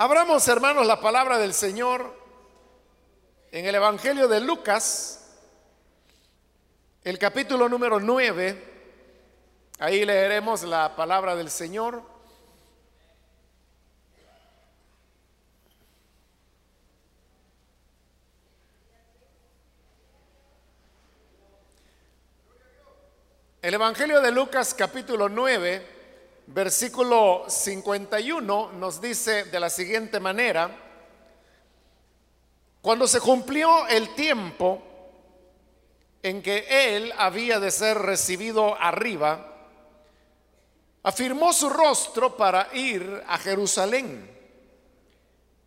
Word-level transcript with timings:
Abramos, 0.00 0.46
hermanos, 0.46 0.86
la 0.86 1.00
palabra 1.00 1.38
del 1.38 1.52
Señor 1.52 2.14
en 3.50 3.66
el 3.66 3.74
Evangelio 3.74 4.28
de 4.28 4.40
Lucas, 4.40 5.36
el 7.02 7.18
capítulo 7.18 7.68
número 7.68 7.98
9. 7.98 8.64
Ahí 9.80 10.04
leeremos 10.04 10.62
la 10.62 10.94
palabra 10.94 11.34
del 11.34 11.50
Señor. 11.50 12.00
El 23.60 23.74
Evangelio 23.74 24.20
de 24.20 24.30
Lucas 24.30 24.74
capítulo 24.74 25.28
9 25.28 25.97
versículo 26.48 27.44
51 27.46 28.72
nos 28.72 29.00
dice 29.00 29.44
de 29.44 29.60
la 29.60 29.68
siguiente 29.68 30.18
manera, 30.18 30.70
cuando 32.80 33.06
se 33.06 33.20
cumplió 33.20 33.86
el 33.88 34.14
tiempo 34.14 34.82
en 36.22 36.42
que 36.42 36.96
él 36.96 37.12
había 37.18 37.60
de 37.60 37.70
ser 37.70 37.98
recibido 37.98 38.74
arriba, 38.80 39.44
afirmó 41.02 41.52
su 41.52 41.68
rostro 41.68 42.36
para 42.36 42.68
ir 42.72 43.22
a 43.26 43.36
Jerusalén 43.38 44.34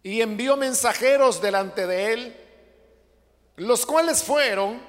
y 0.03 0.22
envió 0.22 0.58
mensajeros 0.58 1.41
delante 1.41 1.86
de 1.86 2.13
él, 2.13 2.38
los 3.58 3.86
cuales 3.86 4.23
fueron 4.23 4.81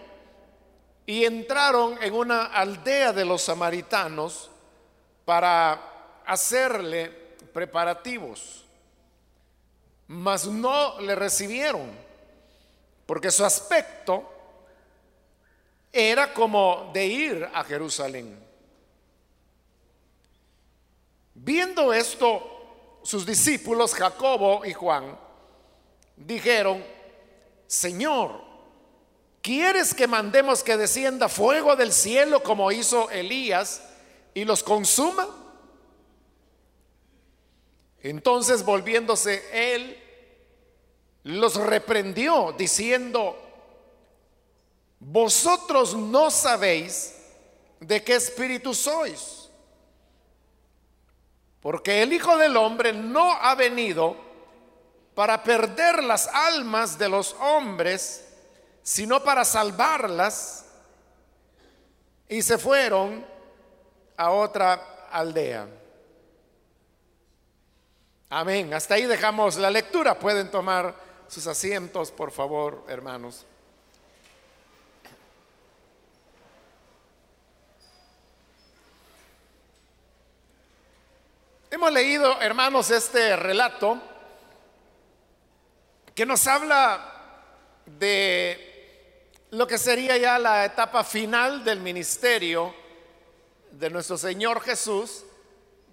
y 1.05 1.27
entraron 1.27 2.02
en 2.02 2.14
una 2.14 2.47
aldea 2.47 3.12
de 3.12 3.27
los 3.27 3.42
samaritanos, 3.42 4.52
para 5.25 6.23
hacerle 6.27 7.09
preparativos, 7.53 8.65
mas 10.09 10.47
no 10.47 11.01
le 11.01 11.15
recibieron, 11.15 11.91
porque 13.06 13.31
su 13.31 13.45
aspecto 13.45 14.29
era 15.92 16.33
como 16.33 16.91
de 16.92 17.06
ir 17.06 17.48
a 17.53 17.62
Jerusalén. 17.64 18.39
Viendo 21.34 21.92
esto, 21.92 23.01
sus 23.03 23.27
discípulos 23.27 23.95
Jacobo 23.95 24.64
y 24.64 24.73
Juan 24.73 25.19
dijeron, 26.17 26.84
Señor, 27.67 28.41
¿quieres 29.41 29.92
que 29.92 30.07
mandemos 30.07 30.62
que 30.62 30.77
descienda 30.77 31.29
fuego 31.29 31.75
del 31.75 31.92
cielo 31.92 32.42
como 32.42 32.70
hizo 32.70 33.11
Elías? 33.11 33.83
Y 34.34 34.44
los 34.44 34.62
consuma. 34.62 35.28
Entonces 38.00 38.64
volviéndose 38.64 39.74
él, 39.74 39.98
los 41.24 41.55
reprendió 41.56 42.52
diciendo, 42.56 43.39
vosotros 44.98 45.94
no 45.94 46.30
sabéis 46.30 47.14
de 47.80 48.02
qué 48.02 48.16
espíritu 48.16 48.74
sois, 48.74 49.48
porque 51.61 52.02
el 52.02 52.12
Hijo 52.12 52.36
del 52.36 52.56
Hombre 52.56 52.92
no 52.92 53.33
ha 53.33 53.55
venido 53.55 54.17
para 55.14 55.42
perder 55.42 56.02
las 56.02 56.27
almas 56.27 56.98
de 56.98 57.08
los 57.08 57.36
hombres, 57.41 58.24
sino 58.83 59.22
para 59.22 59.44
salvarlas. 59.44 60.64
Y 62.28 62.42
se 62.42 62.58
fueron 62.58 63.24
a 64.23 64.31
otra 64.31 65.09
aldea. 65.11 65.67
Amén. 68.31 68.73
Hasta 68.73 68.95
ahí 68.95 69.05
dejamos 69.05 69.56
la 69.56 69.69
lectura. 69.69 70.17
Pueden 70.17 70.48
tomar 70.48 70.95
sus 71.27 71.45
asientos, 71.48 72.12
por 72.12 72.31
favor, 72.31 72.84
hermanos. 72.89 73.45
Hemos 81.69 81.92
leído, 81.92 82.41
hermanos, 82.41 82.92
este 82.92 83.35
relato 83.35 84.01
que 86.14 86.25
nos 86.25 86.46
habla 86.46 87.13
de 87.86 89.33
lo 89.51 89.67
que 89.67 89.79
sería 89.79 90.17
ya 90.17 90.39
la 90.39 90.64
etapa 90.64 91.02
final 91.02 91.64
del 91.64 91.80
ministerio 91.80 92.82
de 93.72 93.90
nuestro 93.90 94.16
Señor 94.16 94.60
Jesús, 94.60 95.24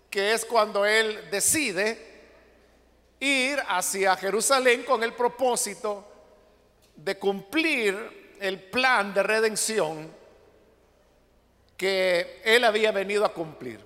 que 0.10 0.34
es 0.34 0.46
cuando 0.46 0.86
Él 0.86 1.30
decide 1.32 2.08
ir 3.20 3.60
hacia 3.68 4.16
Jerusalén 4.16 4.84
con 4.84 5.04
el 5.04 5.14
propósito 5.14 6.06
de 6.96 7.18
cumplir 7.18 8.38
el 8.40 8.62
plan 8.62 9.14
de 9.14 9.24
redención 9.24 10.12
que 11.78 12.42
Él 12.44 12.64
había 12.64 12.92
venido 12.92 13.26
a 13.26 13.34
cumplir. 13.34 13.80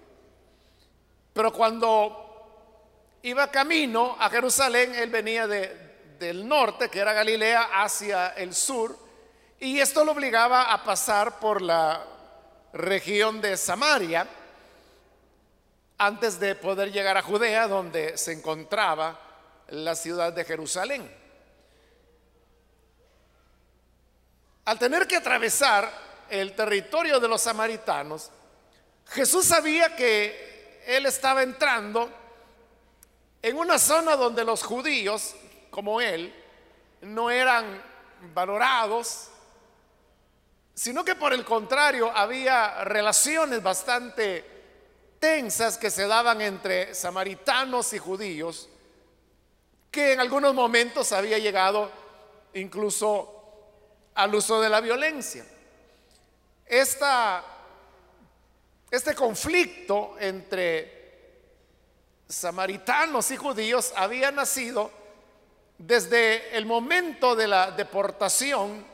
Pero 1.33 1.51
cuando 1.51 3.19
iba 3.21 3.51
camino 3.51 4.15
a 4.19 4.29
Jerusalén, 4.29 4.95
Él 4.95 5.09
venía 5.09 5.47
del 5.47 6.47
norte, 6.47 6.89
que 6.89 6.99
era 6.99 7.13
Galilea, 7.13 7.69
hacia 7.83 8.29
el 8.29 8.53
sur, 8.53 8.97
y 9.59 9.79
esto 9.79 10.03
lo 10.03 10.11
obligaba 10.11 10.73
a 10.73 10.83
pasar 10.83 11.39
por 11.39 11.61
la 11.61 12.12
región 12.73 13.39
de 13.39 13.55
Samaria 13.55 14.27
antes 15.97 16.39
de 16.39 16.55
poder 16.55 16.91
llegar 16.91 17.15
a 17.17 17.21
Judea, 17.21 17.67
donde 17.67 18.17
se 18.17 18.33
encontraba 18.33 19.19
la 19.69 19.95
ciudad 19.95 20.33
de 20.33 20.43
Jerusalén. 20.43 21.23
Al 24.65 24.79
tener 24.79 25.07
que 25.07 25.17
atravesar 25.17 25.91
el 26.29 26.55
territorio 26.55 27.19
de 27.19 27.27
los 27.27 27.41
samaritanos, 27.41 28.31
Jesús 29.09 29.45
sabía 29.45 29.95
que 29.95 30.81
él 30.85 31.05
estaba 31.05 31.43
entrando 31.43 32.09
en 33.41 33.57
una 33.57 33.77
zona 33.77 34.15
donde 34.15 34.43
los 34.43 34.63
judíos, 34.63 35.35
como 35.69 36.01
él, 36.01 36.33
no 37.01 37.29
eran 37.29 37.81
valorados, 38.33 39.29
sino 40.73 41.05
que 41.05 41.15
por 41.15 41.33
el 41.33 41.45
contrario 41.45 42.11
había 42.15 42.83
relaciones 42.83 43.61
bastante 43.61 44.43
tensas 45.19 45.77
que 45.77 45.91
se 45.91 46.07
daban 46.07 46.41
entre 46.41 46.95
samaritanos 46.95 47.93
y 47.93 47.99
judíos, 47.99 48.69
que 49.91 50.13
en 50.13 50.19
algunos 50.19 50.53
momentos 50.53 51.11
había 51.11 51.37
llegado 51.37 51.91
incluso 52.55 53.29
al 54.15 54.33
uso 54.33 54.59
de 54.59 54.69
la 54.69 54.81
violencia. 54.81 55.45
Esta, 56.65 57.43
este 58.89 59.13
conflicto 59.13 60.15
entre 60.19 61.03
samaritanos 62.27 63.29
y 63.31 63.37
judíos 63.37 63.93
había 63.95 64.31
nacido 64.31 64.91
desde 65.77 66.57
el 66.57 66.65
momento 66.65 67.35
de 67.35 67.47
la 67.47 67.71
deportación 67.71 68.92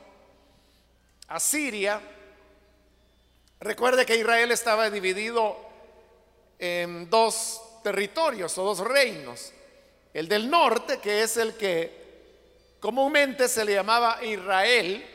a 1.29 1.40
Siria, 1.40 2.01
recuerde 3.59 4.06
que 4.06 4.17
Israel 4.17 4.51
estaba 4.51 4.90
dividido 4.90 5.57
en 6.57 7.07
dos 7.09 7.62
territorios 7.84 8.57
o 8.57 8.63
dos 8.63 8.79
reinos. 8.79 9.53
El 10.12 10.28
del 10.28 10.50
norte, 10.50 11.00
que 11.00 11.22
es 11.22 11.38
el 11.38 11.56
que 11.56 12.78
comúnmente 12.79 13.47
se 13.47 13.63
le 13.63 13.75
llamaba 13.75 14.23
Israel, 14.23 15.06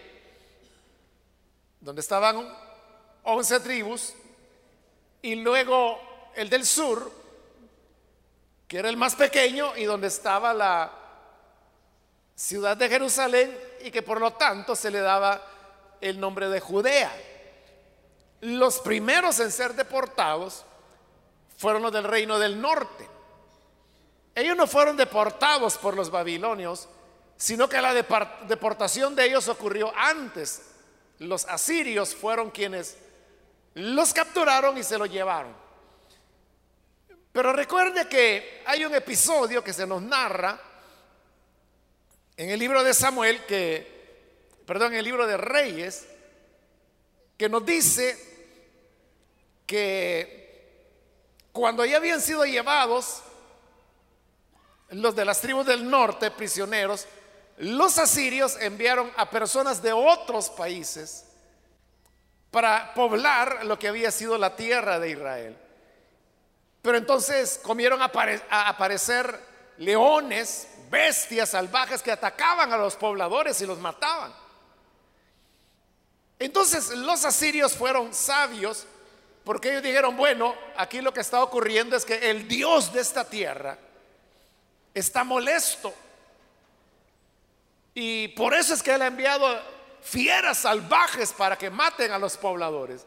donde 1.81 2.01
estaban 2.01 2.49
11 3.25 3.61
tribus, 3.61 4.15
y 5.21 5.35
luego 5.35 6.31
el 6.37 6.49
del 6.49 6.65
sur, 6.65 7.11
que 8.69 8.79
era 8.79 8.89
el 8.89 8.97
más 8.97 9.17
pequeño 9.17 9.77
y 9.77 9.85
donde 9.85 10.07
estaba 10.07 10.55
la 10.55 10.93
ciudad 12.37 12.77
de 12.77 12.89
Jerusalén 12.89 13.59
y 13.83 13.91
que 13.91 14.03
por 14.03 14.21
lo 14.21 14.33
tanto 14.35 14.77
se 14.77 14.91
le 14.91 15.01
daba 15.01 15.54
el 16.05 16.21
nombre 16.21 16.49
de 16.49 16.61
Judea. 16.61 17.11
Los 18.43 18.79
primeros 18.81 19.41
en 19.41 19.51
ser 19.51 19.75
deportados 19.75 20.65
fueron 21.57 21.83
los 21.83 21.93
del 21.93 22.05
reino 22.05 22.39
del 22.39 22.61
norte. 22.61 23.09
Ellos 24.35 24.57
no 24.57 24.67
fueron 24.67 24.99
deportados 24.99 25.79
por 25.79 25.97
los 25.97 26.11
babilonios, 26.11 26.89
sino 27.39 27.69
que 27.69 27.81
la 27.81 27.95
deportación 27.95 29.17
de 29.17 29.27
ellos 29.27 29.49
ocurrió 29.49 29.93
antes. 29.97 30.63
Los 31.21 31.47
asirios 31.47 32.15
fueron 32.15 32.51
quienes 32.51 32.99
los 33.75 34.13
capturaron 34.13 34.77
y 34.77 34.83
se 34.83 34.99
los 34.99 35.11
llevaron. 35.11 35.55
Pero 37.33 37.53
recuerde 37.53 38.07
que 38.09 38.63
hay 38.67 38.85
un 38.85 38.95
episodio 38.95 39.65
que 39.65 39.73
se 39.73 39.87
nos 39.87 40.03
narra 40.03 40.61
en 42.37 42.51
el 42.51 42.59
libro 42.59 42.85
de 42.85 42.93
Samuel 42.93 43.45
que 43.47 43.94
perdón, 44.67 44.93
en 44.93 44.99
el 44.99 45.05
libro 45.05 45.27
de 45.27 45.37
Reyes, 45.37 46.07
que 47.37 47.49
nos 47.49 47.65
dice 47.65 48.17
que 49.67 50.45
cuando 51.53 51.85
ya 51.85 51.97
habían 51.97 52.21
sido 52.21 52.45
llevados 52.45 53.23
los 54.91 55.15
de 55.15 55.25
las 55.25 55.41
tribus 55.41 55.67
del 55.67 55.89
norte, 55.89 56.31
prisioneros, 56.31 57.07
los 57.59 57.99
asirios 57.99 58.57
enviaron 58.61 59.11
a 59.17 59.31
personas 59.31 59.83
de 59.83 59.93
otros 59.93 60.51
países 60.51 61.25
para 62.51 62.95
poblar 62.95 63.65
lo 63.65 63.79
que 63.79 63.89
había 63.89 64.11
sido 64.11 64.39
la 64.39 64.57
tierra 64.57 64.99
de 64.99 65.11
Israel. 65.11 65.57
Pero 66.83 66.99
entonces 66.99 67.59
comieron 67.63 68.03
a, 68.03 68.11
aparecer 68.69 69.41
leones, 69.79 70.69
bestias 70.91 71.51
salvajes 71.51 72.03
que 72.03 72.13
atacaban 72.13 72.73
a 72.73 72.77
los 72.77 72.97
pobladores 72.97 73.61
y 73.61 73.67
los 73.67 73.79
mataban. 73.79 74.44
Entonces 76.39 76.91
los 76.91 77.25
asirios 77.25 77.75
fueron 77.75 78.13
sabios 78.13 78.87
porque 79.45 79.71
ellos 79.71 79.83
dijeron, 79.83 80.17
bueno, 80.17 80.55
aquí 80.77 81.01
lo 81.01 81.13
que 81.13 81.21
está 81.21 81.43
ocurriendo 81.43 81.97
es 81.97 82.05
que 82.05 82.31
el 82.31 82.49
Dios 82.49 82.93
de 82.93 83.01
esta 83.01 83.25
tierra 83.25 83.79
está 84.95 85.23
molesto. 85.23 85.93
Y 87.93 88.29
por 88.29 88.55
eso 88.55 88.75
es 88.75 88.83
que 88.83 88.95
él 88.95 89.03
ha 89.03 89.07
enviado 89.07 89.47
fieras 90.03 90.59
salvajes 90.59 91.33
para 91.33 91.57
que 91.57 91.71
maten 91.71 92.11
a 92.11 92.19
los 92.19 92.37
pobladores. 92.39 93.07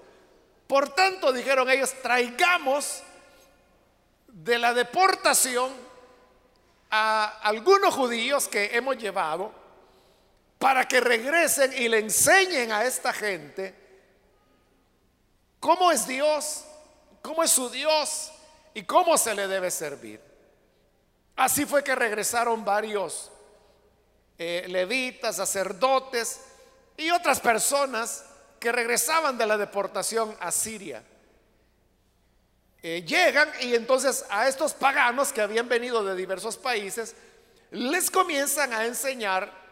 Por 0.67 0.89
tanto, 0.89 1.33
dijeron 1.33 1.69
ellos, 1.69 1.93
traigamos 2.01 3.01
de 4.27 4.59
la 4.59 4.73
deportación 4.73 5.71
a 6.91 7.39
algunos 7.41 7.95
judíos 7.95 8.47
que 8.47 8.77
hemos 8.77 8.97
llevado 8.97 9.51
para 10.57 10.87
que 10.87 10.99
regresen 10.99 11.73
y 11.73 11.87
le 11.87 11.99
enseñen 11.99 12.71
a 12.71 12.83
esta 12.83 13.13
gente 13.13 13.75
cómo 15.59 15.91
es 15.91 16.07
Dios, 16.07 16.65
cómo 17.21 17.43
es 17.43 17.51
su 17.51 17.69
Dios 17.69 18.31
y 18.73 18.83
cómo 18.83 19.17
se 19.17 19.35
le 19.35 19.47
debe 19.47 19.69
servir. 19.69 20.19
Así 21.35 21.65
fue 21.65 21.83
que 21.83 21.93
regresaron 21.93 22.65
varios 22.65 23.31
eh, 24.39 24.65
levitas, 24.67 25.35
sacerdotes 25.35 26.41
y 26.95 27.11
otras 27.11 27.39
personas 27.39 28.25
que 28.59 28.71
regresaban 28.71 29.37
de 29.37 29.45
la 29.45 29.57
deportación 29.57 30.35
a 30.39 30.51
Siria. 30.51 31.03
Eh, 32.81 33.03
llegan 33.05 33.51
y 33.61 33.75
entonces 33.75 34.25
a 34.29 34.47
estos 34.47 34.73
paganos 34.73 35.31
que 35.31 35.41
habían 35.41 35.69
venido 35.69 36.03
de 36.03 36.15
diversos 36.15 36.57
países, 36.57 37.15
les 37.69 38.09
comienzan 38.09 38.73
a 38.73 38.85
enseñar 38.85 39.66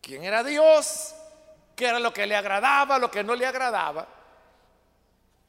quién 0.00 0.24
era 0.24 0.42
Dios, 0.42 1.14
qué 1.74 1.86
era 1.86 1.98
lo 1.98 2.12
que 2.12 2.26
le 2.26 2.36
agradaba, 2.36 2.98
lo 2.98 3.10
que 3.10 3.22
no 3.22 3.34
le 3.34 3.46
agradaba. 3.46 4.06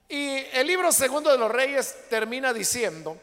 Y 0.08 0.38
el 0.54 0.66
libro 0.66 0.92
segundo 0.92 1.32
de 1.32 1.38
los 1.38 1.52
reyes 1.52 2.08
termina 2.10 2.52
diciendo 2.52 3.18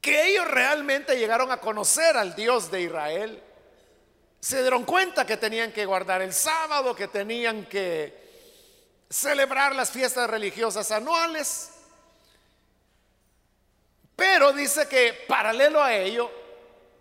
que 0.00 0.28
ellos 0.28 0.48
realmente 0.48 1.18
llegaron 1.18 1.52
a 1.52 1.58
conocer 1.60 2.16
al 2.16 2.34
Dios 2.34 2.70
de 2.70 2.82
Israel. 2.82 3.42
Se 4.40 4.62
dieron 4.62 4.84
cuenta 4.84 5.26
que 5.26 5.36
tenían 5.36 5.72
que 5.72 5.84
guardar 5.84 6.22
el 6.22 6.32
sábado, 6.32 6.96
que 6.96 7.08
tenían 7.08 7.66
que 7.66 8.18
celebrar 9.08 9.74
las 9.74 9.90
fiestas 9.90 10.30
religiosas 10.30 10.90
anuales. 10.90 11.70
Pero 14.16 14.52
dice 14.52 14.88
que 14.88 15.24
paralelo 15.28 15.82
a 15.82 15.94
ello, 15.94 16.30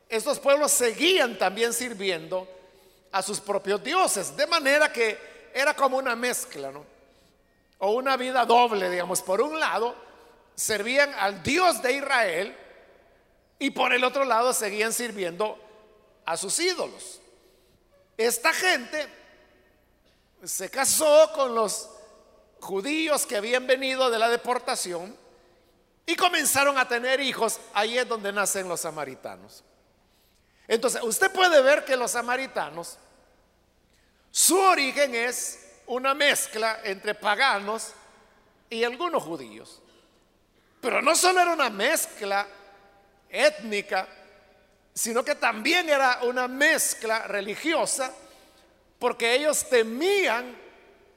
estos 0.10 0.40
pueblos 0.40 0.72
seguían 0.72 1.38
también 1.38 1.74
sirviendo 1.74 2.59
a 3.12 3.22
sus 3.22 3.40
propios 3.40 3.84
dioses, 3.84 4.36
de 4.36 4.48
manera 4.48 4.92
que 4.92 5.50
era 5.54 5.76
como 5.76 5.98
una 5.98 6.16
mezcla, 6.16 6.72
¿no? 6.72 6.86
O 7.80 7.92
una 7.92 8.18
vida 8.18 8.46
doble, 8.46 8.90
digamos. 8.90 9.22
Por 9.22 9.42
un 9.42 9.60
lado, 9.60 9.96
servían 10.56 11.14
al 11.14 11.42
Dios 11.42 11.82
de 11.82 11.94
Israel 11.94 12.58
y 13.58 13.72
por 13.72 13.94
el 13.94 14.04
otro 14.04 14.26
lado 14.26 14.54
seguían 14.54 14.94
sirviendo 14.94 15.58
a 16.26 16.38
sus 16.38 16.60
ídolos. 16.60 17.22
Esta 18.18 18.54
gente 18.54 19.08
se 20.44 20.70
casó 20.70 21.32
con 21.34 21.56
los 21.56 21.90
judíos 22.60 23.26
que 23.26 23.38
habían 23.38 23.66
venido 23.66 24.10
de 24.10 24.20
la 24.20 24.30
deportación 24.30 25.16
y 26.06 26.16
comenzaron 26.16 26.78
a 26.78 26.88
tener 26.88 27.20
hijos. 27.22 27.60
Ahí 27.74 27.98
es 27.98 28.08
donde 28.08 28.34
nacen 28.34 28.68
los 28.68 28.82
samaritanos. 28.82 29.64
Entonces, 30.70 31.02
usted 31.02 31.32
puede 31.32 31.64
ver 31.64 31.84
que 31.84 31.98
los 31.98 32.12
samaritanos, 32.12 33.00
su 34.30 34.56
origen 34.56 35.16
es 35.16 35.68
una 35.88 36.14
mezcla 36.14 36.82
entre 36.84 37.16
paganos 37.16 37.94
y 38.70 38.84
algunos 38.84 39.24
judíos. 39.24 39.82
Pero 40.80 41.02
no 41.02 41.16
solo 41.16 41.42
era 41.42 41.54
una 41.54 41.72
mezcla 41.72 42.48
étnica, 43.28 44.08
sino 44.94 45.26
que 45.26 45.34
también 45.34 45.90
era 45.90 46.20
una 46.22 46.48
mezcla 46.48 47.24
religiosa, 47.24 48.14
porque 49.00 49.34
ellos 49.34 49.68
temían 49.70 50.56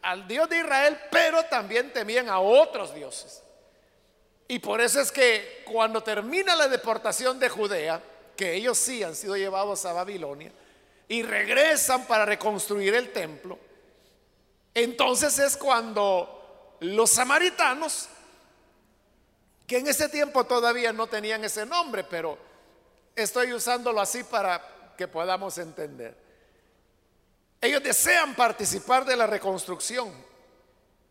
al 0.00 0.26
Dios 0.26 0.48
de 0.48 0.60
Israel, 0.60 0.98
pero 1.10 1.44
también 1.44 1.92
temían 1.92 2.30
a 2.30 2.38
otros 2.38 2.94
dioses. 2.94 3.42
Y 4.48 4.60
por 4.60 4.80
eso 4.80 4.98
es 4.98 5.12
que 5.12 5.62
cuando 5.70 6.02
termina 6.02 6.56
la 6.56 6.68
deportación 6.68 7.38
de 7.38 7.50
Judea, 7.50 8.02
que 8.36 8.54
ellos 8.54 8.78
sí 8.78 9.02
han 9.02 9.14
sido 9.14 9.36
llevados 9.36 9.84
a 9.84 9.92
Babilonia, 9.92 10.52
y 11.08 11.22
regresan 11.22 12.06
para 12.06 12.24
reconstruir 12.24 12.94
el 12.94 13.12
templo, 13.12 13.58
entonces 14.74 15.38
es 15.38 15.56
cuando 15.56 16.76
los 16.80 17.10
samaritanos, 17.10 18.08
que 19.66 19.78
en 19.78 19.88
ese 19.88 20.08
tiempo 20.08 20.44
todavía 20.44 20.92
no 20.92 21.06
tenían 21.06 21.44
ese 21.44 21.66
nombre, 21.66 22.04
pero 22.04 22.38
estoy 23.14 23.52
usándolo 23.52 24.00
así 24.00 24.24
para 24.24 24.94
que 24.96 25.06
podamos 25.06 25.58
entender. 25.58 26.16
Ellos 27.60 27.82
desean 27.82 28.34
participar 28.34 29.04
de 29.04 29.16
la 29.16 29.26
reconstrucción 29.26 30.12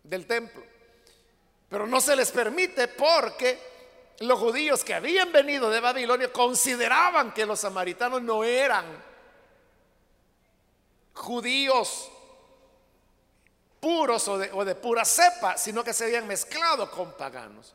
del 0.03 0.25
templo, 0.27 0.63
pero 1.69 1.87
no 1.87 2.01
se 2.01 2.15
les 2.15 2.31
permite 2.31 2.87
porque 2.87 3.70
los 4.19 4.39
judíos 4.39 4.83
que 4.83 4.93
habían 4.93 5.31
venido 5.31 5.69
de 5.69 5.79
Babilonia 5.79 6.31
consideraban 6.31 7.33
que 7.33 7.45
los 7.45 7.59
samaritanos 7.59 8.21
no 8.21 8.43
eran 8.43 8.85
judíos 11.13 12.11
puros 13.79 14.27
o 14.27 14.37
de, 14.37 14.75
pura 14.75 15.03
cepa, 15.03 15.57
sino 15.57 15.83
que 15.83 15.91
se 15.91 16.05
habían 16.05 16.27
mezclado 16.27 16.89
con 16.91 17.13
paganos. 17.13 17.73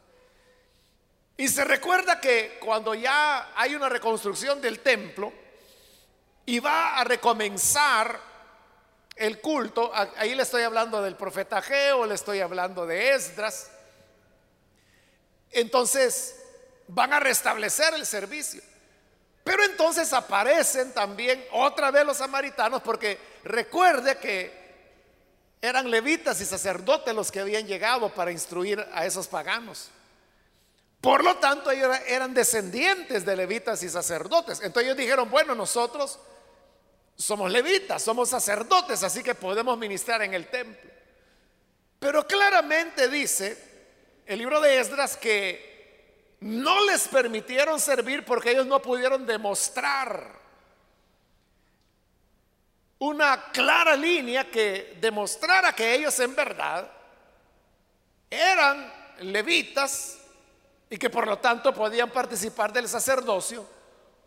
Y 1.37 1.49
se 1.49 1.65
recuerda 1.65 2.21
que 2.21 2.59
cuando 2.65 2.95
ya 2.95 3.53
hay 3.57 3.75
una 3.75 3.89
reconstrucción 3.89 4.61
del 4.61 4.79
templo 4.81 5.33
y 6.47 6.61
va 6.61 6.97
a 6.97 7.05
recomenzar 7.05 8.19
el 9.17 9.41
culto, 9.41 9.91
ahí 10.17 10.35
le 10.35 10.45
estoy 10.45 10.63
hablando 10.63 11.03
del 11.03 11.17
profeta 11.17 11.61
Geo, 11.61 12.07
le 12.07 12.15
estoy 12.15 12.41
hablando 12.41 12.87
de 12.87 13.13
Esdras, 13.13 13.71
entonces 15.51 16.37
van 16.89 17.13
a 17.13 17.21
restablecer 17.21 17.95
el 17.95 18.07
servicio. 18.07 18.63
Pero 19.45 19.65
entonces 19.65 20.13
aparecen 20.13 20.93
también 20.93 21.45
otra 21.53 21.91
vez 21.91 22.05
los 22.05 22.17
samaritanos 22.17 22.83
porque 22.83 23.19
recuerde 23.45 24.19
que 24.19 24.67
eran 25.63 25.91
levitas 25.91 26.41
y 26.41 26.45
sacerdotes 26.45 27.15
los 27.15 27.31
que 27.31 27.41
habían 27.41 27.67
llegado 27.67 28.13
para 28.13 28.33
instruir 28.33 28.85
a 28.93 29.07
esos 29.07 29.29
paganos. 29.29 29.89
Por 31.01 31.23
lo 31.23 31.37
tanto, 31.37 31.71
ellos 31.71 31.97
eran 32.09 32.35
descendientes 32.35 33.25
de 33.25 33.37
levitas 33.37 33.83
y 33.85 33.89
sacerdotes. 33.89 34.61
Entonces 34.61 34.89
ellos 34.89 34.97
dijeron, 34.97 35.31
bueno, 35.31 35.55
nosotros 35.55 36.19
somos 37.17 37.51
levitas, 37.51 38.03
somos 38.03 38.29
sacerdotes, 38.29 39.03
así 39.03 39.23
que 39.23 39.35
podemos 39.35 39.79
ministrar 39.79 40.23
en 40.23 40.35
el 40.35 40.49
templo. 40.49 40.91
Pero 42.01 42.27
claramente 42.27 43.09
dice 43.09 43.76
el 44.27 44.39
libro 44.39 44.61
de 44.61 44.81
Esdras 44.81 45.17
que 45.17 46.37
no 46.41 46.85
les 46.85 47.09
permitieron 47.09 47.81
servir 47.81 48.25
porque 48.25 48.51
ellos 48.51 48.67
no 48.67 48.83
pudieron 48.83 49.25
demostrar 49.25 50.37
una 52.99 53.51
clara 53.53 53.95
línea 53.97 54.51
que 54.51 54.97
demostrara 55.01 55.75
que 55.75 55.95
ellos 55.95 56.19
en 56.21 56.35
verdad 56.35 56.91
eran 58.29 58.93
levitas 59.21 60.19
y 60.91 60.99
que 60.99 61.11
por 61.11 61.27
lo 61.27 61.39
tanto 61.39 61.73
podían 61.73 62.11
participar 62.11 62.73
del 62.73 62.89
sacerdocio 62.89 63.67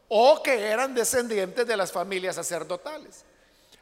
o 0.07 0.41
que 0.41 0.67
eran 0.67 0.93
descendientes 0.93 1.67
de 1.67 1.77
las 1.77 1.91
familias 1.91 2.35
sacerdotales. 2.35 3.25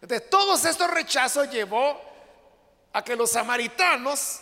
De 0.01 0.19
todos 0.21 0.65
estos 0.65 0.89
rechazos 0.89 1.49
llevó 1.49 1.99
a 2.93 3.03
que 3.03 3.15
los 3.15 3.31
samaritanos 3.31 4.41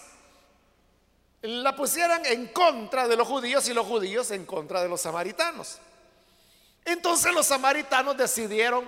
la 1.47 1.75
pusieran 1.75 2.25
en 2.25 2.47
contra 2.47 3.07
de 3.07 3.15
los 3.15 3.27
judíos 3.27 3.67
y 3.67 3.73
los 3.73 3.85
judíos 3.85 4.31
en 4.31 4.45
contra 4.45 4.81
de 4.81 4.89
los 4.89 5.01
samaritanos. 5.01 5.79
Entonces 6.83 7.33
los 7.33 7.47
samaritanos 7.47 8.17
decidieron 8.17 8.87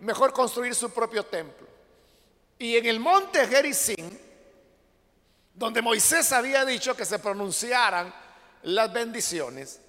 mejor 0.00 0.32
construir 0.32 0.74
su 0.74 0.90
propio 0.90 1.24
templo. 1.24 1.66
Y 2.58 2.76
en 2.76 2.86
el 2.86 3.00
monte 3.00 3.46
Gerizim, 3.46 4.18
donde 5.54 5.82
Moisés 5.82 6.32
había 6.32 6.64
dicho 6.64 6.96
que 6.96 7.04
se 7.04 7.18
pronunciaran 7.18 8.14
las 8.62 8.92
bendiciones, 8.92 9.80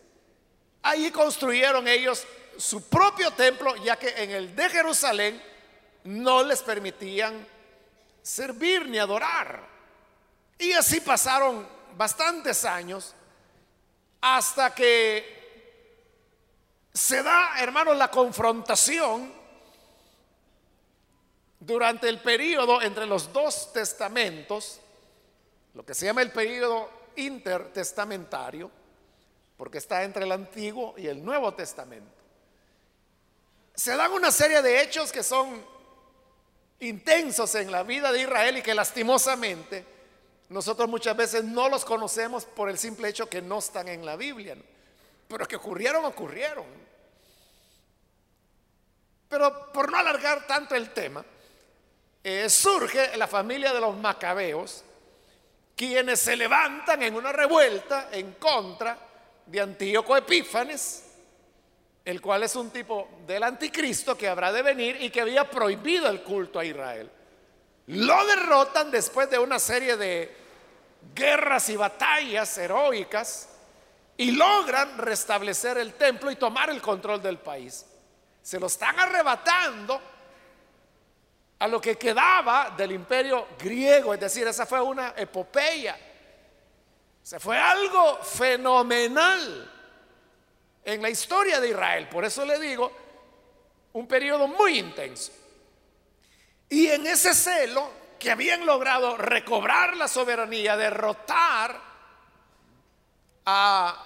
Ahí 0.87 1.11
construyeron 1.11 1.85
ellos 1.85 2.25
su 2.57 2.87
propio 2.87 3.31
templo, 3.31 3.75
ya 3.83 3.97
que 3.97 4.07
en 4.23 4.31
el 4.31 4.55
de 4.55 4.69
Jerusalén 4.69 5.43
no 6.05 6.43
les 6.43 6.61
permitían 6.61 7.45
servir 8.21 8.87
ni 8.87 8.97
adorar. 8.97 9.67
Y 10.57 10.71
así 10.71 11.01
pasaron 11.01 11.67
bastantes 11.97 12.63
años 12.63 13.13
hasta 14.21 14.73
que 14.73 15.37
se 16.93 17.21
da, 17.23 17.59
hermanos, 17.59 17.97
la 17.97 18.09
confrontación 18.09 19.33
durante 21.59 22.07
el 22.09 22.19
periodo 22.21 22.81
entre 22.81 23.05
los 23.05 23.31
dos 23.33 23.73
testamentos, 23.73 24.79
lo 25.73 25.85
que 25.85 25.93
se 25.93 26.05
llama 26.05 26.21
el 26.21 26.31
periodo 26.31 26.89
intertestamentario, 27.15 28.71
porque 29.57 29.79
está 29.79 30.03
entre 30.03 30.23
el 30.23 30.31
Antiguo 30.31 30.93
y 30.97 31.07
el 31.07 31.23
Nuevo 31.23 31.53
Testamento. 31.53 32.15
Se 33.75 33.95
dan 33.95 34.11
una 34.11 34.31
serie 34.31 34.61
de 34.61 34.81
hechos 34.81 35.11
que 35.11 35.23
son 35.23 35.63
intensos 36.79 37.53
en 37.55 37.71
la 37.71 37.83
vida 37.83 38.11
de 38.11 38.21
Israel 38.21 38.57
y 38.57 38.61
que 38.61 38.73
lastimosamente 38.73 39.96
nosotros 40.49 40.87
muchas 40.87 41.15
veces 41.15 41.43
no 41.43 41.67
los 41.67 41.83
conocemos 41.83 42.45
por 42.45 42.69
el 42.69 42.77
simple 42.77 43.09
hecho 43.09 43.29
que 43.29 43.41
no 43.41 43.59
están 43.59 43.87
en 43.89 44.05
la 44.05 44.15
Biblia, 44.15 44.55
pero 45.27 45.45
que 45.45 45.57
ocurrieron, 45.57 46.05
ocurrieron. 46.05 46.65
Pero 49.27 49.71
por 49.73 49.91
no 49.91 49.97
alargar 49.97 50.47
tanto 50.47 50.73
el 50.75 50.91
tema, 50.91 51.23
eh, 52.23 52.49
surge 52.49 53.17
la 53.17 53.27
familia 53.27 53.73
de 53.73 53.81
los 53.81 53.97
macabeos, 53.97 54.83
quienes 55.75 56.19
se 56.21 56.35
levantan 56.35 57.03
en 57.03 57.15
una 57.15 57.31
revuelta 57.31 58.09
en 58.11 58.33
contra 58.33 58.97
de 59.45 59.61
Antíoco 59.61 60.15
Epífanes, 60.15 61.03
el 62.03 62.21
cual 62.21 62.43
es 62.43 62.55
un 62.55 62.69
tipo 62.69 63.09
del 63.27 63.43
anticristo 63.43 64.17
que 64.17 64.29
habrá 64.29 64.51
de 64.53 64.61
venir 64.61 64.97
y 65.01 65.09
que 65.09 65.21
había 65.21 65.49
prohibido 65.49 66.09
el 66.09 66.23
culto 66.23 66.57
a 66.57 66.65
Israel. 66.65 67.11
Lo 67.87 68.25
derrotan 68.25 68.91
después 68.91 69.29
de 69.29 69.39
una 69.39 69.59
serie 69.59 69.95
de 69.95 70.35
guerras 71.15 71.69
y 71.69 71.75
batallas 71.75 72.57
heroicas 72.57 73.49
y 74.17 74.31
logran 74.31 74.97
restablecer 74.97 75.77
el 75.77 75.93
templo 75.93 76.29
y 76.29 76.35
tomar 76.35 76.69
el 76.69 76.81
control 76.81 77.21
del 77.21 77.37
país. 77.37 77.85
Se 78.41 78.59
lo 78.59 78.67
están 78.67 78.99
arrebatando 78.99 80.01
a 81.59 81.67
lo 81.67 81.79
que 81.79 81.97
quedaba 81.97 82.73
del 82.75 82.91
imperio 82.91 83.47
griego, 83.57 84.13
es 84.13 84.19
decir, 84.19 84.45
esa 84.47 84.65
fue 84.65 84.81
una 84.81 85.13
epopeya. 85.15 85.97
Se 87.23 87.39
fue 87.39 87.57
algo 87.57 88.17
fenomenal 88.17 89.71
en 90.83 91.01
la 91.01 91.09
historia 91.09 91.59
de 91.59 91.69
Israel. 91.69 92.07
Por 92.09 92.25
eso 92.25 92.45
le 92.45 92.59
digo, 92.59 92.91
un 93.93 94.07
periodo 94.07 94.47
muy 94.47 94.79
intenso. 94.79 95.31
Y 96.69 96.87
en 96.87 97.07
ese 97.07 97.33
celo 97.33 97.91
que 98.19 98.31
habían 98.31 98.65
logrado 98.65 99.17
recobrar 99.17 99.95
la 99.95 100.07
soberanía, 100.07 100.75
derrotar 100.75 101.79
a 103.45 104.03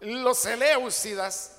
los 0.00 0.38
Seleucidas 0.38 1.56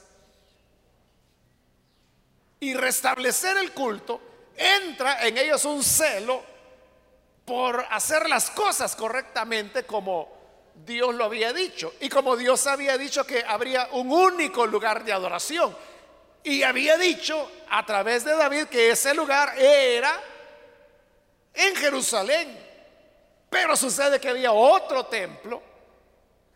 y 2.60 2.74
restablecer 2.74 3.58
el 3.58 3.72
culto, 3.72 4.22
entra 4.56 5.26
en 5.26 5.38
ellos 5.38 5.66
un 5.66 5.84
celo 5.84 6.44
por 7.46 7.86
hacer 7.90 8.30
las 8.30 8.52
cosas 8.52 8.96
correctamente 8.96 9.86
como 9.86 10.38
Dios 10.86 11.16
lo 11.16 11.26
había 11.26 11.52
dicho. 11.54 11.94
Y 12.00 12.10
como 12.10 12.36
Dios 12.36 12.68
había 12.68 12.98
dicho 12.98 13.26
que 13.26 13.44
habría 13.44 13.90
un 13.94 14.12
único 14.12 14.68
lugar 14.68 15.04
de 15.04 15.14
adoración. 15.14 15.76
Y 16.44 16.64
había 16.64 16.98
dicho 16.98 17.52
a 17.70 17.86
través 17.86 18.24
de 18.24 18.36
David 18.36 18.66
que 18.66 18.92
ese 18.92 19.14
lugar 19.14 19.58
era 19.58 20.20
en 21.54 21.76
Jerusalén. 21.76 22.58
Pero 23.50 23.76
sucede 23.76 24.20
que 24.20 24.30
había 24.30 24.52
otro 24.52 25.06
templo 25.08 25.62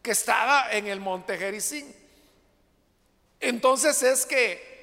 que 0.01 0.11
estaba 0.11 0.71
en 0.71 0.87
el 0.87 0.99
monte 0.99 1.37
Jericín. 1.37 1.93
Entonces 3.39 4.01
es 4.03 4.25
que 4.25 4.73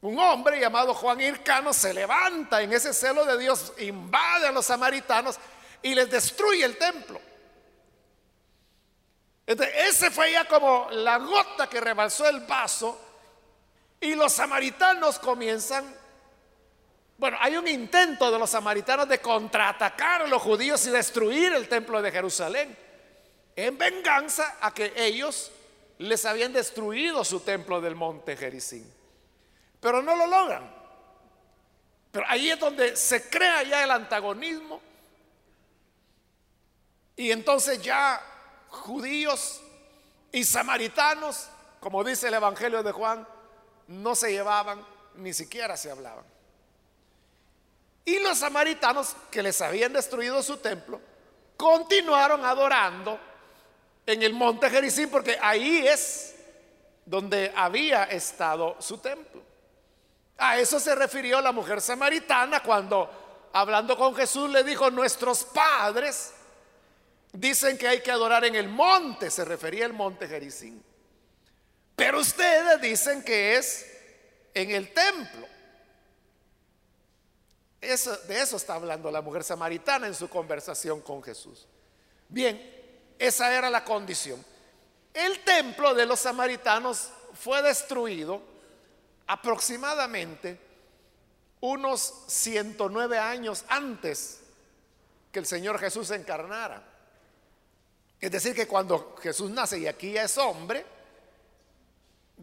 un 0.00 0.18
hombre 0.18 0.58
llamado 0.58 0.94
Juan 0.94 1.20
Hircano 1.20 1.72
se 1.72 1.94
levanta 1.94 2.60
en 2.60 2.72
ese 2.72 2.92
celo 2.92 3.24
de 3.24 3.38
Dios, 3.38 3.72
invade 3.78 4.48
a 4.48 4.52
los 4.52 4.66
samaritanos 4.66 5.38
y 5.80 5.94
les 5.94 6.10
destruye 6.10 6.64
el 6.64 6.76
templo. 6.76 7.20
Ese 9.46 10.10
fue 10.10 10.32
ya 10.32 10.44
como 10.46 10.88
la 10.90 11.18
gota 11.18 11.68
que 11.68 11.80
rebalsó 11.80 12.28
el 12.28 12.40
vaso 12.40 13.00
y 14.02 14.14
los 14.14 14.34
samaritanos 14.34 15.18
comienzan, 15.18 15.84
bueno, 17.16 17.38
hay 17.40 17.56
un 17.56 17.66
intento 17.66 18.30
de 18.30 18.38
los 18.38 18.50
samaritanos 18.50 19.08
de 19.08 19.18
contraatacar 19.20 20.22
a 20.22 20.26
los 20.26 20.42
judíos 20.42 20.86
y 20.86 20.90
destruir 20.90 21.54
el 21.54 21.68
templo 21.68 22.02
de 22.02 22.12
Jerusalén, 22.12 22.76
en 23.56 23.78
venganza 23.78 24.58
a 24.60 24.74
que 24.74 24.92
ellos 24.96 25.50
les 25.98 26.24
habían 26.26 26.52
destruido 26.52 27.24
su 27.24 27.40
templo 27.40 27.80
del 27.80 27.94
monte 27.94 28.36
Jericín 28.36 29.02
pero 29.82 30.00
no 30.00 30.14
lo 30.14 30.28
logran. 30.28 30.62
Pero 32.12 32.24
ahí 32.28 32.50
es 32.50 32.60
donde 32.60 32.96
se 32.96 33.28
crea 33.28 33.64
ya 33.64 33.82
el 33.82 33.90
antagonismo. 33.90 34.80
Y 37.16 37.32
entonces 37.32 37.82
ya 37.82 38.22
judíos 38.68 39.60
y 40.30 40.44
samaritanos, 40.44 41.48
como 41.80 42.04
dice 42.04 42.28
el 42.28 42.34
Evangelio 42.34 42.84
de 42.84 42.92
Juan, 42.92 43.26
no 43.88 44.14
se 44.14 44.32
llevaban, 44.32 44.84
ni 45.16 45.32
siquiera 45.32 45.76
se 45.76 45.90
hablaban. 45.90 46.24
Y 48.04 48.18
los 48.18 48.38
samaritanos 48.38 49.14
que 49.30 49.42
les 49.42 49.60
habían 49.60 49.92
destruido 49.92 50.42
su 50.42 50.56
templo, 50.56 51.00
continuaron 51.56 52.44
adorando 52.44 53.18
en 54.04 54.22
el 54.22 54.32
monte 54.32 54.68
Jericín, 54.68 55.08
porque 55.08 55.38
ahí 55.40 55.86
es 55.86 56.34
donde 57.04 57.52
había 57.54 58.04
estado 58.04 58.76
su 58.80 58.98
templo. 58.98 59.42
A 60.38 60.58
eso 60.58 60.80
se 60.80 60.94
refirió 60.94 61.40
la 61.40 61.52
mujer 61.52 61.80
samaritana 61.80 62.62
cuando, 62.62 63.48
hablando 63.52 63.96
con 63.96 64.14
Jesús, 64.16 64.50
le 64.50 64.64
dijo, 64.64 64.90
nuestros 64.90 65.44
padres 65.44 66.32
dicen 67.32 67.78
que 67.78 67.86
hay 67.86 68.00
que 68.00 68.10
adorar 68.10 68.44
en 68.44 68.56
el 68.56 68.68
monte, 68.68 69.30
se 69.30 69.44
refería 69.44 69.86
al 69.86 69.92
monte 69.92 70.26
Jericín. 70.26 70.82
Pero 71.96 72.20
ustedes 72.20 72.80
dicen 72.80 73.22
que 73.22 73.56
es 73.56 73.86
en 74.54 74.70
el 74.70 74.92
templo. 74.92 75.46
De 77.80 78.40
eso 78.40 78.56
está 78.56 78.74
hablando 78.74 79.10
la 79.10 79.22
mujer 79.22 79.42
samaritana 79.42 80.06
en 80.06 80.14
su 80.14 80.28
conversación 80.28 81.00
con 81.00 81.22
Jesús. 81.22 81.66
Bien, 82.28 82.60
esa 83.18 83.52
era 83.52 83.68
la 83.68 83.84
condición. 83.84 84.42
El 85.12 85.40
templo 85.40 85.94
de 85.94 86.06
los 86.06 86.20
samaritanos 86.20 87.10
fue 87.34 87.60
destruido 87.60 88.42
aproximadamente 89.26 90.58
unos 91.60 92.24
109 92.26 93.18
años 93.18 93.64
antes 93.68 94.40
que 95.30 95.38
el 95.38 95.46
Señor 95.46 95.78
Jesús 95.78 96.08
se 96.08 96.16
encarnara. 96.16 96.82
Es 98.20 98.30
decir, 98.30 98.54
que 98.54 98.68
cuando 98.68 99.16
Jesús 99.20 99.50
nace 99.50 99.78
y 99.78 99.86
aquí 99.86 100.12
ya 100.12 100.24
es 100.24 100.38
hombre, 100.38 100.84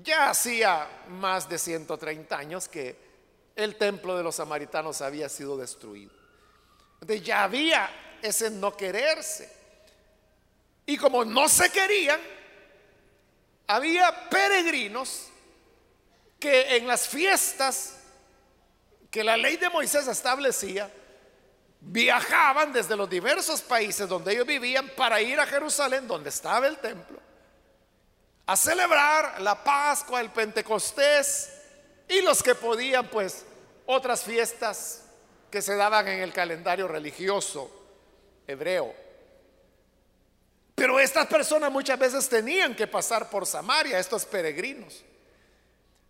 ya 0.03 0.29
hacía 0.29 0.87
más 1.09 1.47
de 1.49 1.57
130 1.57 2.37
años 2.37 2.67
que 2.67 2.95
el 3.55 3.75
templo 3.75 4.15
de 4.15 4.23
los 4.23 4.35
samaritanos 4.35 5.01
había 5.01 5.29
sido 5.29 5.57
destruido. 5.57 6.11
Entonces 7.01 7.25
ya 7.25 7.43
había 7.43 7.89
ese 8.21 8.49
no 8.49 8.75
quererse. 8.75 9.51
Y 10.85 10.97
como 10.97 11.23
no 11.23 11.47
se 11.47 11.71
querían, 11.71 12.19
había 13.67 14.29
peregrinos 14.29 15.27
que 16.39 16.77
en 16.77 16.87
las 16.87 17.07
fiestas 17.07 17.97
que 19.11 19.23
la 19.23 19.37
ley 19.37 19.57
de 19.57 19.69
Moisés 19.69 20.07
establecía, 20.07 20.91
viajaban 21.81 22.73
desde 22.73 22.95
los 22.95 23.09
diversos 23.09 23.61
países 23.61 24.07
donde 24.07 24.33
ellos 24.33 24.45
vivían 24.45 24.89
para 24.89 25.21
ir 25.21 25.39
a 25.39 25.45
Jerusalén, 25.45 26.07
donde 26.07 26.29
estaba 26.29 26.67
el 26.67 26.77
templo, 26.77 27.19
a 28.49 28.55
celebrar 28.55 29.39
la 29.41 29.63
Pascua, 29.63 30.19
el 30.19 30.31
Pentecostés 30.31 31.51
y 32.07 32.19
los 32.21 32.41
que 32.41 32.55
podían, 32.55 33.07
pues, 33.07 33.45
otras 33.85 34.23
fiestas 34.23 35.03
que 35.51 35.61
se 35.61 35.75
daban 35.75 36.07
en 36.07 36.21
el 36.21 36.33
calendario 36.33 36.87
religioso 36.87 37.69
hebreo. 38.47 38.91
Pero 40.73 40.99
estas 40.99 41.27
personas 41.27 41.71
muchas 41.71 41.99
veces 41.99 42.27
tenían 42.27 42.75
que 42.75 42.87
pasar 42.87 43.29
por 43.29 43.45
Samaria, 43.45 43.99
estos 43.99 44.25
peregrinos. 44.25 45.03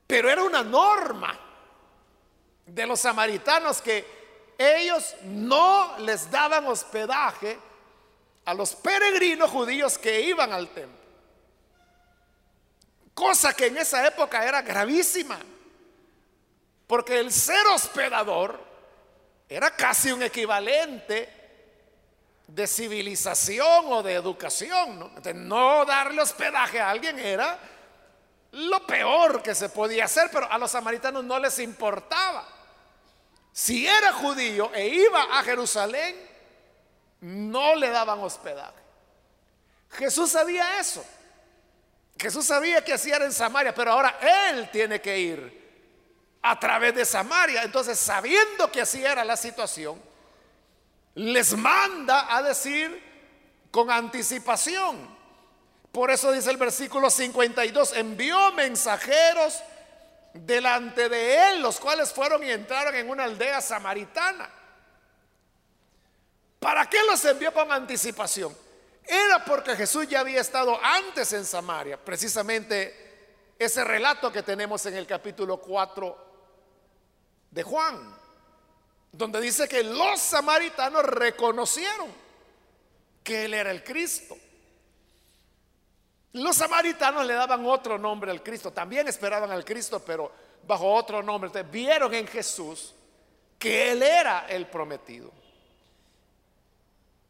Pero 0.07 0.29
era 0.29 0.41
una 0.41 0.63
norma 0.63 1.37
de 2.65 2.85
los 2.87 3.01
samaritanos 3.01 3.81
que 3.81 4.05
ellos 4.57 5.13
no 5.23 5.97
les 5.97 6.31
daban 6.31 6.65
hospedaje 6.67 7.59
a 8.45 8.53
los 8.53 8.75
peregrinos 8.75 9.49
judíos 9.49 9.97
que 9.97 10.21
iban 10.21 10.53
al 10.53 10.69
templo. 10.69 10.98
Cosa 13.19 13.53
que 13.53 13.67
en 13.67 13.77
esa 13.77 14.07
época 14.07 14.45
era 14.45 14.61
gravísima, 14.61 15.37
porque 16.87 17.19
el 17.19 17.33
ser 17.33 17.67
hospedador 17.67 18.57
era 19.49 19.75
casi 19.75 20.13
un 20.13 20.23
equivalente 20.23 21.27
de 22.47 22.65
civilización 22.65 23.91
o 23.91 24.01
de 24.01 24.13
educación. 24.13 24.99
¿no? 24.99 25.11
no 25.33 25.85
darle 25.85 26.21
hospedaje 26.21 26.79
a 26.79 26.89
alguien 26.89 27.19
era 27.19 27.59
lo 28.53 28.87
peor 28.87 29.43
que 29.43 29.53
se 29.53 29.67
podía 29.67 30.05
hacer, 30.05 30.29
pero 30.31 30.49
a 30.49 30.57
los 30.57 30.71
samaritanos 30.71 31.23
no 31.25 31.37
les 31.39 31.59
importaba. 31.59 32.47
Si 33.51 33.85
era 33.85 34.13
judío 34.13 34.71
e 34.73 34.87
iba 34.87 35.37
a 35.37 35.43
Jerusalén, 35.43 36.15
no 37.19 37.75
le 37.75 37.89
daban 37.89 38.19
hospedaje. 38.19 38.79
Jesús 39.91 40.31
sabía 40.31 40.79
eso. 40.79 41.03
Jesús 42.19 42.45
sabía 42.45 42.83
que 42.83 42.93
hacía 42.93 43.15
en 43.17 43.31
Samaria, 43.31 43.73
pero 43.73 43.93
ahora 43.93 44.19
él 44.49 44.69
tiene 44.71 44.99
que 44.99 45.17
ir 45.17 45.59
a 46.41 46.59
través 46.59 46.93
de 46.93 47.05
Samaria. 47.05 47.63
Entonces, 47.63 47.97
sabiendo 47.97 48.69
que 48.71 48.81
así 48.81 49.03
era 49.03 49.23
la 49.23 49.37
situación, 49.37 50.01
les 51.15 51.55
manda 51.55 52.35
a 52.35 52.43
decir 52.43 53.01
con 53.71 53.89
anticipación. 53.89 55.17
Por 55.91 56.11
eso 56.11 56.31
dice 56.31 56.51
el 56.51 56.57
versículo 56.57 57.09
52, 57.09 57.93
envió 57.93 58.51
mensajeros 58.51 59.63
delante 60.33 61.07
de 61.09 61.49
él, 61.49 61.61
los 61.61 61.79
cuales 61.79 62.11
fueron 62.11 62.43
y 62.43 62.51
entraron 62.51 62.95
en 62.95 63.09
una 63.09 63.23
aldea 63.23 63.61
samaritana. 63.61 64.49
¿Para 66.59 66.85
qué 66.89 67.01
los 67.03 67.23
envió 67.23 67.53
con 67.53 67.71
anticipación? 67.71 68.55
Era 69.09 69.43
porque 69.43 69.75
Jesús 69.75 70.07
ya 70.07 70.19
había 70.19 70.39
estado 70.39 70.79
antes 70.83 71.33
en 71.33 71.43
Samaria, 71.43 71.97
precisamente 71.97 73.55
ese 73.57 73.83
relato 73.83 74.31
que 74.31 74.43
tenemos 74.43 74.85
en 74.85 74.95
el 74.95 75.07
capítulo 75.07 75.57
4 75.57 76.17
de 77.49 77.63
Juan, 77.63 78.15
donde 79.11 79.41
dice 79.41 79.67
que 79.67 79.83
los 79.83 80.19
samaritanos 80.19 81.03
reconocieron 81.05 82.07
que 83.23 83.45
él 83.45 83.55
era 83.55 83.71
el 83.71 83.83
Cristo. 83.83 84.37
Los 86.33 86.57
samaritanos 86.57 87.25
le 87.25 87.33
daban 87.33 87.65
otro 87.65 87.97
nombre 87.97 88.29
al 88.29 88.43
Cristo, 88.43 88.71
también 88.71 89.07
esperaban 89.07 89.49
al 89.49 89.65
Cristo, 89.65 90.03
pero 90.05 90.31
bajo 90.67 90.93
otro 90.93 91.23
nombre. 91.23 91.47
Entonces, 91.47 91.71
vieron 91.71 92.13
en 92.13 92.27
Jesús 92.27 92.93
que 93.57 93.91
Él 93.91 94.03
era 94.03 94.45
el 94.47 94.67
prometido. 94.67 95.31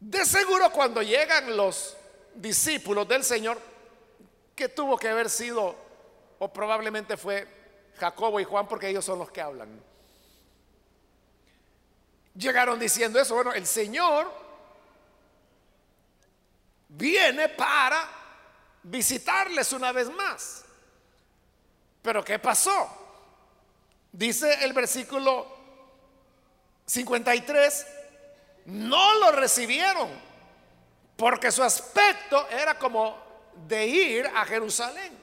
De 0.00 0.24
seguro 0.24 0.70
cuando 0.72 1.02
llegan 1.02 1.56
los 1.56 1.96
discípulos 2.34 3.06
del 3.06 3.22
Señor, 3.22 3.60
que 4.56 4.68
tuvo 4.68 4.96
que 4.96 5.08
haber 5.08 5.28
sido, 5.28 5.76
o 6.38 6.52
probablemente 6.52 7.18
fue 7.18 7.46
Jacobo 7.98 8.40
y 8.40 8.44
Juan, 8.44 8.66
porque 8.66 8.88
ellos 8.88 9.04
son 9.04 9.18
los 9.18 9.30
que 9.30 9.42
hablan. 9.42 9.68
Llegaron 12.34 12.78
diciendo 12.78 13.20
eso, 13.20 13.34
bueno, 13.34 13.52
el 13.52 13.66
Señor 13.66 14.32
viene 16.88 17.50
para 17.50 18.08
visitarles 18.82 19.72
una 19.74 19.92
vez 19.92 20.10
más. 20.10 20.64
Pero 22.00 22.24
¿qué 22.24 22.38
pasó? 22.38 22.88
Dice 24.12 24.64
el 24.64 24.72
versículo 24.72 25.46
53, 26.86 27.86
no 28.70 29.18
lo 29.18 29.32
recibieron 29.32 30.08
porque 31.16 31.50
su 31.50 31.62
aspecto 31.62 32.48
era 32.48 32.78
como 32.78 33.18
de 33.66 33.86
ir 33.86 34.26
a 34.26 34.44
Jerusalén. 34.44 35.18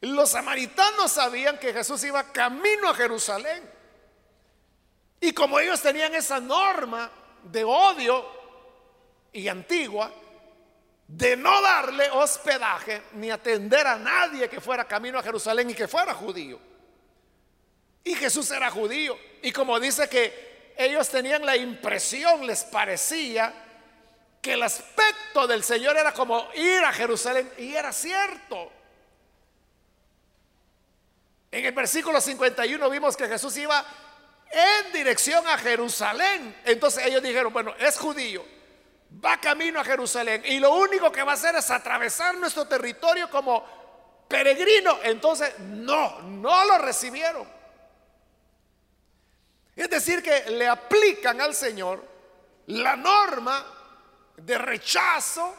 Los 0.00 0.30
samaritanos 0.30 1.12
sabían 1.12 1.58
que 1.58 1.72
Jesús 1.72 2.02
iba 2.04 2.32
camino 2.32 2.88
a 2.88 2.94
Jerusalén. 2.94 3.62
Y 5.20 5.32
como 5.32 5.58
ellos 5.58 5.80
tenían 5.82 6.14
esa 6.14 6.40
norma 6.40 7.10
de 7.42 7.64
odio 7.64 8.24
y 9.32 9.48
antigua, 9.48 10.10
de 11.06 11.36
no 11.36 11.60
darle 11.62 12.10
hospedaje 12.10 13.02
ni 13.14 13.30
atender 13.30 13.86
a 13.86 13.98
nadie 13.98 14.48
que 14.48 14.60
fuera 14.60 14.86
camino 14.86 15.18
a 15.18 15.22
Jerusalén 15.22 15.70
y 15.70 15.74
que 15.74 15.88
fuera 15.88 16.14
judío. 16.14 16.58
Y 18.04 18.14
Jesús 18.14 18.50
era 18.50 18.70
judío. 18.70 19.18
Y 19.42 19.52
como 19.52 19.78
dice 19.78 20.08
que 20.08 20.47
ellos 20.78 21.08
tenían 21.08 21.44
la 21.44 21.56
impresión, 21.56 22.46
les 22.46 22.64
parecía 22.64 23.52
que 24.40 24.54
el 24.54 24.62
aspecto 24.62 25.46
del 25.46 25.62
Señor 25.62 25.96
era 25.96 26.12
como 26.12 26.48
ir 26.54 26.82
a 26.84 26.92
Jerusalén. 26.92 27.50
Y 27.58 27.74
era 27.74 27.92
cierto. 27.92 28.72
En 31.50 31.64
el 31.64 31.72
versículo 31.72 32.20
51 32.20 32.90
vimos 32.90 33.16
que 33.16 33.26
Jesús 33.26 33.56
iba 33.56 33.84
en 34.50 34.92
dirección 34.92 35.46
a 35.48 35.58
Jerusalén. 35.58 36.56
Entonces 36.64 37.04
ellos 37.04 37.22
dijeron, 37.22 37.52
bueno, 37.52 37.74
es 37.78 37.98
judío 37.98 38.44
va 39.24 39.38
camino 39.38 39.80
a 39.80 39.84
Jerusalén 39.84 40.42
y 40.44 40.58
lo 40.58 40.74
único 40.74 41.10
que 41.10 41.22
va 41.22 41.32
a 41.32 41.34
hacer 41.34 41.54
es 41.56 41.70
atravesar 41.70 42.36
nuestro 42.36 42.66
territorio 42.66 43.30
como 43.30 43.64
peregrino. 44.28 44.98
Entonces, 45.02 45.58
no, 45.60 46.20
no 46.20 46.64
lo 46.66 46.78
recibieron. 46.78 47.46
Es 49.78 49.88
decir, 49.88 50.24
que 50.24 50.50
le 50.50 50.66
aplican 50.66 51.40
al 51.40 51.54
Señor 51.54 52.04
la 52.66 52.96
norma 52.96 53.64
de 54.36 54.58
rechazo, 54.58 55.54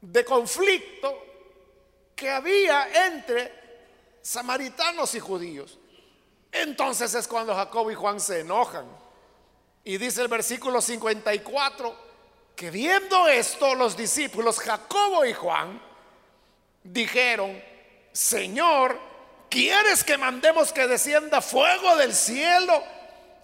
de 0.00 0.24
conflicto 0.24 1.24
que 2.16 2.28
había 2.28 3.06
entre 3.06 4.18
samaritanos 4.20 5.14
y 5.14 5.20
judíos. 5.20 5.78
Entonces 6.50 7.14
es 7.14 7.28
cuando 7.28 7.54
Jacob 7.54 7.88
y 7.88 7.94
Juan 7.94 8.18
se 8.18 8.40
enojan. 8.40 8.86
Y 9.84 9.96
dice 9.96 10.20
el 10.20 10.28
versículo 10.28 10.82
54, 10.82 11.96
que 12.56 12.72
viendo 12.72 13.28
esto 13.28 13.76
los 13.76 13.96
discípulos 13.96 14.58
Jacobo 14.58 15.24
y 15.24 15.32
Juan 15.32 15.80
dijeron, 16.82 17.62
Señor, 18.10 18.98
¿quieres 19.48 20.02
que 20.02 20.18
mandemos 20.18 20.72
que 20.72 20.88
descienda 20.88 21.40
fuego 21.40 21.94
del 21.94 22.12
cielo 22.12 22.82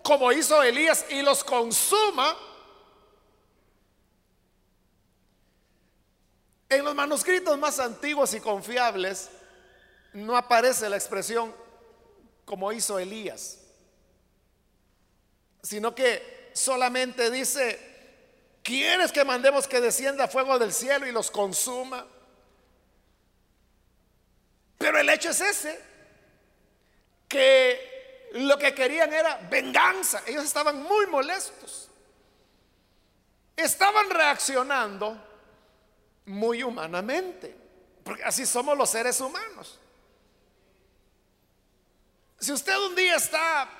como 0.03 0.33
hizo 0.33 0.63
Elías 0.63 1.05
y 1.11 1.23
los 1.23 1.45
consuma? 1.45 2.37
En 6.69 6.85
los 6.85 6.95
manuscritos 6.95 7.59
más 7.59 7.81
antiguos 7.81 8.33
y 8.35 8.41
confiables 8.41 9.31
no 10.13 10.37
aparece 10.37 10.89
la 10.89 10.97
expresión 10.97 11.55
como 12.45 12.73
hizo 12.73 12.99
Elías, 12.99 13.59
sino 15.63 15.95
que 15.95 16.51
solamente 16.55 17.31
dice 17.31 17.91
¿Quieres 18.63 19.11
que 19.11 19.25
mandemos 19.25 19.67
que 19.67 19.81
descienda 19.81 20.29
fuego 20.29 20.59
del 20.59 20.73
cielo 20.73 21.07
y 21.07 21.13
los 21.13 21.31
consuma? 21.31 22.07
Pero 24.79 24.99
el 24.99 25.09
hecho 25.09 25.31
es 25.31 25.41
ese, 25.41 25.81
que 27.29 27.90
lo 28.51 28.59
que 28.59 28.75
querían 28.75 29.13
era 29.13 29.37
venganza. 29.49 30.23
Ellos 30.27 30.45
estaban 30.45 30.83
muy 30.83 31.07
molestos. 31.07 31.89
Estaban 33.55 34.11
reaccionando 34.11 35.17
muy 36.27 36.65
humanamente, 36.65 37.57
porque 38.03 38.25
así 38.25 38.45
somos 38.45 38.77
los 38.77 38.91
seres 38.91 39.21
humanos. 39.21 39.79
Si 42.41 42.51
usted 42.51 42.77
un 42.77 42.97
día 42.97 43.15
está 43.15 43.71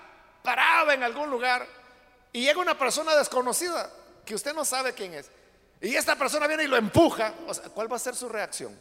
parado 0.41 0.93
en 0.93 1.03
algún 1.03 1.29
lugar 1.29 1.67
y 2.33 2.45
llega 2.45 2.61
una 2.61 2.79
persona 2.79 3.17
desconocida, 3.17 3.91
que 4.25 4.37
usted 4.37 4.55
no 4.55 4.65
sabe 4.65 4.95
quién 4.95 5.15
es, 5.15 5.33
y 5.81 5.97
esta 5.97 6.15
persona 6.15 6.47
viene 6.47 6.63
y 6.63 6.69
lo 6.69 6.77
empuja, 6.77 7.35
¿cuál 7.75 7.91
va 7.91 7.97
a 7.97 7.99
ser 7.99 8.15
su 8.15 8.29
reacción? 8.29 8.79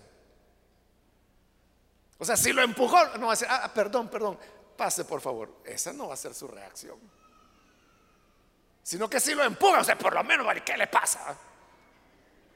O 2.20 2.26
sea, 2.26 2.38
si 2.38 2.54
lo 2.54 2.62
empujó, 2.62 3.04
no 3.18 3.26
va 3.26 3.34
a 3.34 3.36
decir, 3.36 3.48
ah, 3.50 3.72
perdón, 3.74 4.08
perdón, 4.08 4.38
pase 4.80 5.04
por 5.04 5.20
favor. 5.20 5.62
Esa 5.66 5.92
no 5.92 6.08
va 6.08 6.14
a 6.14 6.18
ser 6.18 6.34
su 6.34 6.48
reacción. 6.48 6.98
Sino 8.82 9.10
que 9.10 9.20
si 9.20 9.36
lo 9.36 9.44
empuja, 9.44 9.84
sea, 9.84 9.98
por 9.98 10.14
lo 10.14 10.24
menos, 10.24 10.48
¿qué 10.66 10.78
le 10.78 10.88
pasa? 10.88 11.36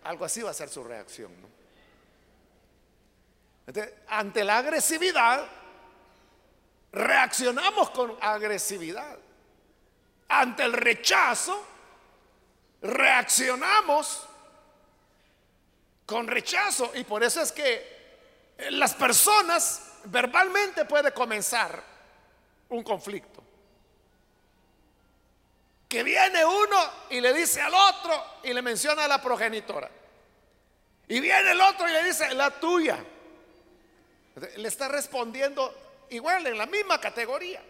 Algo 0.06 0.24
así 0.24 0.42
va 0.42 0.52
a 0.52 0.54
ser 0.54 0.70
su 0.70 0.86
reacción. 0.86 1.32
ante 4.08 4.44
la 4.46 4.58
agresividad, 4.58 5.46
reaccionamos 6.94 7.90
con 7.90 8.18
agresividad. 8.22 9.18
Ante 10.30 10.64
el 10.64 10.72
rechazo, 10.72 11.62
reaccionamos 12.82 14.26
con 16.06 16.28
rechazo 16.28 16.92
y 16.96 17.04
por 17.04 17.22
eso 17.22 17.42
es 17.42 17.52
que 17.52 18.58
las 18.72 18.94
personas 18.94 19.92
verbalmente 20.06 20.86
puede 20.86 21.12
comenzar 21.14 21.93
un 22.74 22.84
conflicto. 22.84 23.44
Que 25.88 26.04
viene 26.04 26.44
uno 26.44 26.78
y 27.10 27.22
le 27.22 27.34
dice 27.34 27.62
al 27.62 27.74
otro 27.74 28.40
y 28.44 28.54
le 28.54 28.62
menciona 28.62 29.06
a 29.06 29.08
la 29.08 29.22
progenitora. 29.22 29.90
Y 31.08 31.20
viene 31.20 31.52
el 31.52 31.62
otro 31.62 31.88
y 31.88 31.92
le 31.92 32.04
dice 32.04 32.34
la 32.34 32.50
tuya. 32.60 32.98
Le 34.58 34.68
está 34.68 34.88
respondiendo 34.88 36.06
igual 36.10 36.48
en 36.48 36.58
la 36.58 36.66
misma 36.66 37.00
categoría. 37.00 37.62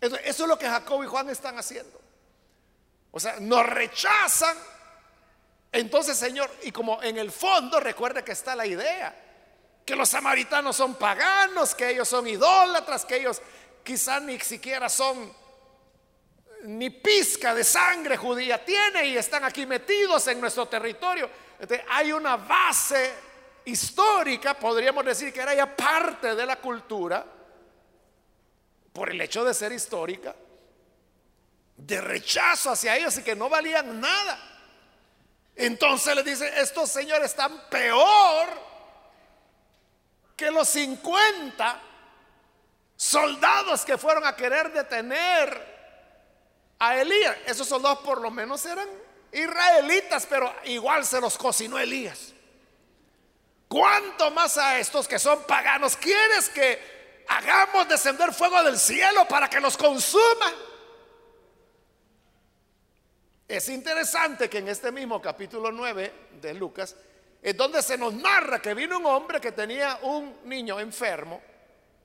Eso, 0.00 0.16
es 0.16 0.38
lo 0.40 0.58
que 0.58 0.68
Jacob 0.68 1.02
y 1.02 1.06
Juan 1.06 1.30
están 1.30 1.58
haciendo. 1.58 2.00
O 3.10 3.20
sea, 3.20 3.38
nos 3.40 3.64
rechazan. 3.66 4.56
Entonces, 5.72 6.16
Señor, 6.16 6.50
y 6.62 6.72
como 6.72 7.02
en 7.02 7.16
el 7.16 7.30
fondo 7.30 7.80
recuerde 7.80 8.24
que 8.24 8.32
está 8.32 8.54
la 8.54 8.66
idea, 8.66 9.14
que 9.84 9.96
los 9.96 10.08
samaritanos 10.08 10.76
son 10.76 10.94
paganos, 10.94 11.74
que 11.74 11.90
ellos 11.90 12.08
son 12.08 12.26
idólatras, 12.26 13.04
que 13.04 13.16
ellos 13.16 13.40
quizás 13.82 14.22
ni 14.22 14.38
siquiera 14.40 14.88
son 14.88 15.32
ni 16.64 16.90
pizca 16.90 17.54
de 17.54 17.64
sangre 17.64 18.16
judía 18.16 18.62
tiene 18.64 19.06
y 19.06 19.16
están 19.16 19.44
aquí 19.44 19.64
metidos 19.66 20.26
en 20.28 20.40
nuestro 20.40 20.66
territorio. 20.66 21.30
hay 21.88 22.12
una 22.12 22.36
base 22.36 23.12
histórica, 23.64 24.54
podríamos 24.54 25.04
decir 25.04 25.32
que 25.32 25.40
era 25.40 25.54
ya 25.54 25.74
parte 25.74 26.34
de 26.34 26.46
la 26.46 26.56
cultura, 26.56 27.24
por 28.92 29.10
el 29.10 29.20
hecho 29.20 29.44
de 29.44 29.54
ser 29.54 29.72
histórica, 29.72 30.34
de 31.76 32.00
rechazo 32.00 32.70
hacia 32.70 32.96
ellos 32.96 33.16
y 33.18 33.22
que 33.22 33.36
no 33.36 33.48
valían 33.48 34.00
nada. 34.00 34.38
Entonces 35.56 36.14
le 36.14 36.22
dice, 36.22 36.50
estos 36.60 36.90
señores 36.90 37.30
están 37.30 37.68
peor 37.70 38.48
que 40.40 40.50
los 40.50 40.70
50 40.70 41.80
soldados 42.96 43.84
que 43.84 43.98
fueron 43.98 44.26
a 44.26 44.34
querer 44.34 44.72
detener 44.72 46.74
a 46.78 46.98
Elías. 46.98 47.36
Esos 47.44 47.68
soldados 47.68 47.98
por 47.98 48.22
lo 48.22 48.30
menos 48.30 48.64
eran 48.64 48.88
israelitas, 49.30 50.24
pero 50.24 50.50
igual 50.64 51.04
se 51.04 51.20
los 51.20 51.36
cocinó 51.36 51.78
Elías. 51.78 52.32
¿Cuánto 53.68 54.30
más 54.30 54.56
a 54.56 54.78
estos 54.78 55.06
que 55.06 55.18
son 55.18 55.42
paganos 55.42 55.94
quieres 55.94 56.48
que 56.48 57.26
hagamos 57.28 57.86
descender 57.86 58.32
fuego 58.32 58.62
del 58.62 58.78
cielo 58.78 59.28
para 59.28 59.50
que 59.50 59.60
los 59.60 59.76
consuma? 59.76 60.54
Es 63.46 63.68
interesante 63.68 64.48
que 64.48 64.56
en 64.56 64.68
este 64.68 64.90
mismo 64.90 65.20
capítulo 65.20 65.70
9 65.70 66.14
de 66.40 66.54
Lucas 66.54 66.96
es 67.42 67.56
donde 67.56 67.82
se 67.82 67.96
nos 67.96 68.12
narra 68.12 68.60
que 68.60 68.74
vino 68.74 68.98
un 68.98 69.06
hombre 69.06 69.40
que 69.40 69.52
tenía 69.52 69.98
un 70.02 70.40
niño 70.44 70.78
enfermo, 70.78 71.40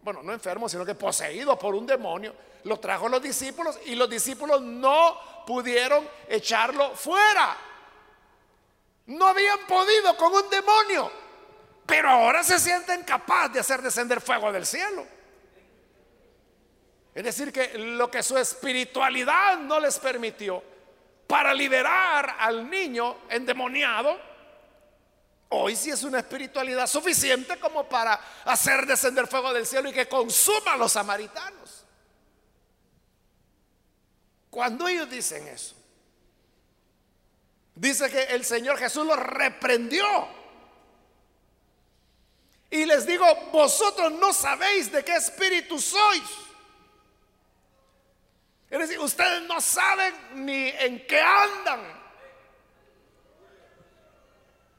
bueno, 0.02 0.22
no 0.24 0.32
enfermo, 0.32 0.70
sino 0.70 0.86
que 0.86 0.96
poseído 0.96 1.58
por 1.58 1.76
un 1.76 1.86
demonio 1.86 2.34
lo 2.64 2.80
trajo 2.80 3.10
los 3.10 3.22
discípulos 3.22 3.80
y 3.86 3.96
los 3.96 4.10
discípulos 4.10 4.62
no 4.62 5.44
pudieron 5.46 6.08
echarlo 6.28 6.96
fuera. 6.96 7.56
No 9.08 9.28
habían 9.28 9.60
podido 9.68 10.18
con 10.18 10.34
un 10.34 10.50
demonio, 10.50 11.12
pero 11.86 12.10
ahora 12.10 12.44
se 12.44 12.60
sienten 12.60 13.04
capaces 13.04 13.54
de 13.54 13.60
hacer 13.60 13.82
descender 13.82 14.20
fuego 14.20 14.52
del 14.52 14.66
cielo. 14.66 15.06
Es 17.14 17.24
decir, 17.24 17.54
que 17.54 17.78
lo 17.78 18.10
que 18.10 18.24
su 18.24 18.38
espiritualidad 18.38 19.58
no 19.58 19.80
les 19.80 20.00
permitió 20.00 20.62
para 21.28 21.54
liberar 21.54 22.36
al 22.40 22.70
niño 22.70 23.18
endemoniado, 23.30 24.20
hoy 25.62 25.76
sí 25.76 25.90
es 25.90 26.04
una 26.04 26.20
espiritualidad 26.20 26.88
suficiente 26.88 27.60
como 27.60 27.88
para 27.88 28.20
hacer 28.46 28.86
descender 28.86 29.28
fuego 29.28 29.54
del 29.54 29.66
cielo 29.66 29.90
y 29.90 29.94
que 29.94 30.08
consuma 30.08 30.74
a 30.74 30.78
los 30.78 30.92
samaritanos. 30.92 31.86
Cuando 34.50 34.88
ellos 34.88 35.10
dicen 35.10 35.48
eso, 35.48 35.76
dice 37.76 38.10
que 38.10 38.24
el 38.24 38.46
Señor 38.46 38.78
Jesús 38.78 39.06
los 39.06 39.18
reprendió. 39.18 40.06
Y 42.70 42.86
les 42.86 43.06
digo, 43.06 43.26
vosotros 43.52 44.12
no 44.14 44.34
sabéis 44.34 44.92
de 44.92 45.04
qué 45.04 45.16
espíritu 45.16 45.80
sois. 45.80 46.24
Es 48.70 48.80
decir, 48.80 49.00
ustedes 49.00 49.44
no 49.44 49.62
saben 49.62 50.46
ni 50.46 50.70
en 50.70 51.06
qué 51.06 51.22
andan. 51.22 52.05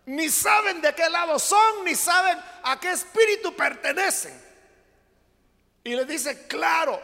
Ni 0.07 0.31
saben 0.31 0.81
de 0.81 0.95
qué 0.95 1.11
lado 1.11 1.38
son, 1.38 1.85
ni 1.85 1.95
saben 1.95 2.38
a 2.62 2.79
qué 2.79 2.92
espíritu 2.92 3.55
pertenecen. 3.55 4.40
Y 5.83 5.95
les 5.95 6.07
dice, 6.07 6.47
claro, 6.47 7.01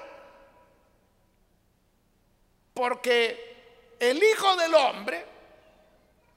porque 2.75 3.97
el 3.99 4.23
Hijo 4.23 4.57
del 4.57 4.75
Hombre 4.75 5.27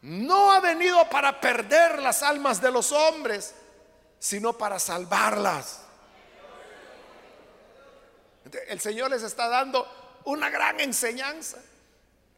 no 0.02 0.52
ha 0.52 0.60
venido 0.60 1.08
para 1.10 1.40
perder 1.40 2.00
las 2.00 2.22
almas 2.22 2.62
de 2.62 2.72
los 2.72 2.92
hombres, 2.92 3.56
sino 4.20 4.58
para 4.58 4.80
salvarlas. 4.80 5.82
El 8.68 8.80
Señor 8.80 9.12
les 9.12 9.24
está 9.24 9.48
dando 9.50 10.22
una 10.26 10.50
gran 10.50 10.80
enseñanza. 10.80 11.60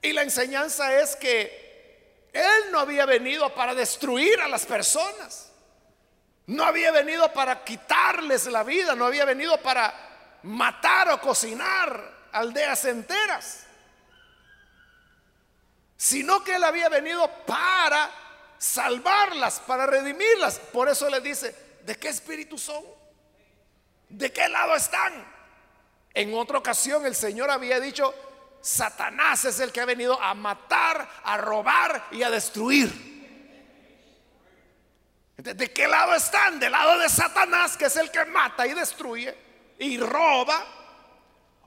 Y 0.01 0.13
la 0.13 0.21
enseñanza 0.21 1.01
es 1.01 1.15
que 1.15 1.66
Él 2.37 2.71
no 2.71 2.79
había 2.79 3.05
venido 3.05 3.53
para 3.53 3.73
destruir 3.73 4.39
a 4.41 4.47
las 4.47 4.65
personas. 4.65 5.51
No 6.45 6.63
había 6.63 6.91
venido 6.91 7.31
para 7.33 7.63
quitarles 7.63 8.45
la 8.47 8.63
vida. 8.63 8.95
No 8.95 9.05
había 9.05 9.25
venido 9.25 9.57
para 9.61 10.39
matar 10.43 11.09
o 11.09 11.19
cocinar 11.19 12.27
aldeas 12.31 12.85
enteras 12.85 13.67
sino 15.97 16.43
que 16.43 16.55
Él 16.55 16.63
había 16.63 16.89
venido 16.89 17.27
para 17.45 18.09
salvarlas, 18.59 19.59
para 19.61 19.87
redimirlas. 19.87 20.59
Por 20.59 20.87
eso 20.87 21.09
le 21.09 21.19
dice, 21.19 21.55
¿de 21.81 21.95
qué 21.95 22.09
espíritu 22.09 22.57
son? 22.57 22.83
¿De 24.07 24.31
qué 24.31 24.47
lado 24.47 24.75
están? 24.75 25.25
En 26.13 26.33
otra 26.35 26.59
ocasión 26.59 27.05
el 27.05 27.15
Señor 27.15 27.49
había 27.49 27.79
dicho, 27.79 28.13
Satanás 28.67 29.45
es 29.45 29.61
el 29.61 29.71
que 29.71 29.79
ha 29.79 29.85
venido 29.85 30.21
a 30.21 30.33
matar, 30.33 31.09
a 31.23 31.37
robar 31.37 32.09
y 32.11 32.21
a 32.21 32.29
destruir. 32.29 32.91
¿De 35.37 35.71
qué 35.71 35.87
lado 35.87 36.13
están? 36.13 36.59
Del 36.59 36.73
lado 36.73 36.99
de 36.99 37.07
Satanás, 37.07 37.77
que 37.77 37.85
es 37.85 37.95
el 37.95 38.11
que 38.11 38.25
mata 38.25 38.67
y 38.67 38.73
destruye 38.73 39.33
y 39.79 39.97
roba, 39.97 40.65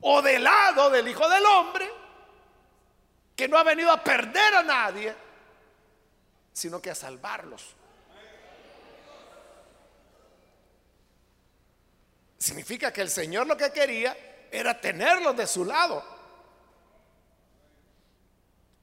o 0.03 0.21
del 0.21 0.45
lado 0.45 0.91
del 0.91 1.09
Hijo 1.09 1.27
del 1.27 1.43
Hombre, 1.47 1.91
que 3.35 3.49
no 3.49 3.57
ha 3.57 3.65
venido 3.65 3.91
a 3.91 4.05
perder 4.05 4.57
a 4.57 4.63
nadie, 4.63 5.15
sino 6.53 6.83
que 6.83 6.91
a 6.91 6.95
salvarlos. 6.95 7.77
Significa 12.37 12.93
que 12.93 13.01
el 13.01 13.09
Señor 13.09 13.47
lo 13.47 13.57
que 13.57 13.73
quería 13.73 14.47
era 14.53 14.79
tenerlos 14.79 15.35
de 15.35 15.47
su 15.47 15.65
lado. 15.65 16.20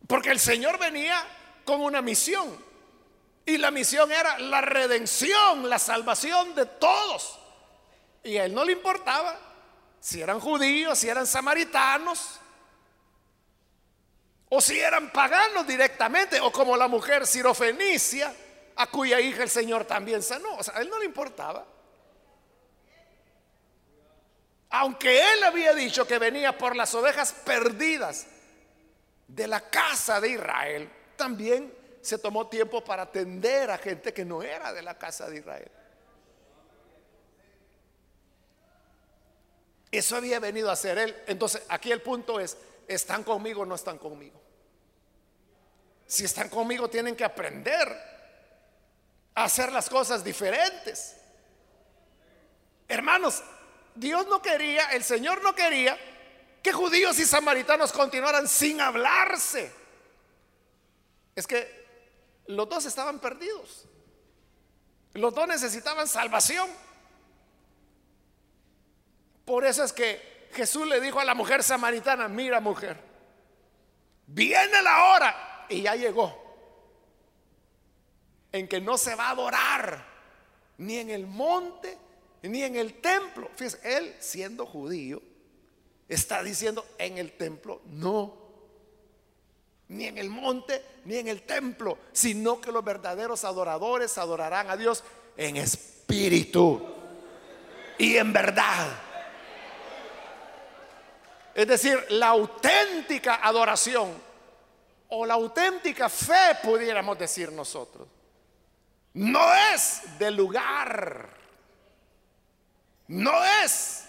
Porque 0.08 0.32
el 0.32 0.40
Señor 0.40 0.80
venía 0.80 1.24
con 1.66 1.82
una 1.82 2.02
misión. 2.02 2.66
Y 3.46 3.58
la 3.58 3.72
misión 3.72 4.12
era 4.12 4.40
la 4.40 4.62
redención, 4.62 5.70
la 5.70 5.80
salvación 5.80 6.56
de 6.56 6.66
todos. 6.66 7.38
Y 8.24 8.38
a 8.38 8.46
él 8.46 8.54
no 8.54 8.66
le 8.66 8.74
importaba 8.74 9.38
si 10.00 10.22
eran 10.22 10.40
judíos, 10.40 10.98
si 10.98 11.10
eran 11.10 11.28
samaritanos, 11.28 12.40
o 14.50 14.62
si 14.62 14.80
eran 14.80 15.12
paganos 15.12 15.68
directamente, 15.68 16.40
o 16.40 16.52
como 16.52 16.78
la 16.78 16.88
mujer 16.88 17.28
sirofenicia, 17.28 18.34
a 18.76 18.88
cuya 18.88 19.20
hija 19.20 19.44
el 19.44 19.50
Señor 19.50 19.86
también 19.86 20.24
sanó. 20.24 20.56
O 20.56 20.64
sea, 20.64 20.78
a 20.78 20.82
él 20.82 20.90
no 20.90 21.00
le 21.00 21.06
importaba. 21.06 21.66
Aunque 24.70 25.34
él 25.34 25.44
había 25.44 25.74
dicho 25.74 26.06
que 26.06 26.20
venía 26.20 26.58
por 26.58 26.76
las 26.76 26.94
ovejas 26.94 27.34
perdidas 27.46 28.28
de 29.28 29.48
la 29.48 29.70
casa 29.70 30.22
de 30.22 30.30
Israel, 30.30 30.90
también 31.16 31.74
se 32.02 32.18
tomó 32.18 32.48
tiempo 32.48 32.84
para 32.84 33.04
atender 33.04 33.70
a 33.70 33.78
gente 33.78 34.14
que 34.14 34.24
no 34.24 34.42
era 34.42 34.72
de 34.72 34.82
la 34.82 34.98
casa 34.98 35.30
de 35.30 35.38
Israel. 35.40 35.72
Eso 39.92 40.16
había 40.16 40.40
venido 40.40 40.70
a 40.70 40.74
hacer 40.74 40.98
él. 40.98 41.16
Entonces, 41.28 41.64
aquí 41.70 41.92
el 41.92 42.02
punto 42.02 42.40
es, 42.40 42.58
¿Están 42.88 43.24
conmigo 43.24 43.64
o 43.64 43.66
no 43.66 43.76
están 43.76 43.98
conmigo? 43.98 44.40
Si 46.06 46.24
están 46.24 46.48
conmigo 46.48 46.90
tienen 46.90 47.16
que 47.16 47.26
aprender 47.26 47.90
a 49.36 49.44
hacer 49.44 49.74
las 49.74 49.90
cosas 49.90 50.24
diferentes. 50.24 51.18
Hermanos, 52.88 53.44
Dios 53.94 54.26
no 54.28 54.42
quería, 54.42 54.92
el 54.92 55.04
Señor 55.04 55.44
no 55.44 55.54
quería 55.54 55.98
que 56.62 56.72
judíos 56.72 57.18
y 57.20 57.26
samaritanos 57.26 57.92
continuaran 57.92 58.48
sin 58.48 58.82
hablarse. 58.82 59.72
Es 61.36 61.46
que 61.48 61.86
los 62.48 62.68
dos 62.68 62.86
estaban 62.86 63.20
perdidos. 63.20 63.86
Los 65.14 65.34
dos 65.34 65.48
necesitaban 65.48 66.08
salvación. 66.08 66.70
Por 69.46 69.66
eso 69.66 69.84
es 69.84 69.94
que 69.94 70.50
Jesús 70.54 70.88
le 70.88 71.00
dijo 71.00 71.20
a 71.20 71.26
la 71.26 71.36
mujer 71.36 71.64
samaritana, 71.64 72.28
mira 72.28 72.60
mujer, 72.60 72.98
viene 74.28 74.82
la 74.82 75.06
hora 75.06 75.66
y 75.70 75.84
ya 75.84 75.96
llegó 75.96 76.48
en 78.52 78.68
que 78.68 78.82
no 78.82 78.98
se 78.98 79.16
va 79.16 79.28
a 79.28 79.32
adorar 79.32 80.06
ni 80.78 80.98
en 80.98 81.10
el 81.10 81.28
monte, 81.28 81.98
ni 82.44 82.64
en 82.64 82.76
el 82.76 83.02
templo. 83.02 83.50
Fíjese, 83.56 83.98
él 83.98 84.16
siendo 84.20 84.66
judío, 84.66 85.22
está 86.08 86.44
diciendo 86.44 86.86
en 86.98 87.18
el 87.18 87.34
templo, 87.34 87.82
no. 87.86 88.48
Ni 89.90 90.06
en 90.06 90.18
el 90.18 90.30
monte, 90.30 90.84
ni 91.06 91.18
en 91.18 91.28
el 91.30 91.44
templo, 91.44 91.98
sino 92.12 92.60
que 92.60 92.72
los 92.72 92.84
verdaderos 92.84 93.44
adoradores 93.46 94.18
adorarán 94.18 94.70
a 94.70 94.78
Dios 94.78 95.04
en 95.38 95.58
espíritu 95.58 96.82
y 97.98 98.18
en 98.18 98.34
verdad. 98.34 98.88
Es 101.56 101.68
decir, 101.68 102.06
la 102.10 102.28
auténtica 102.28 103.36
adoración 103.36 104.14
o 105.10 105.26
la 105.26 105.36
auténtica 105.36 106.10
fe, 106.10 106.58
pudiéramos 106.62 107.18
decir 107.18 107.52
nosotros, 107.52 108.08
no 109.14 109.54
es 109.74 110.02
de 110.20 110.30
lugar, 110.32 111.30
no 113.08 113.44
es 113.64 114.07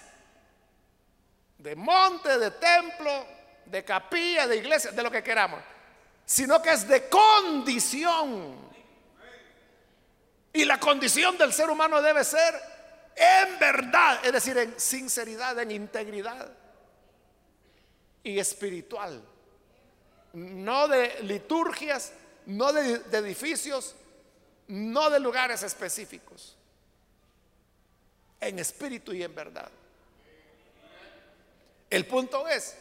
de 1.59 1.77
monte, 1.77 2.39
de 2.39 2.53
templo, 2.53 3.27
de 3.67 3.85
capilla, 3.85 4.47
de 4.47 4.57
iglesia, 4.57 4.93
de 4.93 5.03
lo 5.03 5.11
que 5.11 5.23
queramos, 5.23 5.61
sino 6.25 6.63
que 6.63 6.71
es 6.71 6.87
de 6.89 7.09
condición. 7.09 8.69
Y 10.53 10.65
la 10.65 10.81
condición 10.81 11.37
del 11.37 11.53
ser 11.53 11.69
humano 11.69 12.01
debe 12.01 12.25
ser 12.25 12.55
en 13.15 13.59
verdad, 13.59 14.25
es 14.25 14.33
decir, 14.33 14.57
en 14.57 14.79
sinceridad, 14.79 15.59
en 15.59 15.73
integridad 15.73 16.51
y 18.23 18.39
espiritual. 18.39 19.23
No 20.33 20.87
de 20.87 21.23
liturgias, 21.23 22.13
no 22.47 22.73
de, 22.73 23.03
edificios, 23.13 23.95
no 24.69 25.11
de 25.11 25.21
lugares 25.21 25.63
específicos. 25.63 26.57
En 28.41 28.59
espíritu 28.59 29.13
y 29.13 29.23
en 29.25 29.35
verdad. 29.35 29.71
El 31.91 32.07
punto 32.07 32.47
es, 32.47 32.77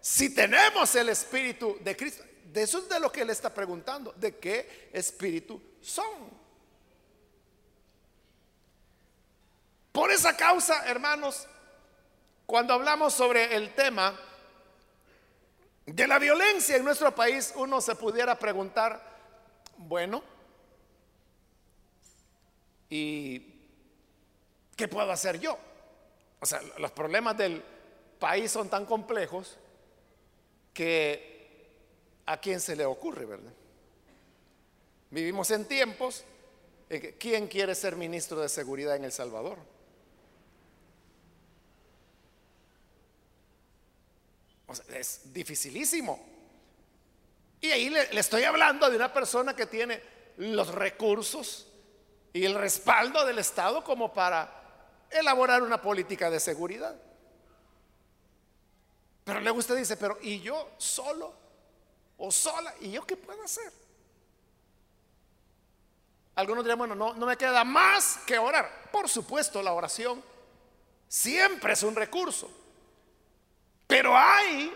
si 0.00 0.34
tenemos 0.34 0.94
el 0.94 1.08
espíritu 1.08 1.78
de 1.80 1.96
Cristo, 1.96 2.24
de 2.52 2.62
eso 2.62 2.78
es 2.78 2.88
de 2.88 3.00
lo 3.00 3.10
que 3.10 3.22
él 3.22 3.30
está 3.30 3.52
preguntando, 3.52 4.12
de 4.12 4.36
qué 4.36 4.90
espíritu 4.92 5.60
son. 5.80 6.42
Por 9.90 10.10
esa 10.10 10.36
causa, 10.36 10.86
hermanos, 10.86 11.46
cuando 12.46 12.74
hablamos 12.74 13.14
sobre 13.14 13.54
el 13.56 13.74
tema 13.74 14.18
de 15.86 16.06
la 16.06 16.18
violencia 16.18 16.76
en 16.76 16.84
nuestro 16.84 17.14
país, 17.14 17.52
uno 17.56 17.80
se 17.80 17.94
pudiera 17.94 18.38
preguntar, 18.38 19.02
bueno, 19.76 20.22
¿y 22.88 23.40
qué 24.76 24.88
puedo 24.88 25.10
hacer 25.10 25.40
yo? 25.40 25.58
O 26.40 26.46
sea, 26.46 26.60
los 26.78 26.90
problemas 26.92 27.36
del 27.36 27.62
país 28.22 28.52
son 28.52 28.68
tan 28.68 28.86
complejos 28.86 29.56
que 30.72 31.66
a 32.24 32.40
quién 32.40 32.60
se 32.60 32.76
le 32.76 32.84
ocurre, 32.86 33.26
¿verdad? 33.26 33.52
Vivimos 35.10 35.50
en 35.50 35.64
tiempos 35.66 36.22
en 36.88 37.00
que 37.00 37.16
¿quién 37.16 37.48
quiere 37.48 37.74
ser 37.74 37.96
ministro 37.96 38.40
de 38.40 38.48
seguridad 38.48 38.94
en 38.94 39.04
El 39.04 39.12
Salvador? 39.12 39.58
es 44.94 45.32
dificilísimo. 45.34 46.24
Y 47.60 47.70
ahí 47.72 47.90
le, 47.90 48.18
estoy 48.18 48.44
hablando 48.44 48.88
de 48.88 48.96
una 48.96 49.12
persona 49.12 49.54
que 49.54 49.66
tiene 49.66 50.00
los 50.38 50.68
recursos 50.68 51.66
y 52.32 52.44
el 52.46 52.54
respaldo 52.54 53.26
del 53.26 53.38
Estado 53.38 53.84
como 53.84 54.14
para 54.14 55.04
elaborar 55.10 55.62
una 55.62 55.82
política 55.82 56.30
de 56.30 56.40
seguridad. 56.40 56.96
Pero 59.24 59.40
luego 59.40 59.58
usted 59.58 59.76
dice, 59.76 59.96
pero 59.96 60.18
¿y 60.20 60.40
yo 60.40 60.72
solo 60.78 61.32
o 62.18 62.30
sola? 62.30 62.74
¿Y 62.80 62.90
yo 62.90 63.06
qué 63.06 63.16
puedo 63.16 63.42
hacer? 63.42 63.72
Algunos 66.34 66.64
dirán, 66.64 66.78
bueno, 66.78 66.94
no, 66.94 67.14
no 67.14 67.26
me 67.26 67.36
queda 67.36 67.62
más 67.62 68.18
que 68.26 68.38
orar. 68.38 68.90
Por 68.90 69.08
supuesto, 69.08 69.62
la 69.62 69.72
oración 69.72 70.22
siempre 71.06 71.74
es 71.74 71.82
un 71.82 71.94
recurso. 71.94 72.50
Pero 73.86 74.16
hay 74.16 74.72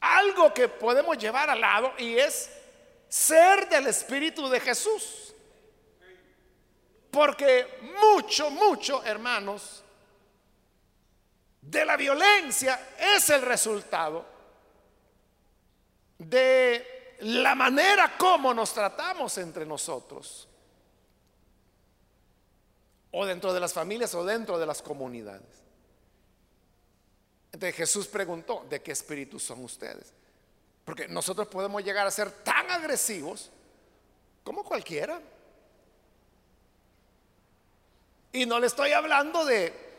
algo 0.00 0.52
que 0.52 0.66
podemos 0.66 1.16
llevar 1.16 1.48
al 1.48 1.60
lado 1.60 1.92
y 1.96 2.18
es 2.18 2.50
ser 3.08 3.68
del 3.68 3.86
Espíritu 3.86 4.48
de 4.48 4.58
Jesús. 4.58 5.32
Porque 7.10 7.68
mucho, 8.00 8.50
mucho, 8.50 9.04
hermanos, 9.04 9.84
de 11.62 11.84
la 11.84 11.96
violencia 11.96 12.88
es 12.98 13.30
el 13.30 13.40
resultado 13.42 14.26
de 16.18 17.16
la 17.20 17.54
manera 17.54 18.16
como 18.18 18.52
nos 18.52 18.74
tratamos 18.74 19.38
entre 19.38 19.64
nosotros 19.64 20.48
o 23.12 23.24
dentro 23.24 23.52
de 23.52 23.60
las 23.60 23.72
familias 23.72 24.14
o 24.14 24.24
dentro 24.24 24.58
de 24.58 24.66
las 24.66 24.82
comunidades. 24.82 25.62
Entonces 27.52 27.76
Jesús 27.76 28.08
preguntó, 28.08 28.66
¿de 28.68 28.82
qué 28.82 28.92
espíritu 28.92 29.38
son 29.38 29.62
ustedes? 29.62 30.12
Porque 30.84 31.06
nosotros 31.06 31.46
podemos 31.48 31.84
llegar 31.84 32.06
a 32.06 32.10
ser 32.10 32.30
tan 32.30 32.70
agresivos 32.70 33.50
como 34.42 34.64
cualquiera. 34.64 35.20
Y 38.32 38.46
no 38.46 38.58
le 38.58 38.66
estoy 38.66 38.92
hablando 38.92 39.44
de 39.44 39.91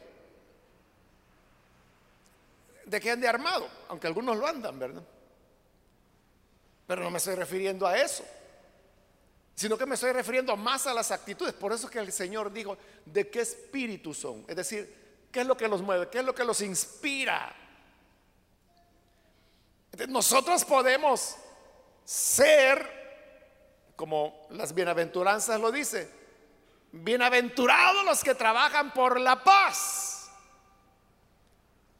de 2.93 3.01
que 3.01 3.11
ande 3.11 3.27
armado, 3.27 3.67
aunque 3.89 4.07
algunos 4.07 4.37
lo 4.37 4.47
andan, 4.47 4.79
¿verdad? 4.79 5.03
Pero 6.87 7.03
no 7.03 7.11
me 7.11 7.17
estoy 7.17 7.35
refiriendo 7.35 7.85
a 7.87 7.97
eso 7.97 8.23
sino 9.55 9.77
que 9.77 9.85
me 9.85 9.95
estoy 9.95 10.11
refiriendo 10.11 10.55
más 10.57 10.87
a 10.87 10.93
las 10.93 11.11
actitudes. 11.11 11.53
Por 11.53 11.71
eso 11.73 11.89
que 11.89 11.99
el 11.99 12.11
Señor 12.11 12.51
dijo, 12.51 12.77
¿de 13.05 13.29
qué 13.29 13.41
espíritu 13.41 14.13
son? 14.13 14.43
Es 14.47 14.55
decir, 14.55 15.27
¿qué 15.31 15.41
es 15.41 15.47
lo 15.47 15.55
que 15.55 15.67
los 15.67 15.81
mueve? 15.81 16.09
¿Qué 16.09 16.19
es 16.19 16.25
lo 16.25 16.33
que 16.33 16.43
los 16.43 16.61
inspira? 16.61 17.55
nosotros 20.07 20.65
podemos 20.65 21.35
ser, 22.03 23.93
como 23.95 24.47
las 24.49 24.73
bienaventuranzas 24.73 25.61
lo 25.61 25.71
dice, 25.71 26.09
bienaventurados 26.91 28.03
los 28.03 28.23
que 28.23 28.33
trabajan 28.33 28.91
por 28.91 29.19
la 29.19 29.43
paz, 29.43 30.02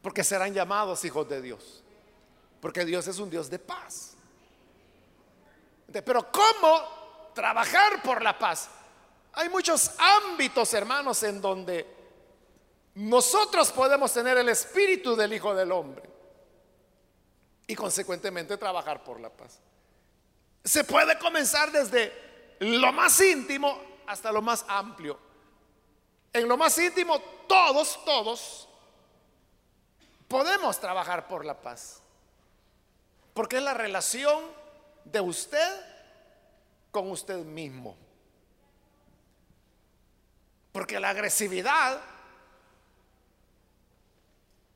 porque 0.04 0.24
serán 0.24 0.54
llamados 0.54 1.04
hijos 1.06 1.28
de 1.28 1.42
Dios, 1.42 1.84
porque 2.62 2.86
Dios 2.86 3.08
es 3.08 3.18
un 3.18 3.32
Dios 3.32 3.50
de 3.50 3.58
paz. 3.58 4.16
Pero 5.92 6.32
¿cómo 6.32 7.04
trabajar 7.34 8.02
por 8.02 8.22
la 8.22 8.38
paz. 8.38 8.70
Hay 9.34 9.50
muchos 9.50 9.92
ámbitos, 9.98 10.74
hermanos, 10.74 11.22
en 11.24 11.42
donde 11.42 11.86
nosotros 12.96 13.72
podemos 13.72 14.14
tener 14.14 14.38
el 14.38 14.50
espíritu 14.50 15.16
del 15.16 15.34
Hijo 15.34 15.56
del 15.56 15.72
Hombre 15.72 16.10
y 17.66 17.76
consecuentemente 17.76 18.58
trabajar 18.58 19.04
por 19.04 19.20
la 19.20 19.30
paz. 19.30 19.60
Se 20.64 20.84
puede 20.84 21.18
comenzar 21.18 21.72
desde 21.72 22.56
lo 22.60 22.94
más 22.94 23.20
íntimo 23.20 23.82
hasta 24.06 24.32
lo 24.32 24.42
más 24.42 24.64
amplio. 24.68 25.20
En 26.32 26.48
lo 26.48 26.58
más 26.58 26.78
íntimo, 26.78 27.20
todos, 27.48 28.04
todos 28.06 28.70
podemos 30.34 30.80
trabajar 30.80 31.28
por 31.28 31.46
la 31.46 31.62
paz. 31.62 32.02
Porque 33.36 33.58
es 33.58 33.62
la 33.62 33.76
relación 33.76 34.42
de 35.06 35.22
usted 35.22 35.80
con 36.90 37.12
usted 37.12 37.38
mismo. 37.38 37.96
Porque 40.72 41.00
la 41.00 41.10
agresividad, 41.10 42.02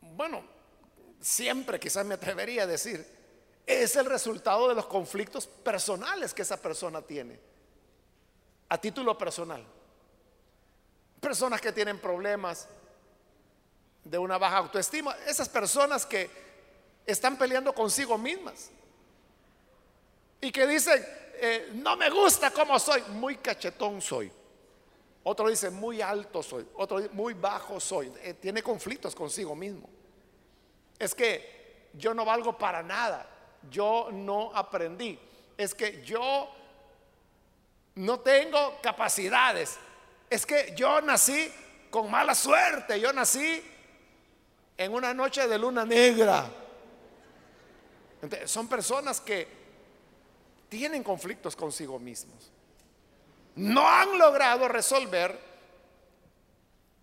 bueno, 0.02 0.44
siempre 1.20 1.80
quizás 1.80 2.06
me 2.06 2.14
atrevería 2.14 2.62
a 2.62 2.68
decir, 2.68 3.04
es 3.66 3.96
el 3.96 4.06
resultado 4.06 4.70
de 4.70 4.76
los 4.76 4.86
conflictos 4.86 5.48
personales 5.48 6.36
que 6.36 6.44
esa 6.44 6.62
persona 6.62 7.02
tiene, 7.02 7.40
a 8.70 8.78
título 8.78 9.18
personal. 9.18 9.66
Personas 11.20 11.60
que 11.60 11.72
tienen 11.72 11.98
problemas 11.98 12.70
de 14.10 14.18
una 14.18 14.38
baja 14.38 14.58
autoestima, 14.58 15.16
esas 15.26 15.50
personas 15.50 16.06
que 16.06 16.30
están 17.06 17.38
peleando 17.38 17.74
consigo 17.74 18.18
mismas 18.18 18.70
y 20.42 20.52
que 20.52 20.68
dicen, 20.68 21.04
eh, 21.36 21.72
no 21.76 21.96
me 21.96 22.10
gusta 22.10 22.52
como 22.52 22.80
soy, 22.80 23.02
muy 23.10 23.38
cachetón 23.38 24.02
soy. 24.02 24.32
Otro 25.24 25.50
dice, 25.50 25.70
muy 25.70 26.02
alto 26.02 26.42
soy. 26.42 26.66
Otro 26.76 27.00
dice, 27.00 27.14
muy 27.14 27.34
bajo 27.34 27.80
soy. 27.80 28.12
Eh, 28.22 28.36
tiene 28.36 28.64
conflictos 28.64 29.14
consigo 29.14 29.56
mismo. 29.56 29.90
Es 30.98 31.14
que 31.14 31.90
yo 31.94 32.14
no 32.14 32.24
valgo 32.24 32.58
para 32.58 32.82
nada. 32.82 33.30
Yo 33.70 34.10
no 34.12 34.52
aprendí. 34.54 35.20
Es 35.58 35.76
que 35.76 36.02
yo 36.04 36.50
no 37.96 38.20
tengo 38.22 38.80
capacidades. 38.82 39.78
Es 40.30 40.46
que 40.46 40.74
yo 40.78 41.02
nací 41.02 41.52
con 41.90 42.10
mala 42.10 42.36
suerte, 42.36 43.00
yo 43.00 43.12
nací 43.12 43.64
en 44.78 44.94
una 44.94 45.14
noche 45.14 45.48
de 45.48 45.58
luna 45.58 45.84
negra. 45.84 46.50
son 48.46 48.68
personas 48.68 49.20
que 49.20 49.48
tienen 50.70 51.04
conflictos 51.04 51.56
consigo 51.56 51.98
mismos. 51.98 52.52
No 53.56 53.88
han 53.88 54.18
logrado 54.18 54.68
resolver 54.68 55.40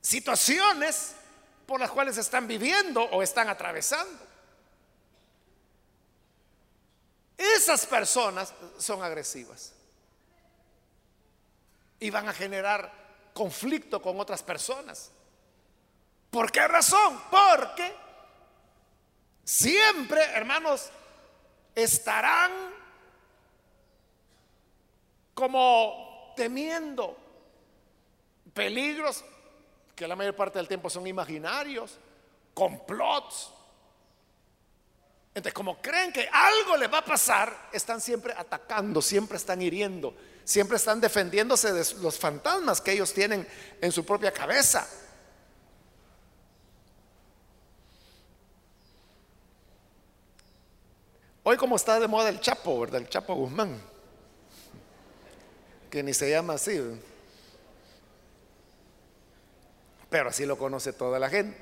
situaciones 0.01 1.17
por 1.67 1.81
las 1.81 1.91
cuales 1.91 2.17
están 2.19 2.47
viviendo 2.47 3.03
o 3.03 3.23
están 3.23 3.49
atravesando. 3.49 4.23
Esas 7.37 7.85
personas 7.87 8.55
son 8.79 9.03
agresivas 9.03 9.73
y 11.99 12.11
van 12.11 12.29
a 12.29 12.33
generar 12.33 12.93
conflicto 13.33 14.01
con 14.01 14.21
otras 14.21 14.43
personas. 14.43 15.11
¿Por 16.35 16.51
qué 16.51 16.67
razón? 16.67 17.21
Porque 17.31 17.95
siempre, 19.45 20.21
hermanos, 20.33 20.91
estarán 21.77 22.51
como 25.33 26.33
temiendo 26.37 27.17
peligros 28.53 29.25
que 29.95 30.09
la 30.09 30.17
mayor 30.17 30.35
parte 30.35 30.59
del 30.59 30.67
tiempo 30.67 30.91
son 30.91 31.07
imaginarios, 31.07 32.01
complots. 32.53 33.53
Entonces, 35.37 35.55
como 35.55 35.81
creen 35.81 36.13
que 36.13 36.29
algo 36.33 36.77
les 36.77 36.93
va 36.93 36.99
a 36.99 37.05
pasar, 37.05 37.69
están 37.73 38.01
siempre 38.01 38.35
atacando, 38.37 39.01
siempre 39.01 39.37
están 39.37 39.63
hiriendo, 39.63 40.17
siempre 40.43 40.79
están 40.79 41.01
defendiéndose 41.01 41.73
de 41.73 41.87
los 42.03 42.19
fantasmas 42.19 42.81
que 42.81 42.91
ellos 42.91 43.15
tienen 43.15 43.47
en 43.81 43.93
su 43.93 44.05
propia 44.05 44.33
cabeza. 44.33 44.85
Hoy 51.47 51.59
como 51.59 51.77
está 51.77 52.01
de 52.01 52.09
moda 52.09 52.31
el 52.31 52.41
Chapo, 52.41 52.81
¿verdad? 52.81 53.03
El 53.03 53.09
Chapo 53.11 53.35
Guzmán, 53.35 53.79
que 55.91 56.03
ni 56.03 56.15
se 56.15 56.31
llama 56.31 56.55
así, 56.55 56.81
pero 60.09 60.31
así 60.31 60.47
lo 60.47 60.57
conoce 60.57 60.95
toda 60.95 61.19
la 61.19 61.29
gente. 61.29 61.59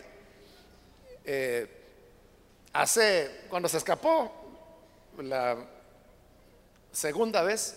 Eh, 1.24 1.66
hace, 2.72 3.40
cuando 3.50 3.68
se 3.68 3.78
escapó, 3.78 4.30
la 5.18 5.56
segunda 6.92 7.42
vez, 7.42 7.76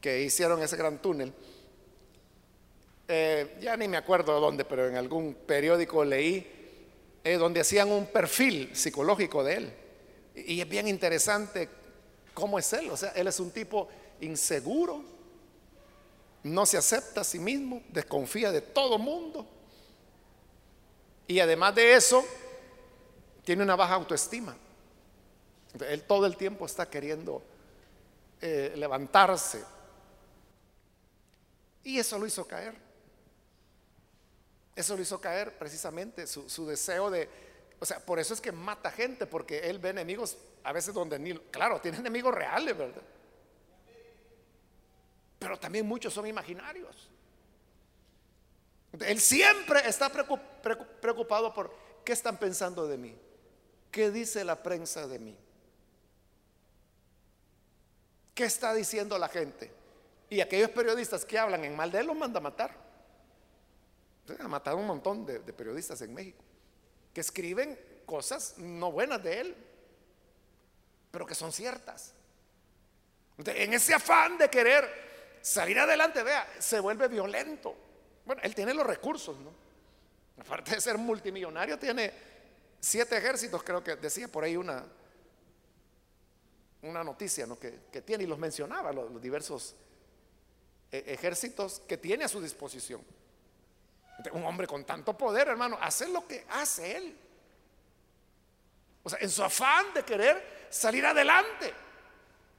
que 0.00 0.22
hicieron 0.22 0.60
ese 0.64 0.76
gran 0.76 0.98
túnel. 0.98 1.32
Eh, 3.06 3.56
ya 3.60 3.76
ni 3.76 3.86
me 3.86 3.98
acuerdo 3.98 4.40
dónde, 4.40 4.64
pero 4.64 4.88
en 4.88 4.96
algún 4.96 5.32
periódico 5.32 6.04
leí 6.04 7.20
eh, 7.22 7.34
donde 7.34 7.60
hacían 7.60 7.92
un 7.92 8.06
perfil 8.06 8.74
psicológico 8.74 9.44
de 9.44 9.54
él. 9.54 9.72
Y 10.34 10.60
es 10.60 10.68
bien 10.68 10.88
interesante 10.88 11.68
cómo 12.34 12.58
es 12.58 12.72
él. 12.72 12.90
O 12.90 12.96
sea, 12.96 13.10
él 13.10 13.26
es 13.26 13.40
un 13.40 13.50
tipo 13.50 13.88
inseguro, 14.20 15.02
no 16.42 16.66
se 16.66 16.76
acepta 16.76 17.22
a 17.22 17.24
sí 17.24 17.38
mismo, 17.38 17.82
desconfía 17.88 18.50
de 18.50 18.60
todo 18.60 18.98
mundo. 18.98 19.46
Y 21.26 21.38
además 21.40 21.74
de 21.74 21.94
eso, 21.94 22.24
tiene 23.44 23.62
una 23.62 23.76
baja 23.76 23.94
autoestima. 23.94 24.56
Él 25.88 26.02
todo 26.02 26.26
el 26.26 26.36
tiempo 26.36 26.66
está 26.66 26.88
queriendo 26.88 27.42
eh, 28.40 28.72
levantarse, 28.76 29.62
y 31.84 31.98
eso 31.98 32.18
lo 32.18 32.26
hizo 32.26 32.46
caer. 32.46 32.74
Eso 34.76 34.96
lo 34.96 35.02
hizo 35.02 35.20
caer 35.20 35.56
precisamente 35.58 36.26
su, 36.26 36.66
deseo 36.66 37.10
de, 37.10 37.28
o 37.80 37.86
sea, 37.86 37.98
por 37.98 38.18
eso 38.18 38.34
es 38.34 38.42
que 38.42 38.52
mata 38.52 38.90
gente, 38.90 39.26
porque 39.26 39.70
él 39.70 39.78
ve 39.78 39.88
enemigos 39.88 40.36
a 40.62 40.72
veces 40.72 40.92
donde 40.92 41.18
ni, 41.18 41.34
claro, 41.50 41.80
tiene 41.80 41.96
enemigos 41.96 42.34
reales, 42.34 42.76
¿verdad? 42.76 43.02
Pero 45.38 45.58
también 45.58 45.88
muchos 45.88 46.12
son 46.12 46.26
imaginarios. 46.26 47.08
Él 49.00 49.18
siempre 49.18 49.80
está 49.88 50.10
preocupado 51.00 51.54
por 51.54 51.74
qué 52.04 52.12
están 52.12 52.36
pensando 52.36 52.86
de 52.86 52.98
mí, 52.98 53.16
qué 53.90 54.10
dice 54.10 54.44
la 54.44 54.62
prensa 54.62 55.06
de 55.06 55.18
mí, 55.18 55.38
qué 58.34 58.44
está 58.44 58.74
diciendo 58.74 59.16
la 59.16 59.28
gente. 59.28 59.72
Y 60.28 60.42
aquellos 60.42 60.70
periodistas 60.70 61.24
que 61.24 61.38
hablan 61.38 61.64
en 61.64 61.74
mal 61.74 61.90
de 61.90 62.00
él 62.00 62.06
los 62.06 62.16
manda 62.16 62.38
a 62.38 62.42
matar. 62.42 62.76
Ha 64.38 64.48
matado 64.48 64.76
un 64.76 64.86
montón 64.86 65.24
de, 65.24 65.40
periodistas 65.40 66.02
en 66.02 66.12
México 66.12 66.44
que 67.12 67.20
escriben 67.20 67.78
cosas 68.06 68.54
no 68.58 68.92
buenas 68.92 69.22
de 69.22 69.40
él, 69.40 69.56
pero 71.10 71.26
que 71.26 71.34
son 71.34 71.52
ciertas. 71.52 72.12
en 73.38 73.72
ese 73.72 73.94
afán 73.94 74.38
de 74.38 74.48
querer 74.48 75.38
salir 75.40 75.78
adelante, 75.78 76.22
vea, 76.22 76.46
se 76.58 76.80
vuelve 76.80 77.08
violento. 77.08 77.74
Bueno, 78.24 78.42
él 78.44 78.54
tiene 78.54 78.74
los 78.74 78.86
recursos, 78.86 79.38
¿no? 79.38 79.52
Aparte 80.40 80.72
de 80.72 80.80
ser 80.80 80.96
multimillonario, 80.98 81.78
tiene 81.78 82.12
siete 82.80 83.16
ejércitos, 83.16 83.62
creo 83.62 83.84
que 83.84 83.96
decía 83.96 84.28
por 84.28 84.42
ahí 84.42 84.56
una, 84.56 84.84
una 86.82 87.04
noticia 87.04 87.46
¿no? 87.46 87.58
que, 87.58 87.70
tiene 88.02 88.24
y 88.24 88.26
los 88.26 88.38
mencionaba, 88.38 88.92
los 88.92 89.20
diversos 89.20 89.74
e, 90.90 91.04
ejércitos 91.06 91.82
que 91.86 91.98
tiene 91.98 92.24
a 92.24 92.28
su 92.28 92.40
disposición. 92.40 93.02
Un 94.32 94.44
hombre 94.44 94.66
con 94.66 94.84
tanto 94.84 95.16
poder, 95.16 95.48
hermano, 95.48 95.78
hace 95.80 96.08
lo 96.08 96.26
que 96.26 96.44
hace 96.50 96.96
él. 96.96 97.16
O 99.02 99.08
sea, 99.08 99.18
en 99.20 99.30
su 99.30 99.42
afán 99.42 99.94
de 99.94 100.02
querer 100.02 100.66
salir 100.70 101.04
adelante. 101.06 101.72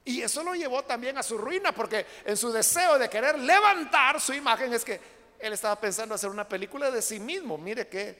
Y 0.04 0.22
eso 0.22 0.44
lo 0.44 0.56
llevó 0.56 0.84
también 0.84 1.18
a 1.18 1.24
su 1.24 1.38
ruina, 1.38 1.72
porque 1.72 2.06
en 2.26 2.36
su 2.36 2.52
deseo 2.52 2.98
de 2.98 3.10
querer 3.10 3.38
levantar 3.38 4.20
su 4.20 4.34
imagen 4.34 4.74
es 4.74 4.84
que 4.84 5.00
él 5.38 5.54
estaba 5.54 5.80
pensando 5.80 6.16
hacer 6.16 6.30
una 6.30 6.48
película 6.48 6.90
de 6.90 7.02
sí 7.02 7.20
mismo. 7.20 7.58
Mire 7.58 7.88
que, 7.88 8.18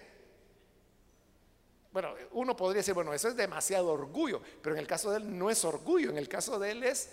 bueno, 1.92 2.14
uno 2.32 2.56
podría 2.56 2.80
decir, 2.80 2.94
bueno, 2.94 3.14
eso 3.14 3.30
es 3.30 3.36
demasiado 3.36 3.92
orgullo, 3.92 4.42
pero 4.62 4.76
en 4.76 4.80
el 4.82 4.88
caso 4.88 5.12
de 5.12 5.18
él 5.18 5.38
no 5.38 5.50
es 5.50 5.66
orgullo, 5.66 6.10
en 6.10 6.18
el 6.18 6.30
caso 6.30 6.60
de 6.60 6.72
él 6.72 6.84
es 6.84 7.10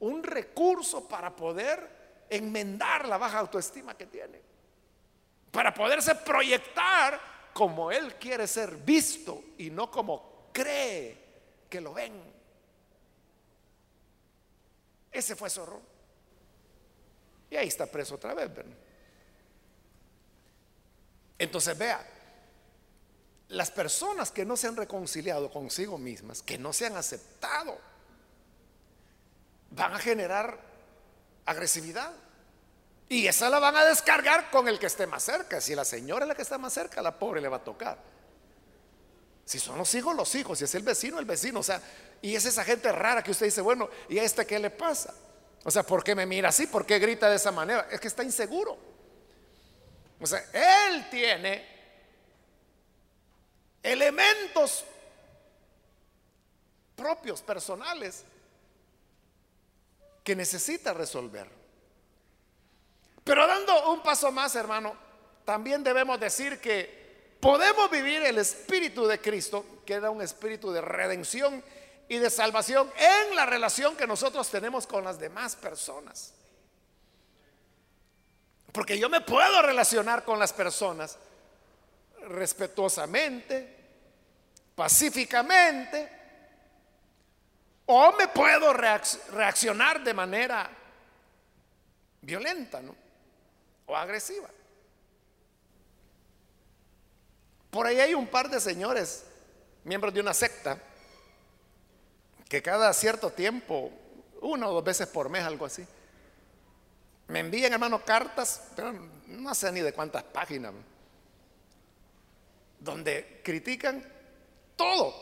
un 0.00 0.22
recurso 0.22 1.06
para 1.06 1.34
poder 1.34 2.24
enmendar 2.28 3.06
la 3.06 3.18
baja 3.18 3.38
autoestima 3.38 3.96
que 3.96 4.06
tiene, 4.06 4.40
para 5.54 5.72
poderse 5.72 6.16
proyectar 6.16 7.20
como 7.52 7.92
él 7.92 8.16
quiere 8.16 8.48
ser 8.48 8.76
visto 8.78 9.44
y 9.56 9.70
no 9.70 9.88
como 9.88 10.48
cree 10.52 11.16
que 11.70 11.80
lo 11.80 11.94
ven. 11.94 12.12
Ese 15.12 15.36
fue 15.36 15.48
su 15.48 15.62
error. 15.62 15.80
Y 17.50 17.56
ahí 17.56 17.68
está 17.68 17.86
preso 17.86 18.16
otra 18.16 18.34
vez. 18.34 18.50
Entonces 21.38 21.78
vea, 21.78 22.04
las 23.50 23.70
personas 23.70 24.32
que 24.32 24.44
no 24.44 24.56
se 24.56 24.66
han 24.66 24.74
reconciliado 24.74 25.52
consigo 25.52 25.98
mismas, 25.98 26.42
que 26.42 26.58
no 26.58 26.72
se 26.72 26.86
han 26.86 26.96
aceptado, 26.96 27.78
van 29.70 29.92
a 29.94 30.00
generar 30.00 30.58
agresividad. 31.46 32.12
Y 33.08 33.26
esa 33.26 33.50
la 33.50 33.58
van 33.58 33.76
a 33.76 33.84
descargar 33.84 34.50
con 34.50 34.66
el 34.68 34.78
que 34.78 34.86
esté 34.86 35.06
más 35.06 35.22
cerca. 35.22 35.60
Si 35.60 35.74
la 35.74 35.84
señora 35.84 36.24
es 36.24 36.28
la 36.28 36.34
que 36.34 36.42
está 36.42 36.58
más 36.58 36.72
cerca, 36.72 37.02
la 37.02 37.18
pobre 37.18 37.40
le 37.40 37.48
va 37.48 37.58
a 37.58 37.64
tocar. 37.64 37.98
Si 39.44 39.58
son 39.58 39.76
los 39.76 39.94
hijos, 39.94 40.16
los 40.16 40.34
hijos. 40.34 40.58
Si 40.58 40.64
es 40.64 40.74
el 40.74 40.82
vecino, 40.82 41.18
el 41.18 41.26
vecino. 41.26 41.60
O 41.60 41.62
sea, 41.62 41.80
y 42.22 42.34
es 42.34 42.44
esa 42.46 42.64
gente 42.64 42.90
rara 42.90 43.22
que 43.22 43.30
usted 43.30 43.46
dice, 43.46 43.60
bueno, 43.60 43.88
¿y 44.08 44.18
a 44.18 44.22
este 44.22 44.46
qué 44.46 44.58
le 44.58 44.70
pasa? 44.70 45.12
O 45.64 45.70
sea, 45.70 45.82
¿por 45.82 46.02
qué 46.02 46.14
me 46.14 46.26
mira 46.26 46.48
así? 46.48 46.66
¿Por 46.66 46.86
qué 46.86 46.98
grita 46.98 47.28
de 47.28 47.36
esa 47.36 47.52
manera? 47.52 47.86
Es 47.90 48.00
que 48.00 48.08
está 48.08 48.22
inseguro. 48.22 48.78
O 50.20 50.26
sea, 50.26 50.42
él 50.52 51.08
tiene 51.10 51.66
elementos 53.82 54.84
propios, 56.96 57.42
personales, 57.42 58.24
que 60.22 60.34
necesita 60.34 60.94
resolver. 60.94 61.63
Pero 63.24 63.46
dando 63.46 63.90
un 63.90 64.02
paso 64.02 64.30
más, 64.30 64.54
hermano, 64.54 64.94
también 65.44 65.82
debemos 65.82 66.20
decir 66.20 66.60
que 66.60 67.36
podemos 67.40 67.90
vivir 67.90 68.22
el 68.22 68.38
espíritu 68.38 69.06
de 69.06 69.18
Cristo, 69.20 69.64
que 69.86 69.94
era 69.94 70.10
un 70.10 70.20
espíritu 70.20 70.70
de 70.70 70.82
redención 70.82 71.64
y 72.06 72.18
de 72.18 72.28
salvación 72.28 72.90
en 72.96 73.34
la 73.34 73.46
relación 73.46 73.96
que 73.96 74.06
nosotros 74.06 74.48
tenemos 74.50 74.86
con 74.86 75.04
las 75.04 75.18
demás 75.18 75.56
personas. 75.56 76.34
Porque 78.72 78.98
yo 78.98 79.08
me 79.08 79.22
puedo 79.22 79.62
relacionar 79.62 80.24
con 80.24 80.38
las 80.38 80.52
personas 80.52 81.16
respetuosamente, 82.28 83.76
pacíficamente, 84.74 86.10
o 87.86 88.12
me 88.12 88.28
puedo 88.28 88.72
reaccionar 88.72 90.02
de 90.02 90.14
manera 90.14 90.70
violenta, 92.22 92.80
¿no? 92.80 93.03
O 93.86 93.96
agresiva. 93.96 94.48
Por 97.70 97.86
ahí 97.86 98.00
hay 98.00 98.14
un 98.14 98.26
par 98.26 98.48
de 98.48 98.60
señores, 98.60 99.24
miembros 99.82 100.14
de 100.14 100.20
una 100.20 100.32
secta, 100.32 100.78
que 102.48 102.62
cada 102.62 102.92
cierto 102.92 103.30
tiempo, 103.30 103.90
una 104.40 104.68
o 104.68 104.74
dos 104.74 104.84
veces 104.84 105.08
por 105.08 105.28
mes, 105.28 105.42
algo 105.42 105.66
así, 105.66 105.84
me 107.26 107.40
envían, 107.40 107.72
hermano, 107.72 108.04
cartas, 108.04 108.68
pero 108.76 108.92
no 109.26 109.54
sé 109.54 109.72
ni 109.72 109.80
de 109.80 109.92
cuántas 109.92 110.22
páginas, 110.22 110.72
donde 112.78 113.40
critican 113.42 114.04
todo. 114.76 115.14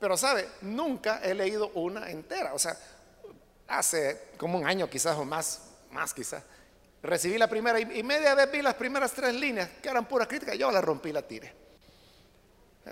Pero 0.00 0.16
sabe, 0.16 0.48
nunca 0.62 1.20
he 1.22 1.32
leído 1.32 1.68
una 1.74 2.10
entera. 2.10 2.52
O 2.54 2.58
sea, 2.58 2.76
hace 3.68 4.32
como 4.36 4.58
un 4.58 4.66
año 4.66 4.90
quizás 4.90 5.16
o 5.16 5.24
más, 5.24 5.62
más 5.92 6.12
quizás, 6.12 6.42
recibí 7.02 7.36
la 7.38 7.48
primera 7.48 7.80
y, 7.80 8.02
media 8.02 8.34
vez 8.34 8.50
vi 8.50 8.62
las 8.62 8.74
primeras 8.74 9.12
tres 9.12 9.34
líneas 9.34 9.68
que 9.82 9.88
eran 9.88 10.06
pura 10.06 10.26
crítica, 10.26 10.54
yo 10.54 10.70
la 10.70 10.80
rompí, 10.80 11.12
la 11.12 11.22
tiré. 11.22 11.52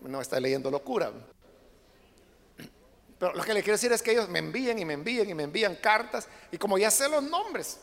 No 0.02 0.20
está 0.20 0.38
leyendo 0.38 0.70
locura. 0.70 1.12
Pero 3.18 3.34
lo 3.34 3.42
que 3.42 3.52
le 3.52 3.62
quiero 3.62 3.74
decir 3.74 3.92
es 3.92 4.02
que 4.02 4.12
ellos 4.12 4.28
me 4.28 4.38
envían 4.38 4.78
y 4.78 4.84
me 4.84 4.94
envían 4.94 5.28
y 5.28 5.34
me 5.34 5.42
envían 5.42 5.76
cartas 5.76 6.26
y 6.50 6.56
como 6.56 6.78
ya 6.78 6.90
sé 6.90 7.08
los 7.08 7.22
nombres, 7.22 7.78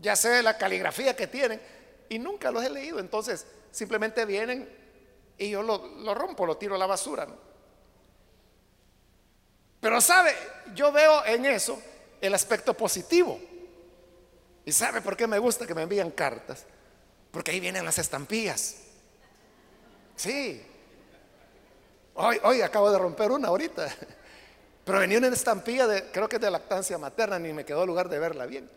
ya 0.00 0.16
sé 0.16 0.42
la 0.42 0.56
caligrafía 0.56 1.14
que 1.14 1.26
tienen 1.26 1.60
y 2.08 2.18
nunca 2.18 2.50
los 2.50 2.64
he 2.64 2.70
leído, 2.70 2.98
entonces 2.98 3.46
simplemente 3.70 4.24
vienen 4.24 4.68
y 5.36 5.50
yo 5.50 5.62
lo, 5.62 6.14
rompo, 6.14 6.46
lo 6.46 6.56
tiro 6.56 6.74
a 6.74 6.78
la 6.78 6.86
basura. 6.86 7.26
Pero 9.80 10.00
sabe, 10.00 10.34
yo 10.74 10.92
veo 10.92 11.24
en 11.26 11.44
eso 11.44 11.80
el 12.20 12.32
aspecto 12.34 12.74
positivo. 12.74 13.40
¿Y 14.64 14.72
sabe 14.72 15.00
por 15.00 15.16
qué 15.16 15.26
me 15.26 15.38
gusta 15.38 15.66
que 15.66 15.74
me 15.74 15.82
envían 15.82 16.10
cartas? 16.10 16.64
Porque 17.30 17.50
ahí 17.50 17.60
vienen 17.60 17.84
las 17.84 17.98
estampillas. 17.98 18.76
Sí. 20.16 20.62
Hoy, 22.14 22.38
hoy 22.44 22.60
acabo 22.60 22.90
de 22.90 22.98
romper 22.98 23.32
una 23.32 23.48
ahorita. 23.48 23.92
Pero 24.84 24.98
venía 24.98 25.18
una 25.18 25.28
estampilla 25.28 25.86
de, 25.86 26.10
creo 26.10 26.28
que 26.28 26.36
es 26.36 26.42
de 26.42 26.50
lactancia 26.50 26.98
materna, 26.98 27.38
ni 27.38 27.52
me 27.52 27.64
quedó 27.64 27.86
lugar 27.86 28.08
de 28.08 28.18
verla 28.18 28.46
bien. 28.46 28.68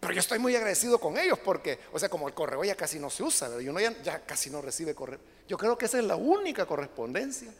Pero 0.00 0.14
yo 0.14 0.20
estoy 0.20 0.40
muy 0.40 0.54
agradecido 0.56 0.98
con 0.98 1.16
ellos 1.16 1.38
porque, 1.38 1.78
o 1.92 1.98
sea, 1.98 2.08
como 2.08 2.26
el 2.26 2.34
correo 2.34 2.64
ya 2.64 2.74
casi 2.74 2.98
no 2.98 3.08
se 3.08 3.22
usa, 3.22 3.48
uno 3.48 3.78
ya, 3.78 3.92
ya 4.02 4.18
casi 4.26 4.50
no 4.50 4.60
recibe 4.60 4.96
correo. 4.96 5.20
Yo 5.46 5.56
creo 5.56 5.78
que 5.78 5.84
esa 5.84 5.98
es 5.98 6.04
la 6.04 6.16
única 6.16 6.66
correspondencia 6.66 7.52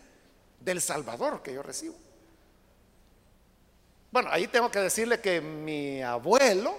del 0.58 0.80
Salvador 0.80 1.40
que 1.40 1.54
yo 1.54 1.62
recibo. 1.62 1.94
Bueno, 4.10 4.28
ahí 4.32 4.48
tengo 4.48 4.70
que 4.72 4.80
decirle 4.80 5.20
que 5.20 5.40
mi 5.40 6.02
abuelo 6.02 6.74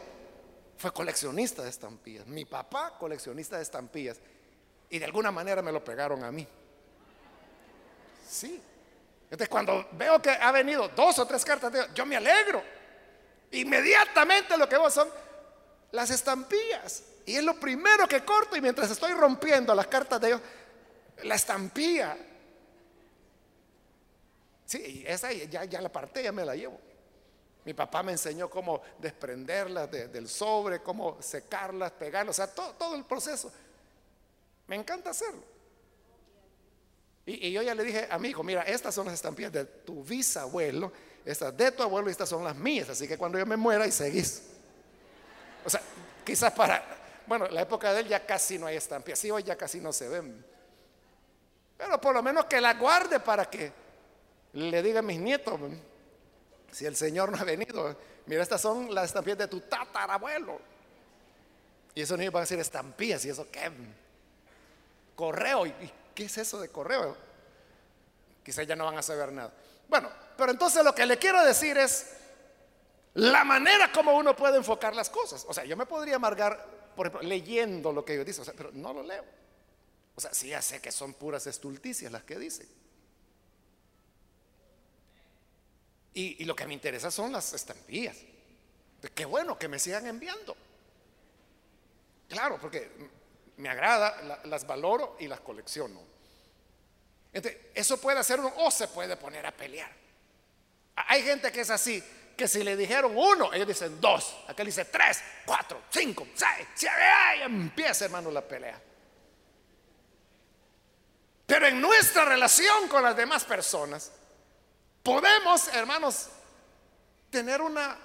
fue 0.77 0.91
coleccionista 0.91 1.63
de 1.63 1.69
estampillas, 1.69 2.27
mi 2.27 2.45
papá 2.45 2.97
coleccionista 2.97 3.57
de 3.57 3.63
estampillas, 3.63 4.19
y 4.89 4.99
de 4.99 5.05
alguna 5.05 5.31
manera 5.31 5.61
me 5.61 5.71
lo 5.71 5.83
pegaron 5.83 6.23
a 6.23 6.31
mí. 6.31 6.47
Sí. 8.29 8.61
Entonces 9.23 9.49
cuando 9.49 9.87
veo 9.93 10.21
que 10.21 10.29
ha 10.29 10.51
venido 10.51 10.87
dos 10.89 11.17
o 11.19 11.25
tres 11.25 11.43
cartas, 11.43 11.93
yo 11.93 12.05
me 12.05 12.15
alegro. 12.15 12.61
Inmediatamente 13.51 14.57
lo 14.57 14.67
que 14.69 14.77
veo 14.77 14.89
son 14.89 15.09
las 15.91 16.09
estampillas. 16.11 17.03
Y 17.25 17.35
es 17.35 17.43
lo 17.43 17.59
primero 17.59 18.07
que 18.07 18.23
corto 18.23 18.55
y 18.55 18.61
mientras 18.61 18.91
estoy 18.91 19.13
rompiendo 19.13 19.73
las 19.73 19.87
cartas 19.87 20.19
de 20.21 20.27
ellos, 20.27 20.41
la 21.23 21.35
estampilla. 21.35 22.17
Sí, 24.65 25.03
esa 25.07 25.31
ya, 25.31 25.65
ya 25.65 25.81
la 25.81 25.91
parte, 25.91 26.21
ya 26.21 26.31
me 26.31 26.45
la 26.45 26.55
llevo. 26.55 26.79
Mi 27.65 27.73
papá 27.73 28.03
me 28.03 28.11
enseñó 28.11 28.49
cómo 28.49 28.81
desprenderlas 28.99 29.89
del 29.89 30.27
sobre, 30.27 30.81
cómo 30.81 31.17
secarlas, 31.21 31.91
pegarlas, 31.91 32.37
o 32.37 32.45
sea, 32.45 32.47
todo, 32.47 32.95
el 32.95 33.05
proceso. 33.05 33.51
Me 34.67 34.75
encanta 34.75 35.11
hacerlo. 35.11 35.41
Y, 37.25 37.47
y, 37.47 37.51
yo 37.53 37.61
ya 37.61 37.73
le 37.73 37.83
dije 37.83 38.07
a 38.09 38.19
mi 38.19 38.29
hijo, 38.29 38.43
mira, 38.43 38.63
estas 38.63 38.93
son 38.93 39.05
las 39.05 39.15
estampillas 39.15 39.53
de 39.53 39.63
tu 39.63 40.03
bisabuelo, 40.03 40.91
estas 41.23 41.55
de 41.55 41.71
tu 41.71 41.81
abuelo 41.81 42.09
y 42.09 42.11
estas 42.11 42.27
son 42.27 42.43
las 42.43 42.55
mías, 42.55 42.89
así 42.89 43.07
que 43.07 43.17
cuando 43.17 43.39
yo 43.39 43.45
me 43.45 43.55
muera 43.55 43.87
y 43.87 43.91
seguís. 43.93 44.43
O 45.63 45.69
sea, 45.69 45.81
quizás 46.25 46.51
para, 46.51 46.83
bueno, 47.25 47.47
la 47.47 47.61
época 47.61 47.93
de 47.93 48.01
él 48.01 48.07
ya 48.09 48.25
casi 48.25 48.59
no 48.59 48.65
hay 48.65 48.75
estampillas, 48.75 49.19
sí, 49.19 49.31
hoy 49.31 49.43
ya 49.43 49.55
casi 49.55 49.79
no 49.79 49.93
se 49.93 50.09
ven. 50.09 50.45
Pero 51.77 51.99
por 51.99 52.13
lo 52.13 52.21
menos 52.21 52.45
que 52.45 52.59
la 52.59 52.73
guarde 52.73 53.21
para 53.21 53.45
que 53.45 53.71
le 54.53 54.83
diga 54.83 54.99
a 54.99 55.01
mis 55.01 55.19
nietos, 55.19 55.59
si 56.73 56.85
el 56.85 56.95
Señor 56.95 57.31
no 57.31 57.37
ha 57.37 57.43
venido, 57.43 57.95
mira, 58.25 58.41
estas 58.41 58.61
son 58.61 58.93
las 58.93 59.05
estampillas 59.05 59.37
de 59.37 59.47
tu 59.47 59.61
tatarabuelo. 59.61 60.59
Y 61.95 62.01
eso 62.01 62.17
niños 62.17 62.33
van 62.33 62.41
a 62.41 62.45
decir 62.45 62.59
estampillas, 62.59 63.23
y 63.25 63.29
eso 63.29 63.47
qué, 63.51 63.71
correo, 65.15 65.67
¿y 65.67 65.91
qué 66.15 66.25
es 66.25 66.37
eso 66.39 66.59
de 66.59 66.69
correo? 66.69 67.15
Quizás 68.43 68.65
ya 68.65 68.75
no 68.75 68.85
van 68.85 68.97
a 68.97 69.03
saber 69.03 69.31
nada. 69.31 69.53
Bueno, 69.87 70.09
pero 70.35 70.51
entonces 70.51 70.83
lo 70.83 70.95
que 70.95 71.05
le 71.05 71.17
quiero 71.17 71.45
decir 71.45 71.77
es, 71.77 72.07
la 73.13 73.43
manera 73.43 73.91
como 73.91 74.17
uno 74.17 74.35
puede 74.35 74.57
enfocar 74.57 74.95
las 74.95 75.09
cosas. 75.09 75.45
O 75.47 75.53
sea, 75.53 75.65
yo 75.65 75.77
me 75.77 75.85
podría 75.85 76.15
amargar, 76.15 76.65
por 76.95 77.07
ejemplo, 77.07 77.27
leyendo 77.27 77.91
lo 77.91 78.03
que 78.03 78.13
ellos 78.13 78.25
dicen, 78.25 78.43
pero 78.57 78.71
no 78.73 78.91
lo 78.91 79.03
leo. 79.03 79.23
O 80.15 80.21
sea, 80.21 80.33
sí 80.33 80.49
ya 80.49 80.61
sé 80.61 80.81
que 80.81 80.91
son 80.91 81.13
puras 81.13 81.45
estulticias 81.45 82.11
las 82.11 82.23
que 82.23 82.39
dicen. 82.39 82.67
Y, 86.15 86.43
lo 86.45 86.55
que 86.55 86.67
me 86.67 86.73
interesa 86.73 87.09
son 87.09 87.31
las 87.31 87.53
estampillas. 87.53 88.17
Qué 89.15 89.25
bueno 89.25 89.57
que 89.57 89.67
me 89.67 89.79
sigan 89.79 90.05
enviando. 90.07 90.55
Claro, 92.29 92.59
porque 92.59 92.91
me 93.57 93.69
agrada, 93.69 94.41
las 94.45 94.65
valoro 94.65 95.17
y 95.19 95.27
las 95.27 95.39
colecciono. 95.39 95.99
Entonces, 97.33 97.61
eso 97.73 97.99
puede 97.99 98.19
hacer 98.19 98.39
uno 98.39 98.53
o 98.57 98.69
se 98.69 98.87
puede 98.87 99.17
poner 99.17 99.45
a 99.45 99.51
pelear. 99.51 99.91
Hay 100.95 101.23
gente 101.23 101.51
que 101.51 101.61
es 101.61 101.69
así, 101.71 102.03
que 102.37 102.47
si 102.47 102.63
le 102.63 102.77
dijeron 102.77 103.13
uno, 103.15 103.51
ellos 103.53 103.67
dicen 103.67 103.99
dos. 103.99 104.35
Aquel 104.47 104.67
dice 104.67 104.85
tres, 104.85 105.21
cuatro, 105.45 105.81
cinco, 105.89 106.27
seis, 106.35 106.67
siete, 106.75 106.95
y 107.39 107.41
empieza, 107.41 108.05
hermano, 108.05 108.29
la 108.29 108.41
pelea. 108.41 108.79
Pero 111.45 111.67
en 111.67 111.81
nuestra 111.81 112.25
relación 112.25 112.87
con 112.87 113.03
las 113.03 113.15
demás 113.15 113.43
personas, 113.43 114.11
podemos, 115.03 115.67
hermanos, 115.67 116.29
tener 117.29 117.61
una, 117.61 117.97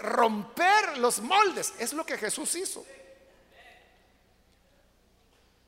romper 0.00 0.98
los 0.98 1.20
moldes. 1.20 1.74
Es 1.78 1.92
lo 1.92 2.06
que 2.06 2.16
Jesús 2.16 2.54
hizo. 2.54 2.86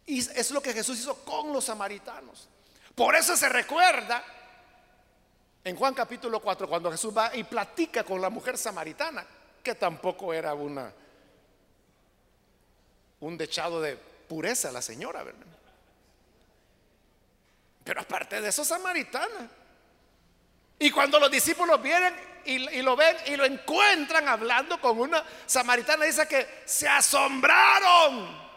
Y 0.07 0.18
es 0.18 0.51
lo 0.51 0.62
que 0.62 0.72
Jesús 0.72 0.98
hizo 1.01 1.24
con 1.24 1.53
los 1.53 1.64
samaritanos. 1.64 2.48
Por 2.94 3.14
eso 3.14 3.36
se 3.36 3.48
recuerda 3.48 4.24
en 5.62 5.76
Juan 5.76 5.94
capítulo 5.94 6.40
4, 6.40 6.68
cuando 6.68 6.90
Jesús 6.90 7.16
va 7.16 7.34
y 7.36 7.44
platica 7.44 8.03
con 8.03 8.20
la 8.20 8.30
mujer 8.30 8.57
samaritana, 8.57 9.26
que 9.62 9.74
tampoco 9.74 10.32
era 10.32 10.55
una 10.55 10.92
un 13.20 13.36
dechado 13.36 13.80
de 13.80 13.96
pureza 13.96 14.72
la 14.72 14.82
señora, 14.82 15.22
¿verdad? 15.22 15.46
Pero 17.85 18.01
aparte 18.01 18.41
de 18.41 18.49
eso, 18.49 18.64
samaritana. 18.64 19.49
Y 20.78 20.91
cuando 20.91 21.18
los 21.18 21.31
discípulos 21.31 21.81
vienen 21.83 22.14
y, 22.45 22.83
lo 22.83 22.97
ven 22.97 23.16
y 23.26 23.37
lo 23.37 23.45
encuentran 23.45 24.28
hablando 24.28 24.81
con 24.81 24.99
una 24.99 25.22
samaritana, 25.47 26.05
dice 26.05 26.26
que 26.26 26.62
se 26.64 26.89
asombraron 26.89 28.51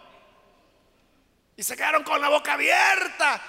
y 1.56 1.64
se 1.64 1.76
quedaron 1.76 2.04
con 2.04 2.22
la 2.22 2.30
boca 2.30 2.54
abierta 2.54 3.42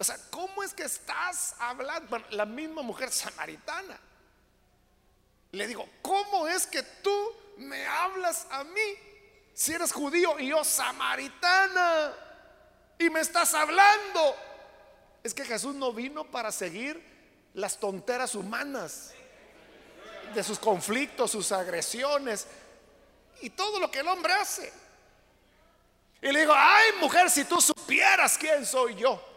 o 0.00 0.04
sea, 0.04 0.16
¿cómo 0.30 0.62
es 0.62 0.72
que 0.72 0.84
estás 0.84 1.54
hablando? 1.58 2.24
la 2.30 2.46
misma 2.46 2.80
mujer 2.80 3.12
samaritana. 3.12 4.00
Le 5.52 5.66
digo, 5.66 5.86
¿cómo 6.00 6.48
es 6.48 6.66
que 6.66 6.82
tú 6.82 7.36
me 7.58 7.84
hablas 7.86 8.46
a 8.50 8.64
mí 8.64 8.80
si 9.52 9.74
eres 9.74 9.92
judío 9.92 10.38
y 10.38 10.48
yo 10.48 10.64
samaritana? 10.64 12.14
Y 12.98 13.10
me 13.10 13.20
estás 13.20 13.52
hablando. 13.52 14.36
Es 15.22 15.34
que 15.34 15.44
Jesús 15.44 15.74
no 15.74 15.92
vino 15.92 16.24
para 16.24 16.50
seguir 16.50 17.00
las 17.54 17.78
tonteras 17.78 18.34
humanas 18.34 19.12
de 20.34 20.42
sus 20.42 20.58
conflictos, 20.58 21.30
sus 21.30 21.52
agresiones 21.52 22.46
y 23.42 23.50
todo 23.50 23.80
lo 23.80 23.90
que 23.90 24.00
el 24.00 24.08
hombre 24.08 24.32
hace. 24.32 24.72
Y 26.22 26.30
le 26.32 26.40
digo, 26.40 26.52
ay 26.54 26.92
mujer, 27.00 27.30
si 27.30 27.44
tú 27.44 27.60
supieras 27.60 28.36
quién 28.38 28.64
soy 28.64 28.94
yo 28.94 29.30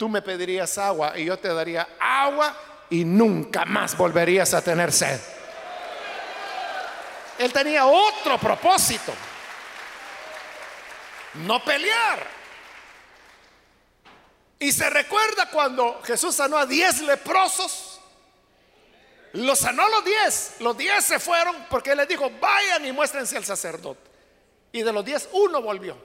tú 0.00 0.08
me 0.08 0.22
pedirías 0.22 0.78
agua 0.78 1.12
y 1.18 1.26
yo 1.26 1.38
te 1.38 1.52
daría 1.52 1.86
agua 2.00 2.56
y 2.88 3.04
nunca 3.04 3.66
más 3.66 3.94
volverías 3.94 4.54
a 4.54 4.64
tener 4.64 4.90
sed. 4.90 5.20
Él 7.38 7.52
tenía 7.52 7.84
otro 7.84 8.38
propósito. 8.38 9.12
No 11.34 11.62
pelear. 11.62 12.39
Y 14.60 14.72
se 14.72 14.90
recuerda 14.90 15.50
cuando 15.50 16.02
Jesús 16.02 16.36
sanó 16.36 16.58
a 16.58 16.66
diez 16.66 17.00
leprosos. 17.00 17.98
Los 19.32 19.58
sanó 19.58 19.88
los 19.88 20.04
diez. 20.04 20.56
Los 20.60 20.76
diez 20.76 21.02
se 21.02 21.18
fueron 21.18 21.56
porque 21.70 21.92
él 21.92 21.96
les 21.96 22.06
dijo, 22.06 22.30
vayan 22.38 22.84
y 22.84 22.92
muéstrense 22.92 23.38
al 23.38 23.44
sacerdote. 23.46 24.10
Y 24.70 24.82
de 24.82 24.92
los 24.92 25.02
diez, 25.02 25.30
uno 25.32 25.62
volvió. 25.62 25.96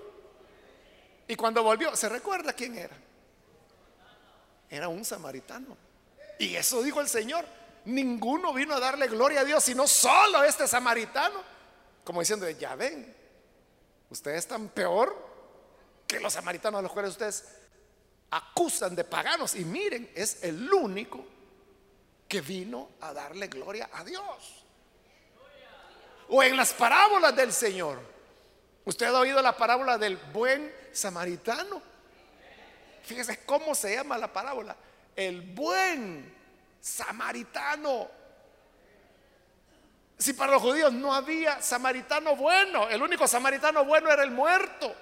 Y 1.28 1.36
cuando 1.36 1.64
volvió, 1.64 1.93
¿se 1.97 2.08
recuerda 2.08 2.53
quién 2.53 2.78
era? 2.78 2.95
Era 4.70 4.88
un 4.88 5.03
samaritano. 5.03 5.76
Y 6.39 6.56
eso 6.56 6.82
dijo 6.82 7.01
el 7.01 7.10
Señor. 7.10 7.45
Ninguno 7.84 8.53
vino 8.53 8.74
a 8.74 8.80
darle 8.80 9.08
gloria 9.08 9.41
a 9.41 9.45
Dios, 9.45 9.66
sino 9.66 9.86
solo 9.86 10.45
este 10.45 10.66
samaritano. 10.66 11.41
Como 12.06 12.22
diciendo, 12.22 12.49
ya 12.49 12.74
ven, 12.76 13.14
ustedes 14.10 14.38
están 14.38 14.70
peor 14.70 15.14
que 16.08 16.22
los 16.22 16.32
samaritanos 16.32 16.80
a 16.80 16.82
los 16.84 16.91
cuales 16.93 17.12
ustedes 17.12 17.43
acusan 18.36 18.96
de 18.96 19.04
paganos. 19.04 19.56
Y 19.56 19.64
miren, 19.64 20.12
es 20.14 20.44
el 20.44 20.72
único 20.72 21.26
que 22.28 22.42
vino 22.42 22.90
a 23.02 23.14
darle 23.14 23.48
gloria 23.48 23.90
a 23.94 24.04
Dios. 24.04 24.66
O 26.30 26.44
en 26.44 26.58
las 26.58 26.74
parábolas 26.74 27.36
del 27.36 27.54
Señor. 27.54 28.00
Usted 28.84 29.08
ha 29.08 29.20
oído 29.20 29.42
la 29.42 29.56
parábola 29.56 29.98
del 29.98 30.18
buen 30.18 30.74
samaritano. 30.92 31.82
Fíjese 33.04 33.46
cómo 33.46 33.74
se 33.74 33.96
llama 33.96 34.18
la 34.18 34.32
parábola. 34.32 34.76
El 35.16 35.42
buen 35.42 36.36
samaritano. 36.82 38.10
Si 40.18 40.34
para 40.34 40.54
los 40.54 40.62
judíos 40.62 40.92
no 40.94 41.14
había 41.14 41.62
samaritano 41.62 42.36
bueno, 42.36 42.90
el 42.90 43.02
único 43.02 43.28
samaritano 43.28 43.86
bueno 43.86 44.12
era 44.12 44.24
el 44.24 44.32
muerto. 44.32 44.94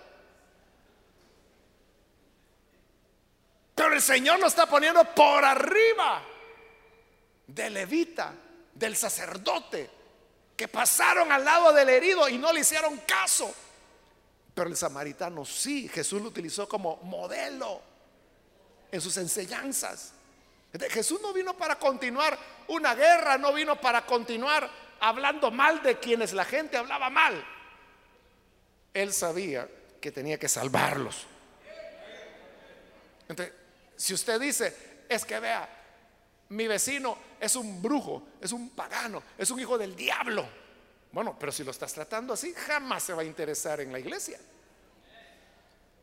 El 3.93 4.01
Señor 4.01 4.39
lo 4.39 4.47
está 4.47 4.65
poniendo 4.65 5.03
por 5.13 5.45
arriba 5.45 6.23
del 7.45 7.75
levita, 7.75 8.33
del 8.73 8.95
sacerdote, 8.95 9.87
que 10.57 10.67
pasaron 10.67 11.31
al 11.31 11.45
lado 11.45 11.71
del 11.71 11.89
herido 11.89 12.27
y 12.27 12.39
no 12.39 12.51
le 12.51 12.61
hicieron 12.61 12.97
caso. 13.05 13.53
Pero 14.55 14.67
el 14.67 14.75
samaritano 14.75 15.45
sí, 15.45 15.87
Jesús 15.89 16.19
lo 16.23 16.29
utilizó 16.29 16.67
como 16.67 16.97
modelo 17.03 17.81
en 18.91 18.99
sus 18.99 19.15
enseñanzas. 19.17 20.13
Jesús 20.89 21.21
no 21.21 21.31
vino 21.31 21.55
para 21.55 21.75
continuar 21.75 22.35
una 22.69 22.95
guerra, 22.95 23.37
no 23.37 23.53
vino 23.53 23.79
para 23.79 24.07
continuar 24.07 24.67
hablando 25.01 25.51
mal 25.51 25.83
de 25.83 25.99
quienes 25.99 26.33
la 26.33 26.45
gente 26.45 26.77
hablaba 26.77 27.11
mal. 27.11 27.45
Él 28.91 29.13
sabía 29.13 29.67
que 30.01 30.11
tenía 30.11 30.39
que 30.39 30.49
salvarlos. 30.49 31.27
Entonces, 33.29 33.62
si 34.03 34.13
usted 34.13 34.37
dice, 34.37 35.05
es 35.07 35.23
que 35.23 35.39
vea, 35.39 35.65
mi 36.49 36.67
vecino 36.67 37.17
es 37.39 37.55
un 37.55 37.81
brujo, 37.81 38.31
es 38.41 38.51
un 38.51 38.71
pagano, 38.71 39.23
es 39.37 39.49
un 39.49 39.61
hijo 39.61 39.77
del 39.77 39.95
diablo. 39.95 40.45
Bueno, 41.13 41.37
pero 41.39 41.53
si 41.53 41.63
lo 41.63 41.71
estás 41.71 41.93
tratando 41.93 42.33
así, 42.33 42.53
jamás 42.53 43.01
se 43.01 43.13
va 43.13 43.21
a 43.21 43.25
interesar 43.25 43.79
en 43.79 43.93
la 43.93 43.99
iglesia 43.99 44.37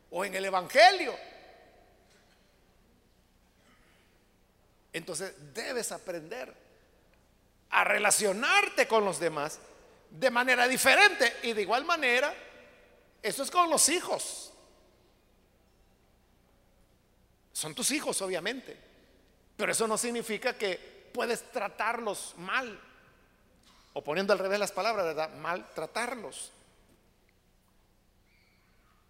o 0.09 0.25
en 0.25 0.33
el 0.33 0.45
Evangelio. 0.45 1.15
Entonces 4.93 5.35
debes 5.53 5.91
aprender 5.91 6.51
a 7.69 7.83
relacionarte 7.83 8.87
con 8.87 9.05
los 9.05 9.19
demás 9.19 9.59
de 10.09 10.31
manera 10.31 10.67
diferente 10.67 11.37
y 11.43 11.53
de 11.53 11.61
igual 11.61 11.85
manera, 11.85 12.33
eso 13.21 13.43
es 13.43 13.51
con 13.51 13.69
los 13.69 13.89
hijos. 13.89 14.50
Son 17.61 17.75
tus 17.75 17.91
hijos, 17.91 18.19
obviamente, 18.23 18.75
pero 19.55 19.71
eso 19.71 19.87
no 19.87 19.95
significa 19.95 20.57
que 20.57 21.11
puedes 21.13 21.51
tratarlos 21.51 22.33
mal, 22.37 22.81
o 23.93 24.03
poniendo 24.03 24.33
al 24.33 24.39
revés 24.39 24.59
las 24.59 24.71
palabras, 24.71 25.05
¿verdad? 25.05 25.31
Mal 25.35 25.71
tratarlos. 25.75 26.51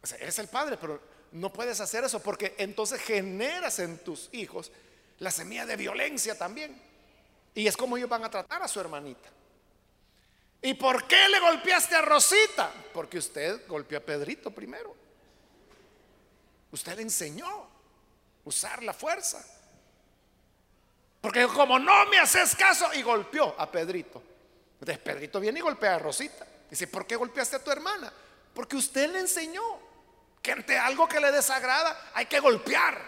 O 0.03 0.05
sea, 0.05 0.17
el 0.17 0.47
padre, 0.49 0.75
pero 0.75 1.01
no 1.31 1.53
puedes 1.53 1.79
hacer 1.79 2.03
eso 2.03 2.21
porque 2.21 2.53
entonces 2.57 2.99
generas 2.99 3.79
en 3.79 3.99
tus 3.99 4.27
hijos 4.33 4.69
la 5.19 5.31
semilla 5.31 5.65
de 5.65 5.77
violencia 5.77 6.37
también. 6.37 6.77
Y 7.55 7.67
es 7.67 7.77
como 7.77 7.95
ellos 7.95 8.09
van 8.09 8.25
a 8.25 8.29
tratar 8.29 8.61
a 8.61 8.67
su 8.67 8.81
hermanita. 8.81 9.29
¿Y 10.61 10.73
por 10.73 11.07
qué 11.07 11.29
le 11.29 11.39
golpeaste 11.39 11.95
a 11.95 12.01
Rosita? 12.01 12.69
Porque 12.93 13.17
usted 13.17 13.65
golpeó 13.65 13.97
a 13.99 14.01
Pedrito 14.01 14.51
primero. 14.51 14.93
Usted 16.69 16.97
le 16.97 17.03
enseñó 17.03 17.79
usar 18.45 18.83
la 18.83 18.93
fuerza. 18.93 19.43
Porque 21.21 21.47
como 21.47 21.77
no 21.77 22.05
me 22.07 22.19
haces 22.19 22.55
caso 22.55 22.91
y 22.93 23.01
golpeó 23.03 23.55
a 23.57 23.69
Pedrito. 23.69 24.21
Entonces 24.73 24.97
Pedrito 24.97 25.39
viene 25.39 25.59
y 25.59 25.61
golpea 25.61 25.95
a 25.95 25.99
Rosita. 25.99 26.47
Dice, 26.69 26.87
¿por 26.87 27.05
qué 27.05 27.15
golpeaste 27.15 27.57
a 27.57 27.63
tu 27.63 27.69
hermana? 27.69 28.11
Porque 28.53 28.75
usted 28.75 29.11
le 29.11 29.19
enseñó 29.19 29.61
que 30.41 30.51
ante 30.51 30.77
algo 30.77 31.07
que 31.07 31.19
le 31.19 31.31
desagrada 31.31 32.11
hay 32.13 32.25
que 32.25 32.39
golpear. 32.39 32.99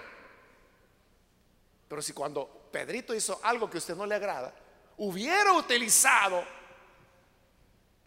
Pero 1.88 2.02
si 2.02 2.14
cuando 2.14 2.70
Pedrito 2.72 3.16
hizo 3.16 3.40
algo 3.44 3.70
que 3.70 3.78
a 3.78 3.80
usted 3.80 3.96
no 3.96 4.06
le 4.06 4.16
agrada, 4.16 4.54
hubiera 4.98 5.54
utilizado 5.54 6.44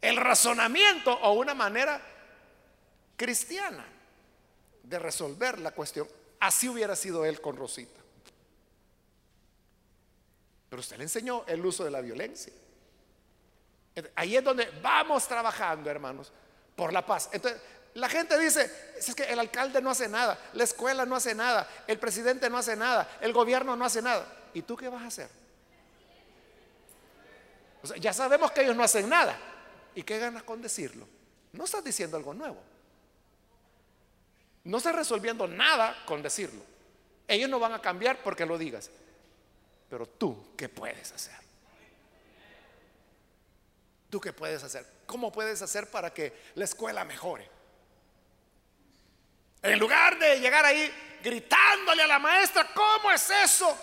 el 0.00 0.16
razonamiento 0.16 1.12
o 1.12 1.32
una 1.32 1.54
manera 1.54 2.00
cristiana 3.16 3.84
de 4.82 4.98
resolver 4.98 5.58
la 5.58 5.72
cuestión, 5.72 6.06
así 6.40 6.68
hubiera 6.68 6.96
sido 6.96 7.24
él 7.24 7.40
con 7.40 7.56
Rosita. 7.56 8.00
Pero 10.68 10.80
usted 10.80 10.96
le 10.96 11.04
enseñó 11.04 11.44
el 11.46 11.64
uso 11.64 11.84
de 11.84 11.90
la 11.90 12.00
violencia. 12.00 12.52
Ahí 14.14 14.36
es 14.36 14.44
donde 14.44 14.68
vamos 14.82 15.26
trabajando, 15.26 15.88
hermanos, 15.90 16.32
por 16.74 16.92
la 16.92 17.04
paz. 17.04 17.30
Entonces, 17.32 17.60
la 17.94 18.08
gente 18.08 18.38
dice, 18.38 18.70
es 18.98 19.14
que 19.14 19.24
el 19.24 19.38
alcalde 19.38 19.80
no 19.80 19.90
hace 19.90 20.06
nada, 20.06 20.38
la 20.52 20.64
escuela 20.64 21.06
no 21.06 21.16
hace 21.16 21.34
nada, 21.34 21.66
el 21.86 21.98
presidente 21.98 22.50
no 22.50 22.58
hace 22.58 22.76
nada, 22.76 23.16
el 23.22 23.32
gobierno 23.32 23.74
no 23.74 23.86
hace 23.86 24.02
nada. 24.02 24.26
¿Y 24.52 24.62
tú 24.62 24.76
qué 24.76 24.88
vas 24.88 25.02
a 25.02 25.06
hacer? 25.06 25.28
ya 28.00 28.12
sabemos 28.12 28.50
que 28.50 28.62
ellos 28.62 28.74
no 28.74 28.82
hacen 28.82 29.08
nada. 29.08 29.38
¿Y 29.94 30.02
qué 30.02 30.18
ganas 30.18 30.42
con 30.42 30.60
decirlo? 30.60 31.06
No 31.52 31.64
estás 31.64 31.84
diciendo 31.84 32.16
algo 32.16 32.34
nuevo. 32.34 32.60
No 34.66 34.78
estás 34.78 34.96
resolviendo 34.96 35.46
nada 35.46 36.02
con 36.06 36.22
decirlo. 36.22 36.60
Ellos 37.28 37.48
no 37.48 37.60
van 37.60 37.72
a 37.72 37.80
cambiar 37.80 38.18
porque 38.22 38.44
lo 38.44 38.58
digas. 38.58 38.90
Pero 39.88 40.06
tú, 40.06 40.54
¿qué 40.56 40.68
puedes 40.68 41.12
hacer? 41.12 41.36
¿Tú 44.10 44.20
qué 44.20 44.32
puedes 44.32 44.64
hacer? 44.64 44.84
¿Cómo 45.06 45.30
puedes 45.30 45.62
hacer 45.62 45.88
para 45.88 46.12
que 46.12 46.32
la 46.56 46.64
escuela 46.64 47.04
mejore? 47.04 47.48
En 49.62 49.78
lugar 49.78 50.18
de 50.18 50.40
llegar 50.40 50.64
ahí 50.64 50.92
gritándole 51.22 52.02
a 52.02 52.06
la 52.08 52.18
maestra, 52.18 52.68
¿cómo 52.74 53.12
es 53.12 53.30
eso? 53.30 53.76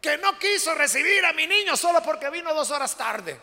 Que 0.00 0.16
no 0.16 0.38
quiso 0.38 0.74
recibir 0.74 1.24
a 1.26 1.34
mi 1.34 1.46
niño 1.46 1.76
solo 1.76 2.02
porque 2.02 2.30
vino 2.30 2.54
dos 2.54 2.70
horas 2.70 2.96
tarde. 2.96 3.38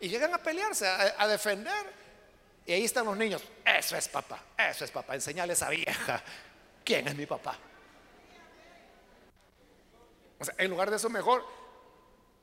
Y 0.00 0.08
llegan 0.08 0.34
a 0.34 0.38
pelearse, 0.38 0.86
a, 0.86 1.26
defender. 1.26 2.03
Y 2.66 2.72
ahí 2.72 2.84
están 2.84 3.04
los 3.04 3.16
niños. 3.16 3.42
Eso 3.64 3.96
es 3.96 4.08
papá, 4.08 4.42
eso 4.56 4.84
es 4.84 4.90
papá. 4.90 5.14
Enseñale 5.14 5.52
a 5.52 5.54
esa 5.54 5.68
vieja 5.68 6.22
quién 6.84 7.06
es 7.08 7.14
mi 7.14 7.26
papá. 7.26 7.58
En 10.58 10.70
lugar 10.70 10.90
de 10.90 10.96
eso, 10.96 11.08
mejor 11.08 11.44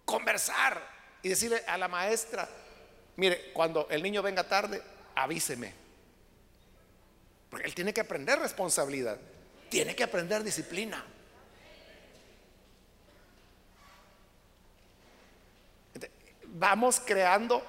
conversar 0.06 0.82
y 1.24 1.30
decirle 1.30 1.64
a 1.68 1.78
la 1.78 1.88
maestra: 1.88 2.48
Mire, 3.16 3.52
cuando 3.52 3.88
el 3.90 4.04
niño 4.04 4.22
venga 4.22 4.44
tarde, 4.44 4.82
avíseme. 5.16 5.74
Porque 7.50 7.66
él 7.66 7.76
tiene 7.76 7.94
que 7.94 8.02
aprender 8.02 8.40
responsabilidad, 8.40 9.18
tiene 9.70 9.96
que 9.96 10.04
aprender 10.04 10.44
disciplina. 10.44 11.04
Vamos 16.54 17.00
creando 17.00 17.64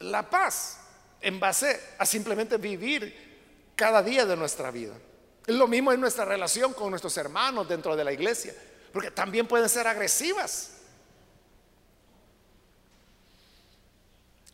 la 0.00 0.28
paz 0.28 0.85
en 1.26 1.40
base 1.40 1.80
a 1.98 2.06
simplemente 2.06 2.56
vivir 2.56 3.72
cada 3.74 4.00
día 4.00 4.24
de 4.24 4.36
nuestra 4.36 4.70
vida. 4.70 4.94
Lo 5.46 5.66
mismo 5.66 5.92
en 5.92 6.00
nuestra 6.00 6.24
relación 6.24 6.72
con 6.72 6.90
nuestros 6.90 7.16
hermanos 7.16 7.68
dentro 7.68 7.96
de 7.96 8.04
la 8.04 8.12
iglesia, 8.12 8.54
porque 8.92 9.10
también 9.10 9.48
pueden 9.48 9.68
ser 9.68 9.88
agresivas. 9.88 10.70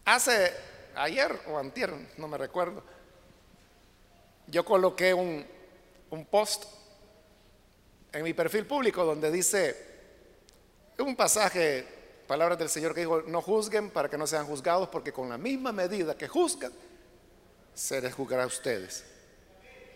Hace 0.07 0.51
ayer 0.95 1.43
o 1.49 1.59
antier, 1.59 1.93
no 2.17 2.27
me 2.27 2.39
recuerdo, 2.39 2.83
yo 4.47 4.65
coloqué 4.65 5.13
un, 5.13 5.47
post 6.31 6.65
en 8.15 8.23
mi 8.23 8.33
perfil 8.33 8.65
público 8.65 9.05
donde 9.05 9.31
dice 9.31 9.77
un 10.97 11.15
pasaje, 11.17 11.87
palabras 12.33 12.59
del 12.59 12.71
Señor 12.71 12.95
que 12.95 13.01
dijo, 13.01 13.21
no 13.27 13.43
juzguen 13.43 13.91
para 13.91 14.09
que 14.09 14.17
no 14.17 14.27
sean 14.27 14.47
juzgados, 14.47 14.89
porque 14.89 15.13
con 15.13 15.29
la 15.29 15.37
misma 15.37 15.71
medida 15.71 16.17
que 16.17 16.29
juzgan, 16.29 16.73
se 17.75 18.01
les 18.01 18.15
juzgará 18.15 18.45
a 18.45 18.47
ustedes. 18.47 19.05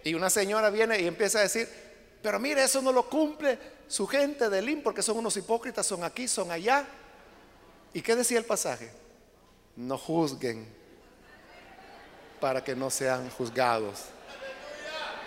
Y 0.05 0.13
una 0.13 0.29
señora 0.29 0.69
viene 0.69 1.01
y 1.01 1.07
empieza 1.07 1.39
a 1.39 1.43
decir, 1.43 1.67
pero 2.21 2.39
mire, 2.39 2.63
eso 2.63 2.83
no 2.83 2.93
lo 2.93 3.09
cumple 3.09 3.59
su 3.89 4.07
gente 4.07 4.51
de 4.51 4.61
Lim 4.61 4.83
porque 4.83 5.01
son 5.01 5.17
unos 5.17 5.35
hipócritas, 5.39 5.87
son 5.87 6.05
aquí, 6.05 6.29
son 6.29 6.51
allá. 6.51 6.85
¿Y 7.95 8.03
qué 8.03 8.15
decía 8.15 8.37
el 8.37 8.45
pasaje? 8.45 8.91
No 9.75 9.97
juzguen 9.97 10.69
para 12.39 12.63
que 12.63 12.77
no 12.77 12.91
sean 12.91 13.31
juzgados. 13.31 14.03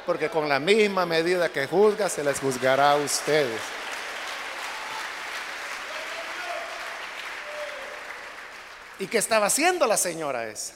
Porque 0.05 0.29
con 0.29 0.47
la 0.47 0.59
misma 0.59 1.07
medida 1.07 1.49
que 1.49 1.65
juzga, 1.65 2.07
se 2.07 2.23
les 2.23 2.39
juzgará 2.39 2.91
a 2.91 2.97
ustedes. 2.97 3.78
¿Y 8.99 9.07
qué 9.07 9.17
estaba 9.17 9.45
haciendo 9.45 9.87
la 9.87 9.95
señora 9.95 10.49
esa? 10.49 10.73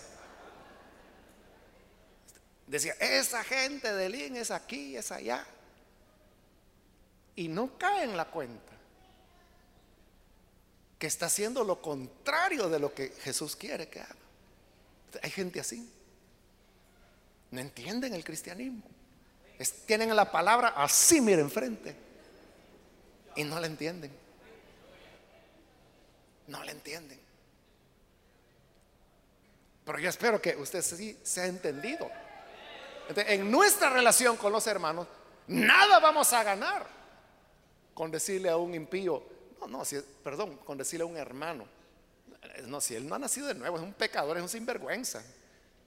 Decía, 2.65 2.93
esa 2.93 3.43
gente 3.43 3.93
de 3.93 4.09
Lin 4.09 4.37
es 4.37 4.49
aquí, 4.49 4.95
es 4.95 5.11
allá. 5.11 5.45
Y 7.35 7.49
no 7.49 7.77
cae 7.77 8.03
en 8.03 8.15
la 8.15 8.25
cuenta 8.25 8.71
que 10.97 11.07
está 11.07 11.25
haciendo 11.25 11.65
lo 11.65 11.81
contrario 11.81 12.69
de 12.69 12.79
lo 12.79 12.93
que 12.93 13.09
Jesús 13.09 13.57
quiere 13.57 13.89
que 13.89 13.99
haga. 13.99 14.15
Hay 15.21 15.29
gente 15.29 15.59
así. 15.59 15.91
No 17.51 17.59
entienden 17.59 18.13
el 18.13 18.23
cristianismo. 18.23 18.83
tienen 19.85 20.15
la 20.15 20.31
palabra 20.31 20.69
así, 20.69 21.19
miren, 21.19 21.41
enfrente. 21.41 21.93
Y 23.35 23.43
no 23.43 23.59
la 23.59 23.67
entienden. 23.67 24.11
No 26.47 26.63
la 26.63 26.71
entienden. 26.71 27.22
Pero 29.85 29.99
yo 29.99 30.09
espero 30.09 30.41
que 30.41 30.55
usted 30.55 30.81
sí 30.81 31.19
se 31.23 31.41
ha 31.41 31.45
entendido. 31.45 32.09
en 33.15 33.51
nuestra 33.51 33.89
relación 33.89 34.37
con 34.37 34.51
los 34.51 34.65
hermanos, 34.67 35.07
nada 35.47 35.99
vamos 35.99 36.31
a 36.33 36.43
ganar 36.43 36.87
con 37.93 38.09
decirle 38.09 38.49
a 38.49 38.57
un 38.57 38.73
impío, 38.73 39.23
no, 39.59 39.67
no, 39.67 39.83
perdón, 40.23 40.57
con 40.57 40.77
decirle 40.77 41.03
a 41.03 41.07
un 41.07 41.17
hermano, 41.17 41.65
no, 42.65 42.81
si 42.81 42.95
él 42.95 43.07
no 43.07 43.15
ha 43.15 43.19
nacido 43.19 43.47
de 43.47 43.55
nuevo, 43.55 43.77
es 43.77 43.83
un 43.83 43.93
pecador, 43.93 44.37
es 44.37 44.43
un 44.43 44.49
sinvergüenza, 44.49 45.23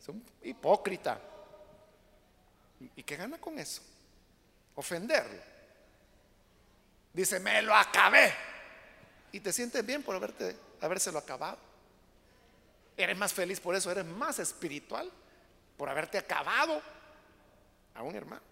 es 0.00 0.08
un 0.08 0.24
hipócrita. 0.42 1.20
¿Y 2.94 3.02
qué 3.02 3.16
gana 3.16 3.38
con 3.38 3.58
eso? 3.58 3.82
Ofenderlo. 4.74 5.40
Dice, 7.12 7.40
me 7.40 7.62
lo 7.62 7.74
acabé. 7.74 8.32
Y 9.32 9.40
te 9.40 9.52
sientes 9.52 9.84
bien 9.84 10.02
por 10.02 10.14
haberte, 10.16 10.56
habérselo 10.80 11.18
acabado. 11.18 11.58
Eres 12.96 13.16
más 13.16 13.32
feliz 13.32 13.60
por 13.60 13.74
eso, 13.74 13.90
eres 13.90 14.06
más 14.06 14.38
espiritual 14.38 15.10
por 15.76 15.88
haberte 15.88 16.18
acabado 16.18 16.80
a 17.94 18.02
un 18.02 18.14
hermano. 18.14 18.42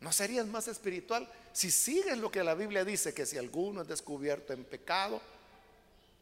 ¿No 0.00 0.12
serías 0.12 0.46
más 0.46 0.68
espiritual 0.68 1.28
si 1.52 1.70
sigues 1.70 2.18
lo 2.18 2.30
que 2.30 2.44
la 2.44 2.54
Biblia 2.54 2.84
dice, 2.84 3.12
que 3.12 3.26
si 3.26 3.36
alguno 3.36 3.82
es 3.82 3.88
descubierto 3.88 4.52
en 4.52 4.64
pecado, 4.64 5.20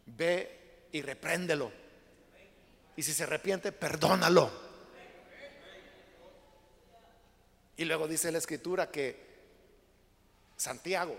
ve 0.07 0.86
y 0.92 1.02
repréndelo? 1.02 1.70
Y 2.96 3.02
si 3.02 3.12
se 3.12 3.24
arrepiente, 3.24 3.72
perdónalo. 3.72 4.50
Y 7.76 7.84
luego 7.84 8.09
dice 8.09 8.32
la 8.32 8.38
escritura 8.38 8.90
que 8.90 9.26
Santiago, 10.57 11.14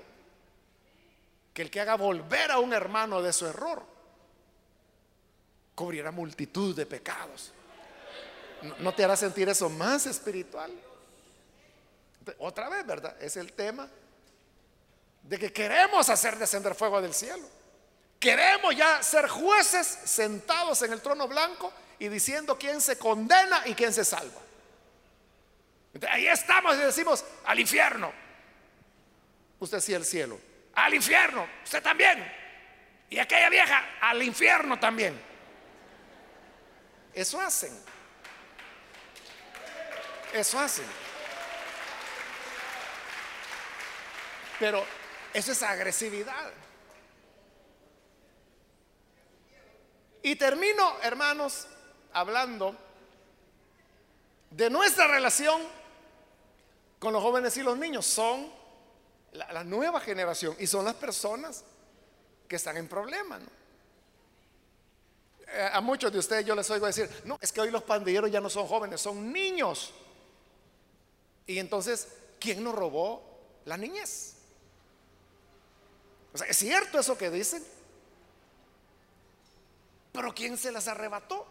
que 1.53 1.61
el 1.61 1.69
que 1.69 1.79
haga 1.79 1.95
volver 1.95 2.49
a 2.49 2.57
un 2.57 2.73
hermano 2.73 3.21
de 3.21 3.31
su 3.31 3.45
error, 3.45 3.96
cubrirá 5.78 6.09
multitud 6.09 6.75
de 6.75 6.88
pecados. 6.88 7.53
¿No 8.80 8.95
te 8.95 9.03
hará 9.03 9.15
sentir 9.15 9.47
eso 9.47 9.69
más 9.69 10.07
espiritual? 10.07 10.71
Otra 12.39 12.67
vez, 12.67 12.84
¿verdad? 12.84 13.15
Es 13.21 13.38
el 13.38 13.53
tema 13.53 13.88
de 15.21 15.38
que 15.38 15.53
queremos 15.53 16.09
hacer 16.09 16.36
descender 16.39 16.73
fuego 16.73 16.99
del 16.99 17.13
cielo. 17.13 17.47
Queremos 18.19 18.75
ya 18.75 19.03
ser 19.03 19.28
jueces 19.28 19.86
sentados 19.86 20.82
en 20.82 20.93
el 20.93 21.01
trono 21.01 21.28
blanco 21.28 21.71
y 21.99 22.07
diciendo 22.07 22.57
quién 22.57 22.82
se 22.82 22.97
condena 22.97 23.61
y 23.67 23.75
quién 23.75 23.93
se 23.93 24.03
salva. 24.03 24.41
ahí 26.09 26.28
estamos 26.28 26.75
y 26.75 26.80
decimos 26.80 27.23
al 27.45 27.59
infierno. 27.59 28.11
Usted 29.59 29.80
sí 29.80 29.93
al 29.93 30.05
cielo. 30.05 30.39
Al 30.73 30.95
infierno. 30.95 31.47
Usted 31.63 31.84
también. 31.84 32.34
Y 33.11 33.19
aquella 33.19 33.49
vieja 33.51 33.99
al 34.01 34.23
infierno 34.23 34.80
también. 34.80 35.26
Eso 37.18 37.41
hacen. 37.41 37.76
Eso 40.32 40.59
hacen. 40.59 40.86
Pero 44.59 44.86
eso 45.34 45.51
es 45.51 45.63
agresividad. 45.63 46.51
Y 50.22 50.36
termino, 50.36 50.95
hermanos, 51.01 51.65
hablando 52.13 52.78
de 54.51 54.70
nuestra 54.70 55.07
relación 55.07 55.59
con 56.99 57.13
los 57.13 57.24
jóvenes 57.24 57.57
y 57.57 57.63
los 57.63 57.80
niños. 57.80 58.05
Son 58.05 58.47
la, 59.32 59.63
nueva 59.63 60.01
generación 60.01 60.55
y 60.59 60.68
son 60.68 60.86
las 60.86 60.93
personas 60.93 61.63
que 62.47 62.57
están 62.57 62.78
en 62.78 62.88
problemas. 62.88 63.41
¿no? 63.41 63.57
Eh, 65.49 65.69
a 65.71 65.79
muchos 65.81 66.11
de 66.11 66.19
ustedes 66.19 66.45
yo 66.45 66.55
les 66.55 66.69
oigo 66.69 66.85
decir, 66.85 67.09
no, 67.25 67.37
es 67.41 67.51
que 67.51 67.61
hoy 67.61 67.71
los 67.71 67.83
pandilleros 67.83 68.29
ya 68.29 68.41
no 68.41 68.49
son 68.49 68.67
jóvenes, 68.67 68.99
son 68.99 69.31
niños. 69.31 69.93
Y 71.45 71.59
entonces, 71.59 72.09
¿quién 72.39 72.63
nos 72.63 72.75
robó 72.75 73.23
la 73.65 73.77
niñez? 73.77 74.35
O 76.33 76.37
sea, 76.37 76.47
es 76.47 76.57
cierto 76.57 76.99
eso 76.99 77.17
que 77.17 77.29
dicen. 77.29 77.63
Pero 80.11 80.33
¿quién 80.33 80.57
se 80.57 80.71
las 80.71 80.87
arrebató? 80.87 81.47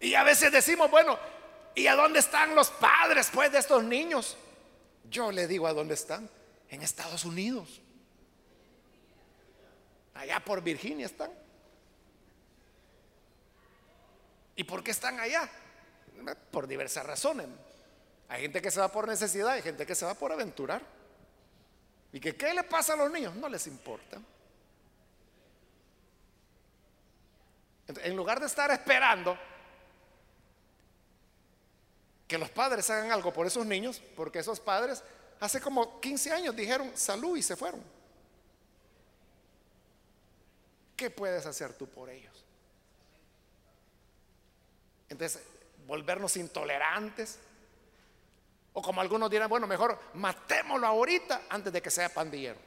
Y 0.00 0.14
a 0.14 0.24
veces 0.24 0.50
decimos, 0.50 0.90
bueno, 0.90 1.18
¿y 1.74 1.86
a 1.86 1.94
dónde 1.94 2.18
están 2.18 2.54
los 2.54 2.70
padres 2.70 3.30
pues 3.32 3.52
de 3.52 3.58
estos 3.58 3.84
niños? 3.84 4.36
Yo 5.08 5.30
le 5.30 5.46
digo 5.46 5.66
a 5.66 5.72
dónde 5.72 5.94
están, 5.94 6.28
en 6.68 6.82
Estados 6.82 7.24
Unidos. 7.24 7.80
Allá 10.14 10.40
por 10.40 10.62
Virginia 10.62 11.06
están. 11.06 11.30
¿Y 14.56 14.64
por 14.64 14.82
qué 14.84 14.92
están 14.92 15.18
allá? 15.18 15.48
Por 16.50 16.66
diversas 16.66 17.04
razones. 17.04 17.46
Hay 18.28 18.42
gente 18.42 18.62
que 18.62 18.70
se 18.70 18.80
va 18.80 18.88
por 18.88 19.06
necesidad, 19.06 19.50
hay 19.50 19.62
gente 19.62 19.84
que 19.84 19.94
se 19.94 20.06
va 20.06 20.14
por 20.14 20.32
aventurar. 20.32 20.82
¿Y 22.12 22.20
que 22.20 22.36
qué 22.36 22.54
le 22.54 22.62
pasa 22.62 22.94
a 22.94 22.96
los 22.96 23.10
niños? 23.10 23.34
No 23.34 23.48
les 23.48 23.66
importa. 23.66 24.20
en 27.86 28.16
lugar 28.16 28.40
de 28.40 28.46
estar 28.46 28.70
esperando 28.70 29.36
que 32.26 32.38
los 32.38 32.48
padres 32.50 32.88
hagan 32.90 33.12
algo 33.12 33.32
por 33.32 33.46
esos 33.46 33.66
niños, 33.66 34.00
porque 34.16 34.38
esos 34.38 34.58
padres 34.58 35.02
hace 35.40 35.60
como 35.60 36.00
15 36.00 36.32
años 36.32 36.56
dijeron 36.56 36.90
salud 36.94 37.36
y 37.36 37.42
se 37.42 37.56
fueron. 37.56 37.82
¿Qué 41.04 41.10
puedes 41.10 41.44
hacer 41.44 41.74
tú 41.74 41.86
por 41.86 42.08
ellos? 42.08 42.32
Entonces, 45.10 45.42
volvernos 45.86 46.34
intolerantes. 46.38 47.38
O 48.72 48.80
como 48.80 49.02
algunos 49.02 49.30
dirán, 49.30 49.50
bueno, 49.50 49.66
mejor 49.66 50.00
matémoslo 50.14 50.86
ahorita 50.86 51.42
antes 51.50 51.70
de 51.74 51.82
que 51.82 51.90
sea 51.90 52.08
pandillero. 52.08 52.58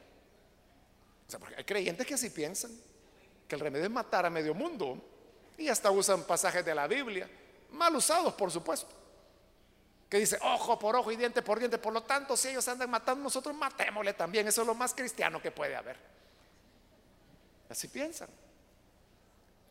O 1.28 1.32
sea, 1.32 1.40
porque 1.40 1.56
hay 1.56 1.64
creyentes 1.64 2.06
que 2.06 2.14
así 2.14 2.30
piensan, 2.30 2.70
que 3.48 3.56
el 3.56 3.62
remedio 3.62 3.86
es 3.86 3.92
matar 3.92 4.28
a 4.28 4.30
medio 4.30 4.54
mundo. 4.54 5.04
Y 5.58 5.68
hasta 5.68 5.90
usan 5.90 6.22
pasajes 6.22 6.64
de 6.64 6.76
la 6.76 6.86
Biblia, 6.86 7.28
mal 7.72 7.96
usados, 7.96 8.36
por 8.36 8.52
supuesto. 8.52 8.94
Que 10.08 10.20
dice, 10.20 10.38
ojo 10.44 10.78
por 10.78 10.96
ojo 10.96 11.12
y 11.12 11.16
diente 11.16 11.42
por 11.42 11.58
diente. 11.58 11.80
Por 11.80 11.92
lo 11.92 12.04
tanto, 12.04 12.38
si 12.38 12.50
ellos 12.50 12.68
andan 12.68 12.92
matando, 12.92 13.24
nosotros 13.24 13.56
matémosle 13.56 14.14
también. 14.14 14.48
Eso 14.48 14.62
es 14.62 14.68
lo 14.68 14.76
más 14.76 14.94
cristiano 14.94 15.42
que 15.42 15.50
puede 15.50 15.76
haber. 15.76 16.17
Así 17.70 17.88
piensan. 17.88 18.30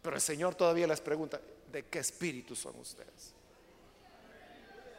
Pero 0.02 0.16
el 0.16 0.22
Señor 0.22 0.54
todavía 0.54 0.86
les 0.86 1.00
pregunta, 1.00 1.40
¿de 1.72 1.86
qué 1.86 1.98
espíritu 1.98 2.54
son 2.54 2.78
ustedes? 2.78 3.34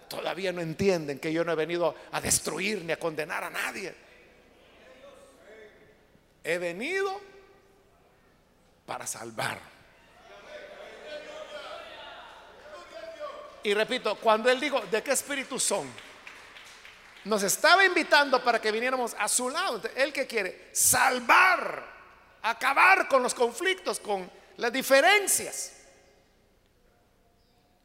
Todavía 0.09 0.51
no 0.51 0.61
entienden 0.61 1.19
que 1.19 1.31
yo 1.31 1.43
no 1.43 1.51
he 1.51 1.55
venido 1.55 1.95
a 2.11 2.21
destruir 2.21 2.83
ni 2.83 2.93
a 2.93 2.99
condenar 2.99 3.43
a 3.43 3.49
nadie. 3.49 3.93
He 6.43 6.57
venido 6.57 7.19
para 8.85 9.05
salvar. 9.05 9.59
Y 13.63 13.73
repito, 13.73 14.15
cuando 14.15 14.49
Él 14.49 14.59
dijo, 14.59 14.79
¿de 14.81 15.03
qué 15.03 15.11
espíritu 15.11 15.59
son? 15.59 15.89
Nos 17.25 17.43
estaba 17.43 17.83
invitando 17.85 18.41
para 18.41 18.61
que 18.61 18.71
viniéramos 18.71 19.13
a 19.19 19.27
su 19.27 19.49
lado. 19.49 19.81
Él 19.95 20.13
que 20.13 20.25
quiere 20.25 20.69
salvar 20.71 21.96
acabar 22.49 23.07
con 23.07 23.23
los 23.23 23.33
conflictos, 23.33 23.99
con 23.99 24.29
las 24.57 24.71
diferencias. 24.71 25.73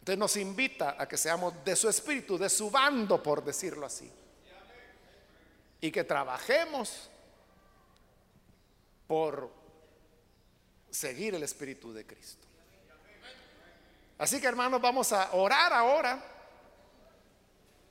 Entonces 0.01 0.19
nos 0.19 0.37
invita 0.37 0.97
a 0.99 1.07
que 1.07 1.17
seamos 1.17 1.65
de 1.65 1.77
su 1.77 1.89
espíritu, 1.89 2.37
de 2.37 2.49
su 2.49 2.71
bando, 2.71 3.23
por 3.23 3.45
decirlo 3.45 3.87
así. 3.87 4.11
Y 5.81 5.91
que 5.91 6.05
trabajemos 6.05 7.09
por 9.07 9.51
seguir 10.91 11.35
el 11.35 11.43
espíritu 11.43 11.93
de 11.93 12.07
Cristo. 12.07 12.47
Así 14.19 14.41
que 14.41 14.47
hermanos, 14.47 14.81
vamos 14.81 15.13
a 15.13 15.33
orar 15.33 15.73
ahora 15.73 16.23